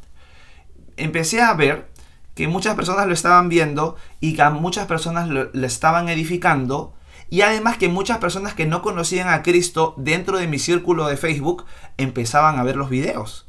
empecé 0.96 1.42
a 1.42 1.54
ver 1.54 1.88
que 2.34 2.48
muchas 2.48 2.74
personas 2.74 3.06
lo 3.06 3.14
estaban 3.14 3.48
viendo 3.48 3.96
y 4.20 4.34
que 4.34 4.42
a 4.42 4.50
muchas 4.50 4.86
personas 4.86 5.28
lo, 5.28 5.50
estaban 5.64 6.08
edificando 6.08 6.94
y 7.30 7.40
además 7.40 7.76
que 7.76 7.88
muchas 7.88 8.18
personas 8.18 8.54
que 8.54 8.66
no 8.66 8.82
conocían 8.82 9.28
a 9.28 9.42
Cristo 9.42 9.94
dentro 9.96 10.38
de 10.38 10.46
mi 10.46 10.58
círculo 10.58 11.06
de 11.06 11.16
Facebook 11.16 11.64
empezaban 11.96 12.58
a 12.58 12.62
ver 12.62 12.76
los 12.76 12.90
videos. 12.90 13.46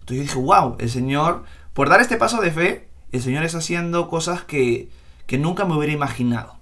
Entonces 0.00 0.16
yo 0.16 0.22
dije, 0.22 0.38
wow, 0.38 0.76
el 0.78 0.90
Señor, 0.90 1.44
por 1.72 1.88
dar 1.88 2.00
este 2.00 2.16
paso 2.16 2.40
de 2.40 2.50
fe, 2.50 2.88
el 3.12 3.22
Señor 3.22 3.44
está 3.44 3.58
haciendo 3.58 4.08
cosas 4.08 4.42
que, 4.42 4.90
que 5.26 5.38
nunca 5.38 5.64
me 5.64 5.76
hubiera 5.76 5.94
imaginado. 5.94 6.58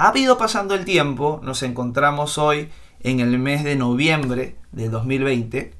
Ha 0.00 0.16
ido 0.16 0.38
pasando 0.38 0.76
el 0.76 0.84
tiempo, 0.84 1.40
nos 1.42 1.64
encontramos 1.64 2.38
hoy 2.38 2.70
en 3.00 3.18
el 3.18 3.36
mes 3.40 3.64
de 3.64 3.74
noviembre 3.74 4.56
del 4.70 4.92
2020 4.92 5.74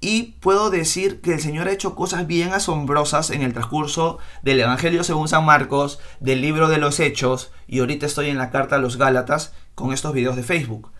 y 0.00 0.34
puedo 0.40 0.70
decir 0.70 1.20
que 1.20 1.34
el 1.34 1.40
Señor 1.40 1.68
ha 1.68 1.72
hecho 1.72 1.94
cosas 1.94 2.26
bien 2.26 2.52
asombrosas 2.52 3.30
en 3.30 3.42
el 3.42 3.52
transcurso 3.52 4.18
del 4.42 4.58
Evangelio 4.58 5.04
según 5.04 5.28
San 5.28 5.44
Marcos, 5.44 6.00
del 6.18 6.42
libro 6.42 6.66
de 6.66 6.78
los 6.78 6.98
Hechos, 6.98 7.52
y 7.68 7.78
ahorita 7.78 8.06
estoy 8.06 8.28
en 8.28 8.38
la 8.38 8.50
carta 8.50 8.74
a 8.74 8.80
los 8.80 8.96
Gálatas 8.96 9.52
con 9.76 9.92
estos 9.92 10.14
videos 10.14 10.34
de 10.34 10.42
Facebook. 10.42 10.90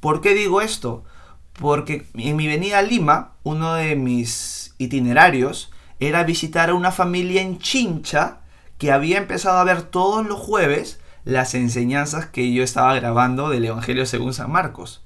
¿Por 0.00 0.22
qué 0.22 0.32
digo 0.32 0.62
esto? 0.62 1.04
Porque 1.52 2.06
en 2.14 2.36
mi 2.36 2.46
venida 2.46 2.78
a 2.78 2.82
Lima, 2.82 3.34
uno 3.42 3.74
de 3.74 3.96
mis 3.96 4.74
itinerarios 4.78 5.70
era 6.00 6.24
visitar 6.24 6.70
a 6.70 6.74
una 6.74 6.90
familia 6.90 7.42
en 7.42 7.58
Chincha 7.58 8.38
que 8.78 8.92
había 8.92 9.18
empezado 9.18 9.58
a 9.58 9.64
ver 9.64 9.82
todos 9.82 10.24
los 10.26 10.40
jueves 10.40 11.01
las 11.24 11.54
enseñanzas 11.54 12.26
que 12.26 12.52
yo 12.52 12.62
estaba 12.62 12.94
grabando 12.94 13.48
del 13.48 13.64
Evangelio 13.64 14.06
según 14.06 14.34
San 14.34 14.50
Marcos. 14.50 15.02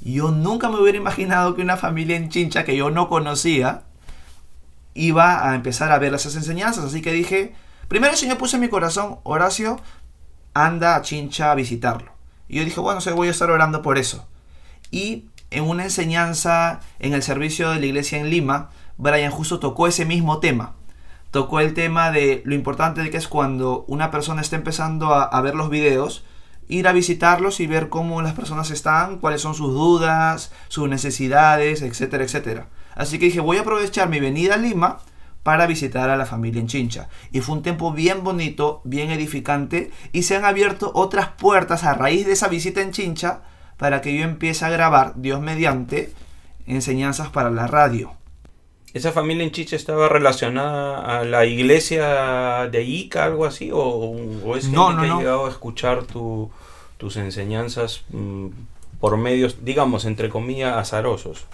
Yo 0.00 0.30
nunca 0.30 0.68
me 0.68 0.80
hubiera 0.80 0.98
imaginado 0.98 1.54
que 1.54 1.62
una 1.62 1.76
familia 1.76 2.16
en 2.16 2.28
Chincha 2.28 2.64
que 2.64 2.76
yo 2.76 2.90
no 2.90 3.08
conocía 3.08 3.82
iba 4.94 5.48
a 5.48 5.54
empezar 5.54 5.92
a 5.92 5.98
ver 5.98 6.14
esas 6.14 6.36
enseñanzas. 6.36 6.84
Así 6.84 7.02
que 7.02 7.12
dije, 7.12 7.54
primero 7.88 8.12
el 8.12 8.18
Señor 8.18 8.38
puso 8.38 8.56
en 8.56 8.62
mi 8.62 8.68
corazón, 8.68 9.18
Horacio, 9.24 9.80
anda 10.54 10.96
a 10.96 11.02
Chincha 11.02 11.50
a 11.50 11.54
visitarlo. 11.54 12.12
Y 12.48 12.56
yo 12.56 12.64
dije, 12.64 12.80
bueno, 12.80 13.00
voy 13.14 13.28
a 13.28 13.32
estar 13.32 13.50
orando 13.50 13.82
por 13.82 13.98
eso. 13.98 14.26
Y 14.90 15.26
en 15.50 15.64
una 15.64 15.84
enseñanza 15.84 16.80
en 16.98 17.14
el 17.14 17.22
servicio 17.22 17.70
de 17.70 17.80
la 17.80 17.86
iglesia 17.86 18.18
en 18.18 18.30
Lima, 18.30 18.70
Brian 18.96 19.30
justo 19.30 19.60
tocó 19.60 19.86
ese 19.86 20.04
mismo 20.04 20.38
tema. 20.38 20.74
Tocó 21.30 21.60
el 21.60 21.74
tema 21.74 22.10
de 22.10 22.42
lo 22.44 22.54
importante 22.54 23.02
de 23.02 23.10
que 23.10 23.16
es 23.16 23.28
cuando 23.28 23.84
una 23.86 24.10
persona 24.10 24.40
está 24.40 24.56
empezando 24.56 25.14
a, 25.14 25.24
a 25.24 25.40
ver 25.40 25.54
los 25.54 25.70
videos, 25.70 26.24
ir 26.68 26.86
a 26.88 26.92
visitarlos 26.92 27.60
y 27.60 27.66
ver 27.66 27.88
cómo 27.88 28.22
las 28.22 28.34
personas 28.34 28.70
están, 28.70 29.18
cuáles 29.18 29.40
son 29.40 29.54
sus 29.54 29.72
dudas, 29.72 30.52
sus 30.68 30.88
necesidades, 30.88 31.82
etcétera, 31.82 32.24
etcétera. 32.24 32.68
Así 32.94 33.18
que 33.18 33.26
dije, 33.26 33.40
voy 33.40 33.56
a 33.56 33.60
aprovechar 33.60 34.08
mi 34.08 34.20
venida 34.20 34.54
a 34.54 34.58
Lima 34.58 34.98
para 35.42 35.66
visitar 35.66 36.10
a 36.10 36.16
la 36.16 36.26
familia 36.26 36.60
en 36.60 36.66
Chincha. 36.66 37.08
Y 37.32 37.40
fue 37.40 37.56
un 37.56 37.62
tiempo 37.62 37.92
bien 37.92 38.22
bonito, 38.22 38.82
bien 38.84 39.10
edificante, 39.10 39.90
y 40.12 40.24
se 40.24 40.36
han 40.36 40.44
abierto 40.44 40.92
otras 40.94 41.28
puertas 41.28 41.84
a 41.84 41.94
raíz 41.94 42.26
de 42.26 42.32
esa 42.32 42.48
visita 42.48 42.82
en 42.82 42.92
Chincha 42.92 43.40
para 43.78 44.02
que 44.02 44.14
yo 44.14 44.24
empiece 44.24 44.64
a 44.64 44.70
grabar, 44.70 45.14
Dios 45.16 45.40
mediante, 45.40 46.12
enseñanzas 46.66 47.28
para 47.28 47.50
la 47.50 47.66
radio. 47.66 48.17
¿Esa 48.94 49.12
familia 49.12 49.44
en 49.44 49.50
Chincha 49.50 49.76
estaba 49.76 50.08
relacionada 50.08 51.18
a 51.20 51.24
la 51.24 51.44
iglesia 51.44 52.68
de 52.70 52.82
Ica, 52.84 53.24
algo 53.24 53.44
así? 53.44 53.70
¿O, 53.70 53.78
o 53.80 54.56
es 54.56 54.68
No, 54.68 54.92
no, 54.92 55.02
que 55.02 55.08
no. 55.08 55.14
ha 55.16 55.18
llegado 55.18 55.46
a 55.46 55.50
escuchar 55.50 56.04
tu- 56.04 56.50
tus 56.96 57.16
enseñanzas 57.16 58.02
mm, 58.10 58.46
por 58.98 59.16
medios, 59.18 59.64
digamos, 59.64 60.04
entre 60.04 60.30
comillas, 60.30 60.76
azarosos? 60.76 61.44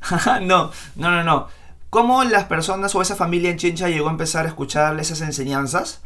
no, 0.42 0.70
no, 0.96 1.10
no, 1.10 1.22
no. 1.22 1.48
¿Cómo 1.90 2.24
las 2.24 2.44
personas 2.44 2.94
o 2.94 3.02
esa 3.02 3.16
familia 3.16 3.50
en 3.50 3.58
Chincha 3.58 3.88
llegó 3.88 4.08
a 4.08 4.12
empezar 4.12 4.46
a 4.46 4.48
escuchar 4.48 4.98
esas 5.00 5.20
enseñanzas? 5.20 6.00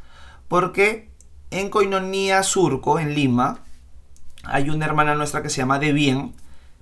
Porque 0.49 1.09
en 1.51 1.70
Coinonía 1.70 2.43
Surco, 2.43 2.99
en 2.99 3.14
Lima, 3.14 3.61
hay 4.45 4.70
una 4.70 4.87
hermana 4.87 5.14
nuestra 5.14 5.43
que 5.43 5.51
se 5.51 5.59
llama 5.59 5.79
De 5.79 5.93
Bien, 5.93 6.35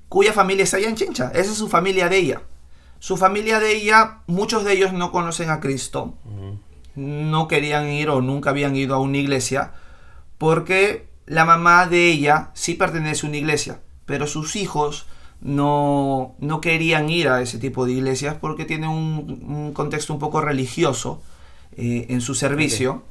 cuya 0.09 0.33
familia 0.33 0.65
está 0.65 0.79
allá 0.79 0.89
en 0.89 0.97
Chincha. 0.97 1.31
Esa 1.35 1.51
es 1.53 1.59
su 1.59 1.69
familia 1.69 2.09
de 2.09 2.17
ella. 2.19 2.43
Su 3.03 3.17
familia 3.17 3.59
de 3.59 3.75
ella, 3.75 4.19
muchos 4.29 4.63
de 4.63 4.75
ellos 4.75 4.93
no 4.93 5.11
conocen 5.11 5.51
a 5.51 5.59
Cristo. 5.59 6.15
No 6.95 7.49
querían 7.49 7.89
ir 7.89 8.09
o 8.09 8.23
nunca 8.23 8.51
habían 8.51 8.77
ido 8.77 8.95
a 8.95 9.01
una 9.01 9.17
iglesia 9.17 9.73
porque 10.39 11.09
la 11.27 11.45
mamá 11.45 11.89
de 11.89 12.07
ella 12.07 12.51
sí 12.55 12.75
pertenece 12.75 13.27
a 13.27 13.31
una 13.31 13.39
iglesia, 13.39 13.81
pero 14.07 14.29
sus 14.29 14.55
hijos 14.55 15.07
no, 15.41 16.37
no 16.39 16.61
querían 16.61 17.09
ir 17.09 17.29
a 17.29 17.43
ese 17.43 17.59
tipo 17.59 17.87
de 17.87 17.93
iglesias 17.95 18.37
porque 18.41 18.67
tienen 18.67 18.91
un, 18.91 19.47
un 19.49 19.73
contexto 19.73 20.13
un 20.13 20.21
poco 20.21 20.41
religioso 20.41 21.21
eh, 21.77 22.07
en 22.09 22.21
su 22.21 22.37
servicio. 22.37 23.03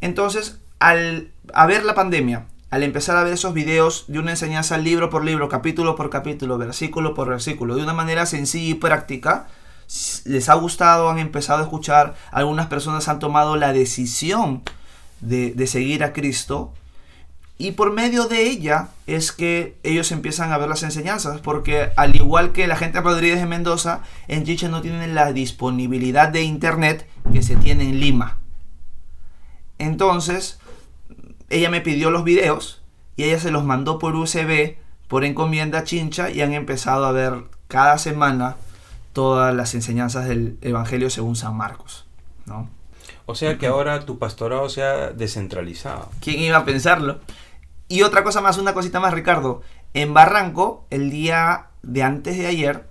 Entonces, 0.00 0.58
al 0.80 1.30
a 1.52 1.66
ver 1.66 1.84
la 1.84 1.94
pandemia, 1.94 2.46
al 2.74 2.82
empezar 2.82 3.16
a 3.16 3.22
ver 3.22 3.34
esos 3.34 3.54
videos 3.54 4.04
de 4.08 4.18
una 4.18 4.32
enseñanza 4.32 4.78
libro 4.78 5.08
por 5.08 5.24
libro, 5.24 5.48
capítulo 5.48 5.94
por 5.94 6.10
capítulo, 6.10 6.58
versículo 6.58 7.14
por 7.14 7.28
versículo, 7.28 7.76
de 7.76 7.84
una 7.84 7.92
manera 7.92 8.26
sencilla 8.26 8.72
y 8.72 8.74
práctica, 8.74 9.46
les 10.24 10.48
ha 10.48 10.54
gustado, 10.54 11.08
han 11.08 11.20
empezado 11.20 11.60
a 11.60 11.62
escuchar, 11.62 12.16
algunas 12.32 12.66
personas 12.66 13.06
han 13.06 13.20
tomado 13.20 13.54
la 13.54 13.72
decisión 13.72 14.64
de, 15.20 15.54
seguir 15.68 16.02
a 16.02 16.12
Cristo 16.12 16.72
y 17.58 17.70
por 17.70 17.92
medio 17.92 18.26
de 18.26 18.42
ella 18.42 18.88
es 19.06 19.30
que 19.30 19.76
ellos 19.84 20.10
empiezan 20.10 20.50
a 20.50 20.58
ver 20.58 20.68
las 20.68 20.82
enseñanzas, 20.82 21.40
porque 21.40 21.92
al 21.94 22.16
igual 22.16 22.50
que 22.50 22.66
la 22.66 22.74
gente 22.74 22.98
de 22.98 23.04
Rodríguez 23.04 23.38
de 23.38 23.46
Mendoza, 23.46 24.00
en 24.26 24.42
Chicha 24.42 24.66
no 24.66 24.82
tienen 24.82 25.14
la 25.14 25.32
disponibilidad 25.32 26.28
de 26.30 26.42
internet 26.42 27.08
que 27.32 27.42
se 27.44 27.54
tiene 27.54 27.84
en 27.84 28.00
Lima. 28.00 28.38
Entonces, 29.78 30.58
ella 31.54 31.70
me 31.70 31.80
pidió 31.80 32.10
los 32.10 32.24
videos 32.24 32.82
y 33.16 33.24
ella 33.24 33.38
se 33.38 33.50
los 33.50 33.64
mandó 33.64 33.98
por 33.98 34.16
USB, 34.16 34.76
por 35.08 35.24
encomienda 35.24 35.80
a 35.80 35.84
Chincha 35.84 36.30
y 36.30 36.40
han 36.42 36.52
empezado 36.52 37.04
a 37.04 37.12
ver 37.12 37.44
cada 37.68 37.98
semana 37.98 38.56
todas 39.12 39.54
las 39.54 39.74
enseñanzas 39.74 40.26
del 40.26 40.58
Evangelio 40.60 41.10
según 41.10 41.36
San 41.36 41.56
Marcos. 41.56 42.06
¿no? 42.46 42.68
O 43.26 43.34
sea 43.34 43.56
que 43.56 43.66
ahora 43.66 44.04
tu 44.04 44.18
pastorado 44.18 44.68
se 44.68 44.82
ha 44.82 45.10
descentralizado. 45.10 46.10
¿Quién 46.20 46.40
iba 46.40 46.58
a 46.58 46.64
pensarlo? 46.64 47.20
Y 47.88 48.02
otra 48.02 48.24
cosa 48.24 48.40
más, 48.40 48.58
una 48.58 48.74
cosita 48.74 49.00
más, 49.00 49.14
Ricardo. 49.14 49.62
En 49.94 50.12
Barranco, 50.12 50.86
el 50.90 51.10
día 51.10 51.68
de 51.82 52.02
antes 52.02 52.36
de 52.36 52.46
ayer, 52.46 52.86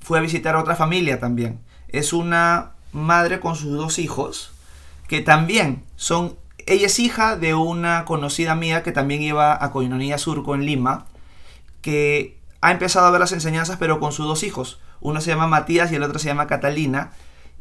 fui 0.00 0.18
a 0.18 0.22
visitar 0.22 0.54
a 0.54 0.60
otra 0.60 0.76
familia 0.76 1.18
también. 1.18 1.60
Es 1.88 2.12
una 2.12 2.72
madre 2.92 3.40
con 3.40 3.56
sus 3.56 3.72
dos 3.72 3.98
hijos, 3.98 4.52
que 5.08 5.20
también 5.20 5.84
son... 5.96 6.36
Ella 6.66 6.86
es 6.86 6.98
hija 6.98 7.36
de 7.36 7.54
una 7.54 8.04
conocida 8.04 8.56
mía 8.56 8.82
que 8.82 8.90
también 8.90 9.22
iba 9.22 9.62
a 9.64 9.70
Coinonía 9.70 10.18
Surco 10.18 10.54
en 10.56 10.66
Lima, 10.66 11.06
que 11.80 12.38
ha 12.60 12.72
empezado 12.72 13.06
a 13.06 13.10
ver 13.12 13.20
las 13.20 13.30
enseñanzas 13.30 13.76
pero 13.78 14.00
con 14.00 14.10
sus 14.10 14.26
dos 14.26 14.42
hijos. 14.42 14.80
Uno 15.00 15.20
se 15.20 15.30
llama 15.30 15.46
Matías 15.46 15.92
y 15.92 15.94
el 15.94 16.02
otro 16.02 16.18
se 16.18 16.26
llama 16.26 16.48
Catalina. 16.48 17.12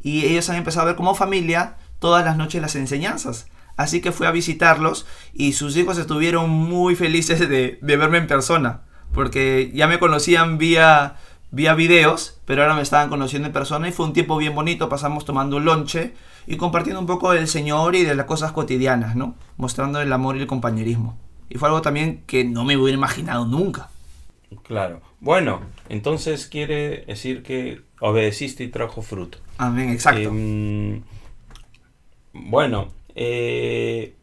Y 0.01 0.25
ellos 0.25 0.49
han 0.49 0.55
empezado 0.55 0.83
a 0.83 0.85
ver 0.87 0.95
como 0.95 1.13
familia 1.13 1.77
todas 1.99 2.25
las 2.25 2.35
noches 2.35 2.61
las 2.61 2.75
enseñanzas. 2.75 3.47
Así 3.77 4.01
que 4.01 4.11
fui 4.11 4.25
a 4.25 4.31
visitarlos 4.31 5.05
y 5.33 5.53
sus 5.53 5.77
hijos 5.77 5.97
estuvieron 5.99 6.49
muy 6.49 6.95
felices 6.95 7.39
de, 7.39 7.77
de 7.81 7.97
verme 7.97 8.17
en 8.17 8.27
persona. 8.27 8.81
Porque 9.13 9.71
ya 9.73 9.87
me 9.87 9.99
conocían 9.99 10.57
vía, 10.57 11.17
vía 11.55 11.73
videos, 11.73 12.41
pero 12.43 12.61
ahora 12.61 12.75
me 12.75 12.81
estaban 12.81 13.09
conociendo 13.09 13.47
en 13.47 13.53
persona 13.53 13.87
y 13.87 13.93
fue 13.93 14.05
un 14.05 14.11
tiempo 14.11 14.35
bien 14.35 14.53
bonito. 14.53 14.89
Pasamos 14.89 15.23
tomando 15.23 15.55
un 15.55 15.63
lonche 15.63 16.13
y 16.45 16.57
compartiendo 16.57 16.99
un 16.99 17.07
poco 17.07 17.31
del 17.31 17.47
Señor 17.47 17.95
y 17.95 18.03
de 18.03 18.13
las 18.13 18.25
cosas 18.25 18.51
cotidianas, 18.51 19.15
¿no? 19.15 19.35
Mostrando 19.55 20.01
el 20.01 20.11
amor 20.11 20.35
y 20.35 20.41
el 20.41 20.47
compañerismo. 20.47 21.17
Y 21.49 21.57
fue 21.57 21.69
algo 21.69 21.81
también 21.81 22.23
que 22.27 22.43
no 22.43 22.65
me 22.65 22.75
hubiera 22.75 22.97
imaginado 22.97 23.45
nunca. 23.45 23.89
Claro. 24.63 25.01
Bueno, 25.21 25.61
entonces 25.87 26.47
quiere 26.47 27.05
decir 27.05 27.41
que 27.41 27.81
obedeciste 28.01 28.65
y 28.65 28.67
trajo 28.67 29.01
fruto. 29.01 29.37
Amén, 29.57 29.91
exacto. 29.91 30.27
Em, 30.27 31.03
bueno, 32.33 32.89
eh, 33.15 34.13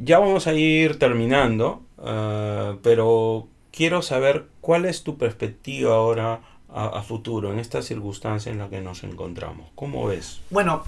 ya 0.00 0.20
vamos 0.20 0.46
a 0.46 0.54
ir 0.54 0.98
terminando, 0.98 1.82
ah, 1.98 2.76
pero 2.82 3.46
quiero 3.72 4.00
saber 4.00 4.46
cuál 4.62 4.86
es 4.86 5.04
tu 5.04 5.18
perspectiva 5.18 5.94
ahora 5.94 6.40
a, 6.72 7.02
futuro 7.02 7.52
en 7.52 7.58
esta 7.58 7.82
circunstancia 7.82 8.52
en 8.52 8.58
la 8.58 8.68
que 8.68 8.80
nos 8.80 9.02
encontramos. 9.04 9.68
¿Cómo 9.74 10.06
ves? 10.06 10.40
Bueno, 10.50 10.84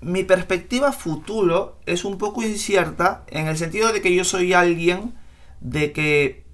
mi 0.00 0.24
perspectiva 0.24 0.92
futuro 0.92 1.76
es 1.86 2.04
un 2.04 2.18
poco 2.18 2.42
incierta 2.42 3.24
en 3.28 3.46
el 3.46 3.56
sentido 3.56 3.92
de 3.92 4.02
que 4.02 4.14
yo 4.14 4.24
soy 4.24 4.52
alguien 4.52 5.14
de 5.60 5.92
que 5.92 6.44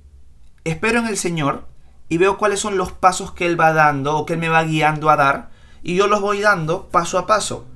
espero 0.65 1.01
en 1.01 1.07
el 1.07 1.17
Señor 1.17 1.67
y 2.09 2.19
veo 2.19 2.37
cuáles 2.37 2.61
son 2.61 2.77
los 2.77 2.93
pasos 2.93 3.33
que 3.33 3.47
Él 3.47 3.59
va 3.59 3.73
dando 3.73 4.17
o 4.17 4.27
que 4.27 4.35
Él 4.35 4.39
me 4.39 4.49
va 4.49 4.65
guiando 4.65 5.11
a 5.11 5.17
dar 5.17 5.51
y 5.83 5.97
yo 5.97 6.07
los 6.07 6.21
voy 6.21 6.41
dando 6.41 6.89
paso 6.89 7.19
a 7.19 7.27
paso. 7.27 7.67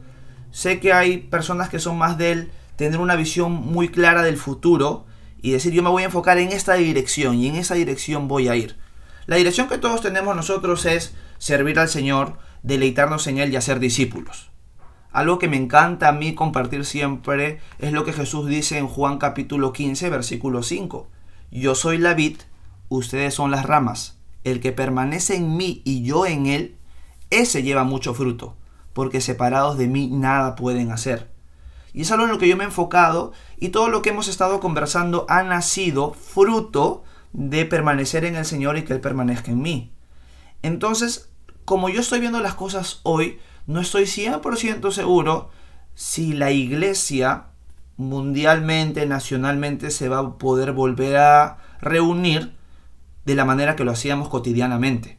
Sé 0.50 0.78
que 0.78 0.92
hay 0.92 1.18
personas 1.18 1.68
que 1.68 1.78
son 1.78 1.98
más 1.98 2.18
de 2.18 2.32
Él 2.32 2.52
tener 2.76 3.00
una 3.00 3.16
visión 3.16 3.52
muy 3.52 3.88
clara 3.88 4.22
del 4.22 4.36
futuro 4.36 5.06
y 5.40 5.52
decir 5.52 5.72
yo 5.72 5.82
me 5.82 5.90
voy 5.90 6.02
a 6.02 6.06
enfocar 6.06 6.38
en 6.38 6.52
esta 6.52 6.74
dirección 6.74 7.36
y 7.36 7.48
en 7.48 7.56
esa 7.56 7.74
dirección 7.74 8.28
voy 8.28 8.48
a 8.48 8.56
ir. 8.56 8.76
La 9.26 9.36
dirección 9.36 9.68
que 9.68 9.78
todos 9.78 10.00
tenemos 10.00 10.36
nosotros 10.36 10.86
es 10.86 11.14
servir 11.38 11.78
al 11.80 11.88
Señor, 11.88 12.38
deleitarnos 12.62 13.26
en 13.26 13.38
Él 13.38 13.52
y 13.52 13.56
hacer 13.56 13.80
discípulos. 13.80 14.50
Algo 15.10 15.38
que 15.38 15.48
me 15.48 15.56
encanta 15.56 16.08
a 16.08 16.12
mí 16.12 16.34
compartir 16.34 16.84
siempre 16.84 17.60
es 17.78 17.92
lo 17.92 18.04
que 18.04 18.12
Jesús 18.12 18.46
dice 18.46 18.78
en 18.78 18.86
Juan 18.86 19.18
capítulo 19.18 19.72
15, 19.72 20.10
versículo 20.10 20.62
5. 20.62 21.08
Yo 21.50 21.74
soy 21.74 21.98
la 21.98 22.14
vid, 22.14 22.36
ustedes 22.88 23.34
son 23.34 23.50
las 23.50 23.66
ramas. 23.66 24.18
El 24.44 24.60
que 24.60 24.72
permanece 24.72 25.34
en 25.34 25.56
mí 25.56 25.82
y 25.84 26.04
yo 26.04 26.26
en 26.26 26.46
él, 26.46 26.76
ese 27.30 27.62
lleva 27.62 27.82
mucho 27.82 28.14
fruto, 28.14 28.54
porque 28.92 29.20
separados 29.20 29.76
de 29.76 29.88
mí 29.88 30.08
nada 30.08 30.54
pueden 30.54 30.92
hacer. 30.92 31.32
Y 31.92 32.02
es 32.02 32.12
algo 32.12 32.26
en 32.26 32.30
lo 32.30 32.38
que 32.38 32.46
yo 32.46 32.56
me 32.56 32.64
he 32.64 32.66
enfocado 32.66 33.32
y 33.56 33.70
todo 33.70 33.88
lo 33.88 34.02
que 34.02 34.10
hemos 34.10 34.28
estado 34.28 34.60
conversando 34.60 35.26
ha 35.28 35.42
nacido 35.42 36.12
fruto 36.12 37.02
de 37.36 37.66
permanecer 37.66 38.24
en 38.24 38.34
el 38.34 38.46
Señor 38.46 38.78
y 38.78 38.82
que 38.84 38.94
Él 38.94 39.00
permanezca 39.00 39.50
en 39.50 39.60
mí. 39.60 39.92
Entonces, 40.62 41.30
como 41.66 41.90
yo 41.90 42.00
estoy 42.00 42.18
viendo 42.18 42.40
las 42.40 42.54
cosas 42.54 43.00
hoy, 43.02 43.38
no 43.66 43.80
estoy 43.80 44.04
100% 44.04 44.90
seguro 44.90 45.50
si 45.94 46.32
la 46.32 46.50
iglesia 46.50 47.48
mundialmente, 47.98 49.04
nacionalmente, 49.04 49.90
se 49.90 50.08
va 50.08 50.18
a 50.18 50.38
poder 50.38 50.72
volver 50.72 51.18
a 51.18 51.58
reunir 51.80 52.56
de 53.26 53.34
la 53.34 53.44
manera 53.44 53.76
que 53.76 53.84
lo 53.84 53.92
hacíamos 53.92 54.30
cotidianamente. 54.30 55.18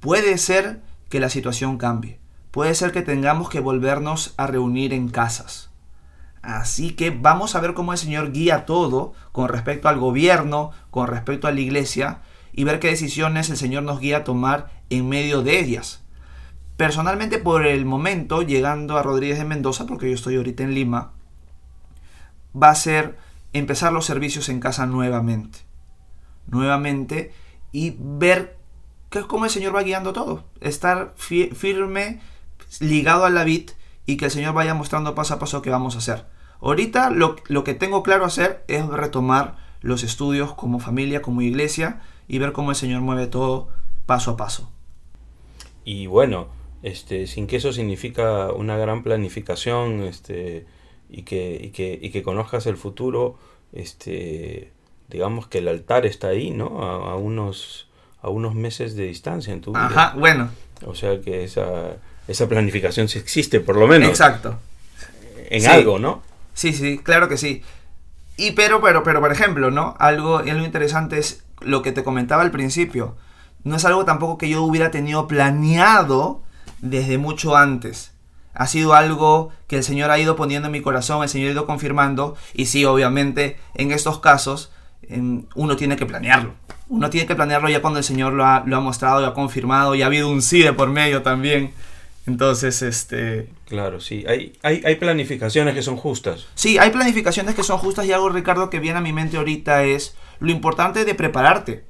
Puede 0.00 0.38
ser 0.38 0.80
que 1.10 1.20
la 1.20 1.28
situación 1.28 1.76
cambie. 1.76 2.18
Puede 2.50 2.74
ser 2.74 2.92
que 2.92 3.02
tengamos 3.02 3.50
que 3.50 3.60
volvernos 3.60 4.32
a 4.38 4.46
reunir 4.46 4.94
en 4.94 5.08
casas. 5.08 5.69
Así 6.42 6.92
que 6.92 7.10
vamos 7.10 7.54
a 7.54 7.60
ver 7.60 7.74
cómo 7.74 7.92
el 7.92 7.98
Señor 7.98 8.32
guía 8.32 8.64
todo 8.64 9.12
con 9.32 9.48
respecto 9.48 9.88
al 9.88 9.98
gobierno, 9.98 10.70
con 10.90 11.06
respecto 11.06 11.46
a 11.46 11.52
la 11.52 11.60
iglesia 11.60 12.20
y 12.52 12.64
ver 12.64 12.80
qué 12.80 12.88
decisiones 12.88 13.50
el 13.50 13.56
Señor 13.56 13.82
nos 13.82 14.00
guía 14.00 14.18
a 14.18 14.24
tomar 14.24 14.70
en 14.88 15.08
medio 15.08 15.42
de 15.42 15.58
ellas. 15.60 16.02
Personalmente, 16.76 17.38
por 17.38 17.66
el 17.66 17.84
momento, 17.84 18.40
llegando 18.40 18.96
a 18.96 19.02
Rodríguez 19.02 19.38
de 19.38 19.44
Mendoza, 19.44 19.86
porque 19.86 20.08
yo 20.08 20.14
estoy 20.14 20.36
ahorita 20.36 20.62
en 20.62 20.74
Lima, 20.74 21.12
va 22.60 22.70
a 22.70 22.74
ser 22.74 23.18
empezar 23.52 23.92
los 23.92 24.06
servicios 24.06 24.48
en 24.48 24.60
casa 24.60 24.86
nuevamente. 24.86 25.58
Nuevamente 26.46 27.32
y 27.70 27.96
ver 27.98 28.56
que 29.10 29.22
cómo 29.22 29.44
el 29.44 29.50
Señor 29.50 29.76
va 29.76 29.82
guiando 29.82 30.14
todo. 30.14 30.44
Estar 30.60 31.12
firme, 31.16 32.20
ligado 32.80 33.26
a 33.26 33.30
la 33.30 33.44
vid 33.44 33.70
y 34.10 34.16
que 34.16 34.24
el 34.24 34.30
Señor 34.32 34.54
vaya 34.54 34.74
mostrando 34.74 35.14
paso 35.14 35.34
a 35.34 35.38
paso 35.38 35.62
qué 35.62 35.70
vamos 35.70 35.94
a 35.94 35.98
hacer. 35.98 36.24
Ahorita 36.60 37.10
lo, 37.10 37.36
lo 37.46 37.62
que 37.62 37.74
tengo 37.74 38.02
claro 38.02 38.24
hacer 38.24 38.64
es 38.66 38.84
retomar 38.86 39.56
los 39.82 40.02
estudios 40.02 40.52
como 40.52 40.80
familia, 40.80 41.22
como 41.22 41.42
iglesia 41.42 42.00
y 42.26 42.38
ver 42.38 42.52
cómo 42.52 42.70
el 42.70 42.76
Señor 42.76 43.02
mueve 43.02 43.28
todo 43.28 43.68
paso 44.06 44.32
a 44.32 44.36
paso. 44.36 44.68
Y 45.84 46.06
bueno, 46.06 46.48
este, 46.82 47.28
sin 47.28 47.46
que 47.46 47.56
eso 47.56 47.72
significa 47.72 48.52
una 48.52 48.76
gran 48.76 49.04
planificación 49.04 50.02
este, 50.02 50.66
y, 51.08 51.22
que, 51.22 51.60
y, 51.62 51.70
que, 51.70 51.96
y 52.02 52.10
que 52.10 52.24
conozcas 52.24 52.66
el 52.66 52.76
futuro, 52.76 53.38
este, 53.72 54.72
digamos 55.08 55.46
que 55.46 55.58
el 55.58 55.68
altar 55.68 56.04
está 56.04 56.28
ahí, 56.28 56.50
¿no? 56.50 56.82
A, 56.82 57.14
unos, 57.14 57.88
a 58.20 58.28
unos 58.28 58.56
meses 58.56 58.96
de 58.96 59.04
distancia 59.04 59.52
en 59.52 59.60
tu 59.60 59.70
vida. 59.70 59.86
Ajá, 59.86 60.14
bueno. 60.18 60.50
O 60.84 60.96
sea 60.96 61.20
que 61.20 61.44
esa, 61.44 61.98
esa 62.28 62.48
planificación 62.48 63.08
sí 63.08 63.18
existe, 63.18 63.60
por 63.60 63.76
lo 63.76 63.86
menos. 63.86 64.08
Exacto. 64.08 64.58
En 65.48 65.66
algo, 65.66 65.98
¿no? 65.98 66.22
Sí, 66.54 66.72
sí, 66.72 66.98
claro 66.98 67.28
que 67.28 67.36
sí. 67.36 67.62
Y 68.36 68.52
pero, 68.52 68.80
pero, 68.80 69.02
pero, 69.02 69.20
por 69.20 69.32
ejemplo, 69.32 69.70
¿no? 69.70 69.96
Algo, 69.98 70.38
algo 70.38 70.64
interesante 70.64 71.18
es 71.18 71.44
lo 71.60 71.82
que 71.82 71.92
te 71.92 72.04
comentaba 72.04 72.42
al 72.42 72.50
principio. 72.50 73.16
No 73.64 73.76
es 73.76 73.84
algo 73.84 74.04
tampoco 74.04 74.38
que 74.38 74.48
yo 74.48 74.62
hubiera 74.62 74.90
tenido 74.90 75.26
planeado 75.26 76.42
desde 76.80 77.18
mucho 77.18 77.56
antes. 77.56 78.12
Ha 78.54 78.66
sido 78.66 78.94
algo 78.94 79.50
que 79.66 79.76
el 79.76 79.84
Señor 79.84 80.10
ha 80.10 80.18
ido 80.18 80.36
poniendo 80.36 80.66
en 80.66 80.72
mi 80.72 80.80
corazón, 80.80 81.22
el 81.22 81.28
Señor 81.28 81.48
ha 81.48 81.52
ido 81.52 81.66
confirmando. 81.66 82.36
Y 82.54 82.66
sí, 82.66 82.84
obviamente, 82.84 83.58
en 83.74 83.92
estos 83.92 84.18
casos, 84.20 84.72
uno 85.54 85.76
tiene 85.76 85.96
que 85.96 86.06
planearlo. 86.06 86.54
Uno 86.88 87.10
tiene 87.10 87.26
que 87.26 87.36
planearlo 87.36 87.68
ya 87.68 87.82
cuando 87.82 87.98
el 87.98 88.04
Señor 88.04 88.32
lo 88.32 88.44
ha, 88.44 88.62
lo 88.66 88.76
ha 88.76 88.80
mostrado, 88.80 89.20
lo 89.20 89.28
ha 89.28 89.34
confirmado 89.34 89.94
y 89.94 90.02
ha 90.02 90.06
habido 90.06 90.28
un 90.28 90.42
sí 90.42 90.62
de 90.62 90.72
por 90.72 90.88
medio 90.88 91.22
también. 91.22 91.72
Entonces, 92.30 92.80
este... 92.82 93.48
Claro, 93.66 94.00
sí. 94.00 94.24
Hay, 94.28 94.52
hay, 94.62 94.82
hay, 94.84 94.94
planificaciones 94.96 95.74
que 95.74 95.82
son 95.82 95.96
justas. 95.96 96.46
Sí, 96.54 96.78
hay 96.78 96.90
planificaciones 96.90 97.56
que 97.56 97.64
son 97.64 97.78
justas 97.78 98.06
y 98.06 98.12
algo, 98.12 98.28
Ricardo, 98.28 98.70
que 98.70 98.78
viene 98.78 98.98
a 98.98 99.02
mi 99.02 99.12
mente 99.12 99.36
ahorita 99.36 99.82
es 99.82 100.16
lo 100.38 100.52
importante 100.52 101.04
de 101.04 101.14
prepararte. 101.16 101.84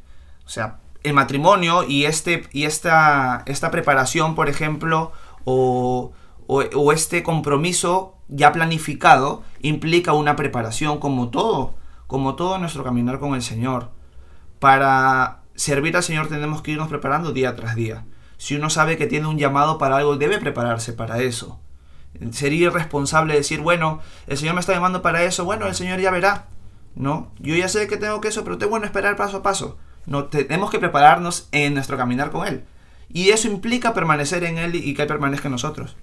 O 0.46 0.48
sea, 0.48 0.78
el 1.02 1.12
matrimonio 1.12 1.84
y, 1.86 2.06
este, 2.06 2.48
y 2.52 2.64
esta, 2.64 3.42
esta 3.46 3.70
preparación, 3.70 4.34
por 4.34 4.48
ejemplo, 4.48 5.12
o, 5.44 6.12
o, 6.46 6.92
este 6.92 7.22
compromiso 7.22 8.16
ya 8.28 8.50
planificado, 8.50 9.42
implica 9.60 10.14
una 10.14 10.36
preparación 10.36 11.00
como 11.00 11.28
todo, 11.28 11.74
como 12.06 12.34
todo 12.34 12.56
nuestro 12.58 12.82
caminar 12.82 13.18
con 13.18 13.34
el 13.34 13.42
Señor. 13.42 13.90
Para 14.58 15.42
servir 15.54 15.96
al 15.96 16.02
Señor 16.02 16.28
tenemos 16.28 16.62
que 16.62 16.70
irnos 16.70 16.88
preparando 16.88 17.32
día 17.32 17.54
tras 17.56 17.74
día. 17.74 18.06
Si 18.40 18.56
uno 18.56 18.70
sabe 18.70 18.96
que 18.96 19.06
tiene 19.06 19.26
un 19.26 19.36
llamado 19.36 19.76
para 19.76 19.98
algo, 19.98 20.16
debe 20.16 20.38
prepararse 20.38 20.94
para 20.94 21.20
eso. 21.20 21.60
Sería 22.32 22.68
irresponsable 22.68 23.34
decir, 23.34 23.60
bueno, 23.60 24.00
el 24.26 24.38
Señor 24.38 24.54
me 24.54 24.60
está 24.60 24.72
llamando 24.72 25.02
para 25.02 25.24
eso, 25.24 25.44
bueno, 25.44 25.66
el 25.66 25.74
Señor 25.74 26.00
ya 26.00 26.10
verá. 26.10 26.46
No, 26.94 27.30
yo 27.38 27.54
ya 27.54 27.68
sé 27.68 27.86
que 27.86 27.98
tengo 27.98 28.22
que 28.22 28.28
eso, 28.28 28.42
pero 28.42 28.56
tengo 28.56 28.80
que 28.80 28.86
esperar 28.86 29.14
paso 29.14 29.36
a 29.36 29.42
paso. 29.42 29.76
No, 30.06 30.24
tenemos 30.24 30.70
que 30.70 30.78
prepararnos 30.78 31.50
en 31.52 31.74
nuestro 31.74 31.98
caminar 31.98 32.30
con 32.30 32.48
Él. 32.48 32.64
Y 33.12 33.28
eso 33.28 33.46
implica 33.46 33.92
permanecer 33.92 34.42
en 34.44 34.56
Él 34.56 34.74
y 34.74 34.94
que 34.94 35.02
Él 35.02 35.08
permanezca 35.08 35.48
en 35.48 35.52
nosotros. 35.52 35.94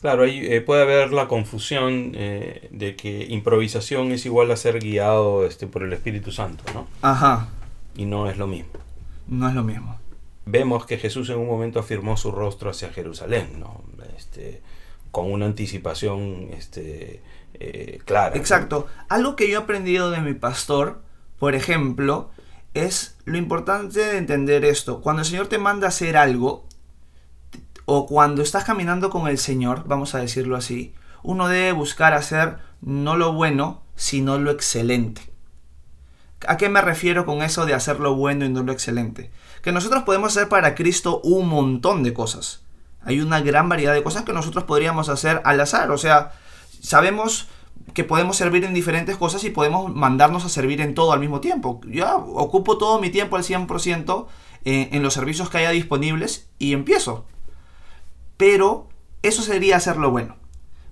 Claro, 0.00 0.24
ahí 0.24 0.44
eh, 0.44 0.62
puede 0.62 0.82
haber 0.82 1.12
la 1.12 1.28
confusión 1.28 2.10
eh, 2.16 2.70
de 2.72 2.96
que 2.96 3.26
improvisación 3.30 4.10
es 4.10 4.26
igual 4.26 4.50
a 4.50 4.56
ser 4.56 4.80
guiado 4.80 5.46
este, 5.46 5.68
por 5.68 5.84
el 5.84 5.92
Espíritu 5.92 6.32
Santo, 6.32 6.64
¿no? 6.74 6.88
Ajá. 7.02 7.50
Y 7.94 8.04
no 8.04 8.28
es 8.28 8.36
lo 8.36 8.48
mismo. 8.48 8.72
No 9.28 9.48
es 9.48 9.54
lo 9.54 9.62
mismo. 9.62 10.01
Vemos 10.44 10.86
que 10.86 10.98
Jesús 10.98 11.30
en 11.30 11.38
un 11.38 11.46
momento 11.46 11.78
afirmó 11.78 12.16
su 12.16 12.32
rostro 12.32 12.70
hacia 12.70 12.90
Jerusalén, 12.90 13.60
¿no? 13.60 13.82
Este, 14.16 14.62
con 15.10 15.30
una 15.30 15.46
anticipación 15.46 16.48
este, 16.52 17.22
eh, 17.54 18.00
clara. 18.04 18.36
Exacto. 18.36 18.86
Algo 19.08 19.36
que 19.36 19.48
yo 19.48 19.58
he 19.58 19.62
aprendido 19.62 20.10
de 20.10 20.20
mi 20.20 20.34
pastor, 20.34 21.02
por 21.38 21.54
ejemplo, 21.54 22.30
es 22.74 23.16
lo 23.24 23.36
importante 23.36 24.00
de 24.00 24.16
entender 24.16 24.64
esto. 24.64 25.00
Cuando 25.00 25.22
el 25.22 25.28
Señor 25.28 25.48
te 25.48 25.58
manda 25.58 25.86
a 25.86 25.88
hacer 25.88 26.16
algo, 26.16 26.66
o 27.84 28.06
cuando 28.06 28.42
estás 28.42 28.64
caminando 28.64 29.10
con 29.10 29.28
el 29.28 29.38
Señor, 29.38 29.84
vamos 29.86 30.14
a 30.14 30.20
decirlo 30.20 30.56
así, 30.56 30.94
uno 31.22 31.48
debe 31.48 31.72
buscar 31.72 32.14
hacer 32.14 32.58
no 32.80 33.16
lo 33.16 33.32
bueno, 33.32 33.82
sino 33.94 34.38
lo 34.38 34.50
excelente. 34.50 35.31
¿A 36.48 36.56
qué 36.56 36.68
me 36.68 36.80
refiero 36.80 37.26
con 37.26 37.42
eso 37.42 37.66
de 37.66 37.74
hacer 37.74 38.00
lo 38.00 38.14
bueno 38.14 38.44
y 38.44 38.48
no 38.48 38.62
lo 38.62 38.72
excelente? 38.72 39.30
Que 39.62 39.72
nosotros 39.72 40.02
podemos 40.02 40.36
hacer 40.36 40.48
para 40.48 40.74
Cristo 40.74 41.20
un 41.22 41.48
montón 41.48 42.02
de 42.02 42.12
cosas. 42.12 42.62
Hay 43.04 43.20
una 43.20 43.40
gran 43.40 43.68
variedad 43.68 43.94
de 43.94 44.02
cosas 44.02 44.22
que 44.22 44.32
nosotros 44.32 44.64
podríamos 44.64 45.08
hacer 45.08 45.40
al 45.44 45.60
azar. 45.60 45.90
O 45.90 45.98
sea, 45.98 46.32
sabemos 46.80 47.48
que 47.94 48.04
podemos 48.04 48.36
servir 48.36 48.64
en 48.64 48.74
diferentes 48.74 49.16
cosas 49.16 49.44
y 49.44 49.50
podemos 49.50 49.94
mandarnos 49.94 50.44
a 50.44 50.48
servir 50.48 50.80
en 50.80 50.94
todo 50.94 51.12
al 51.12 51.20
mismo 51.20 51.40
tiempo. 51.40 51.80
Ya 51.86 52.16
ocupo 52.16 52.78
todo 52.78 53.00
mi 53.00 53.10
tiempo 53.10 53.36
al 53.36 53.42
100% 53.42 54.26
en, 54.64 54.94
en 54.94 55.02
los 55.02 55.14
servicios 55.14 55.50
que 55.50 55.58
haya 55.58 55.70
disponibles 55.70 56.48
y 56.58 56.72
empiezo. 56.72 57.26
Pero 58.36 58.88
eso 59.22 59.42
sería 59.42 59.76
hacerlo 59.76 60.10
bueno. 60.10 60.36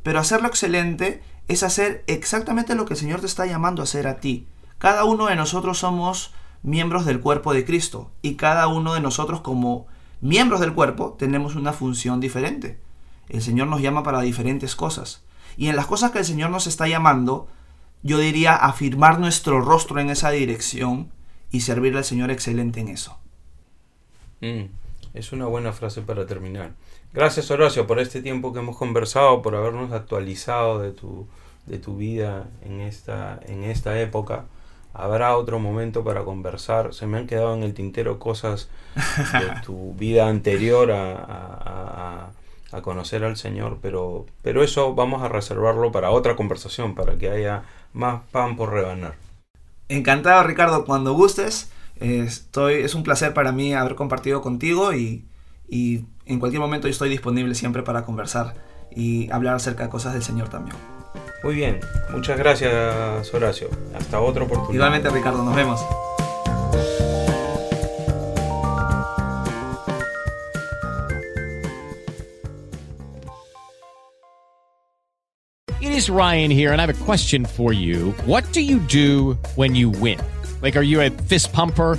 Pero 0.02 0.18
hacerlo 0.18 0.48
excelente 0.48 1.22
es 1.48 1.62
hacer 1.62 2.04
exactamente 2.06 2.74
lo 2.74 2.86
que 2.86 2.94
el 2.94 3.00
Señor 3.00 3.20
te 3.20 3.26
está 3.26 3.46
llamando 3.46 3.82
a 3.82 3.84
hacer 3.84 4.06
a 4.06 4.20
ti. 4.20 4.46
Cada 4.80 5.04
uno 5.04 5.26
de 5.26 5.36
nosotros 5.36 5.76
somos 5.76 6.32
miembros 6.62 7.04
del 7.04 7.20
cuerpo 7.20 7.52
de 7.52 7.66
Cristo 7.66 8.10
y 8.22 8.36
cada 8.36 8.66
uno 8.66 8.94
de 8.94 9.00
nosotros 9.00 9.42
como 9.42 9.86
miembros 10.22 10.58
del 10.58 10.72
cuerpo 10.72 11.16
tenemos 11.18 11.54
una 11.54 11.74
función 11.74 12.18
diferente. 12.18 12.80
El 13.28 13.42
Señor 13.42 13.68
nos 13.68 13.82
llama 13.82 14.02
para 14.02 14.22
diferentes 14.22 14.74
cosas. 14.74 15.22
Y 15.58 15.68
en 15.68 15.76
las 15.76 15.84
cosas 15.84 16.12
que 16.12 16.20
el 16.20 16.24
Señor 16.24 16.48
nos 16.48 16.66
está 16.66 16.88
llamando, 16.88 17.46
yo 18.02 18.16
diría 18.16 18.56
afirmar 18.56 19.20
nuestro 19.20 19.60
rostro 19.60 20.00
en 20.00 20.08
esa 20.08 20.30
dirección 20.30 21.12
y 21.50 21.60
servirle 21.60 21.98
al 21.98 22.06
Señor 22.06 22.30
excelente 22.30 22.80
en 22.80 22.88
eso. 22.88 23.18
Mm, 24.40 24.64
es 25.12 25.32
una 25.32 25.44
buena 25.44 25.74
frase 25.74 26.00
para 26.00 26.24
terminar. 26.24 26.72
Gracias 27.12 27.50
Horacio 27.50 27.86
por 27.86 27.98
este 27.98 28.22
tiempo 28.22 28.54
que 28.54 28.60
hemos 28.60 28.78
conversado, 28.78 29.42
por 29.42 29.54
habernos 29.54 29.92
actualizado 29.92 30.78
de 30.78 30.92
tu, 30.92 31.26
de 31.66 31.76
tu 31.76 31.98
vida 31.98 32.48
en 32.62 32.80
esta, 32.80 33.38
en 33.46 33.64
esta 33.64 34.00
época. 34.00 34.46
Habrá 34.92 35.36
otro 35.36 35.58
momento 35.58 36.02
para 36.04 36.24
conversar. 36.24 36.94
Se 36.94 37.06
me 37.06 37.18
han 37.18 37.26
quedado 37.26 37.54
en 37.54 37.62
el 37.62 37.74
tintero 37.74 38.18
cosas 38.18 38.68
de 38.94 39.60
tu 39.64 39.94
vida 39.94 40.28
anterior 40.28 40.90
a 40.92 42.30
a 42.72 42.82
conocer 42.82 43.24
al 43.24 43.36
Señor, 43.36 43.78
pero, 43.82 44.26
pero 44.42 44.62
eso 44.62 44.94
vamos 44.94 45.22
a 45.22 45.28
reservarlo 45.28 45.90
para 45.90 46.10
otra 46.10 46.36
conversación, 46.36 46.94
para 46.94 47.16
que 47.16 47.28
haya 47.28 47.64
más 47.92 48.22
pan 48.30 48.56
por 48.56 48.72
rebanar. 48.72 49.14
Encantado 49.88 50.44
Ricardo, 50.44 50.84
cuando 50.84 51.14
gustes, 51.14 51.70
estoy, 51.96 52.74
es 52.74 52.94
un 52.94 53.02
placer 53.02 53.34
para 53.34 53.50
mí 53.50 53.74
haber 53.74 53.96
compartido 53.96 54.40
contigo 54.40 54.92
y, 54.92 55.24
y 55.68 56.04
en 56.26 56.38
cualquier 56.38 56.60
momento 56.60 56.86
yo 56.86 56.92
estoy 56.92 57.08
disponible 57.08 57.54
siempre 57.56 57.82
para 57.82 58.04
conversar 58.04 58.54
y 58.94 59.30
hablar 59.32 59.56
acerca 59.56 59.84
de 59.84 59.90
cosas 59.90 60.12
del 60.12 60.22
Señor 60.22 60.48
también. 60.48 60.76
Muy 61.42 61.54
bien, 61.54 61.80
muchas 62.10 62.38
gracias 62.38 63.32
Horacio. 63.32 63.68
Hasta 63.94 64.20
otra 64.20 64.44
oportunidad. 64.44 64.74
Igualmente 64.74 65.10
Ricardo, 65.10 65.42
nos 65.42 65.56
vemos. 65.56 65.80
is 76.00 76.08
Ryan 76.08 76.50
here, 76.50 76.72
and 76.72 76.80
I 76.80 76.86
have 76.86 77.02
a 77.02 77.04
question 77.04 77.44
for 77.44 77.74
you. 77.74 78.12
What 78.24 78.50
do 78.52 78.62
you 78.62 78.78
do 78.78 79.36
when 79.56 79.74
you 79.74 79.90
win? 79.90 80.18
Like, 80.62 80.74
are 80.74 80.82
you 80.82 81.02
a 81.02 81.10
fist 81.10 81.52
pumper? 81.52 81.98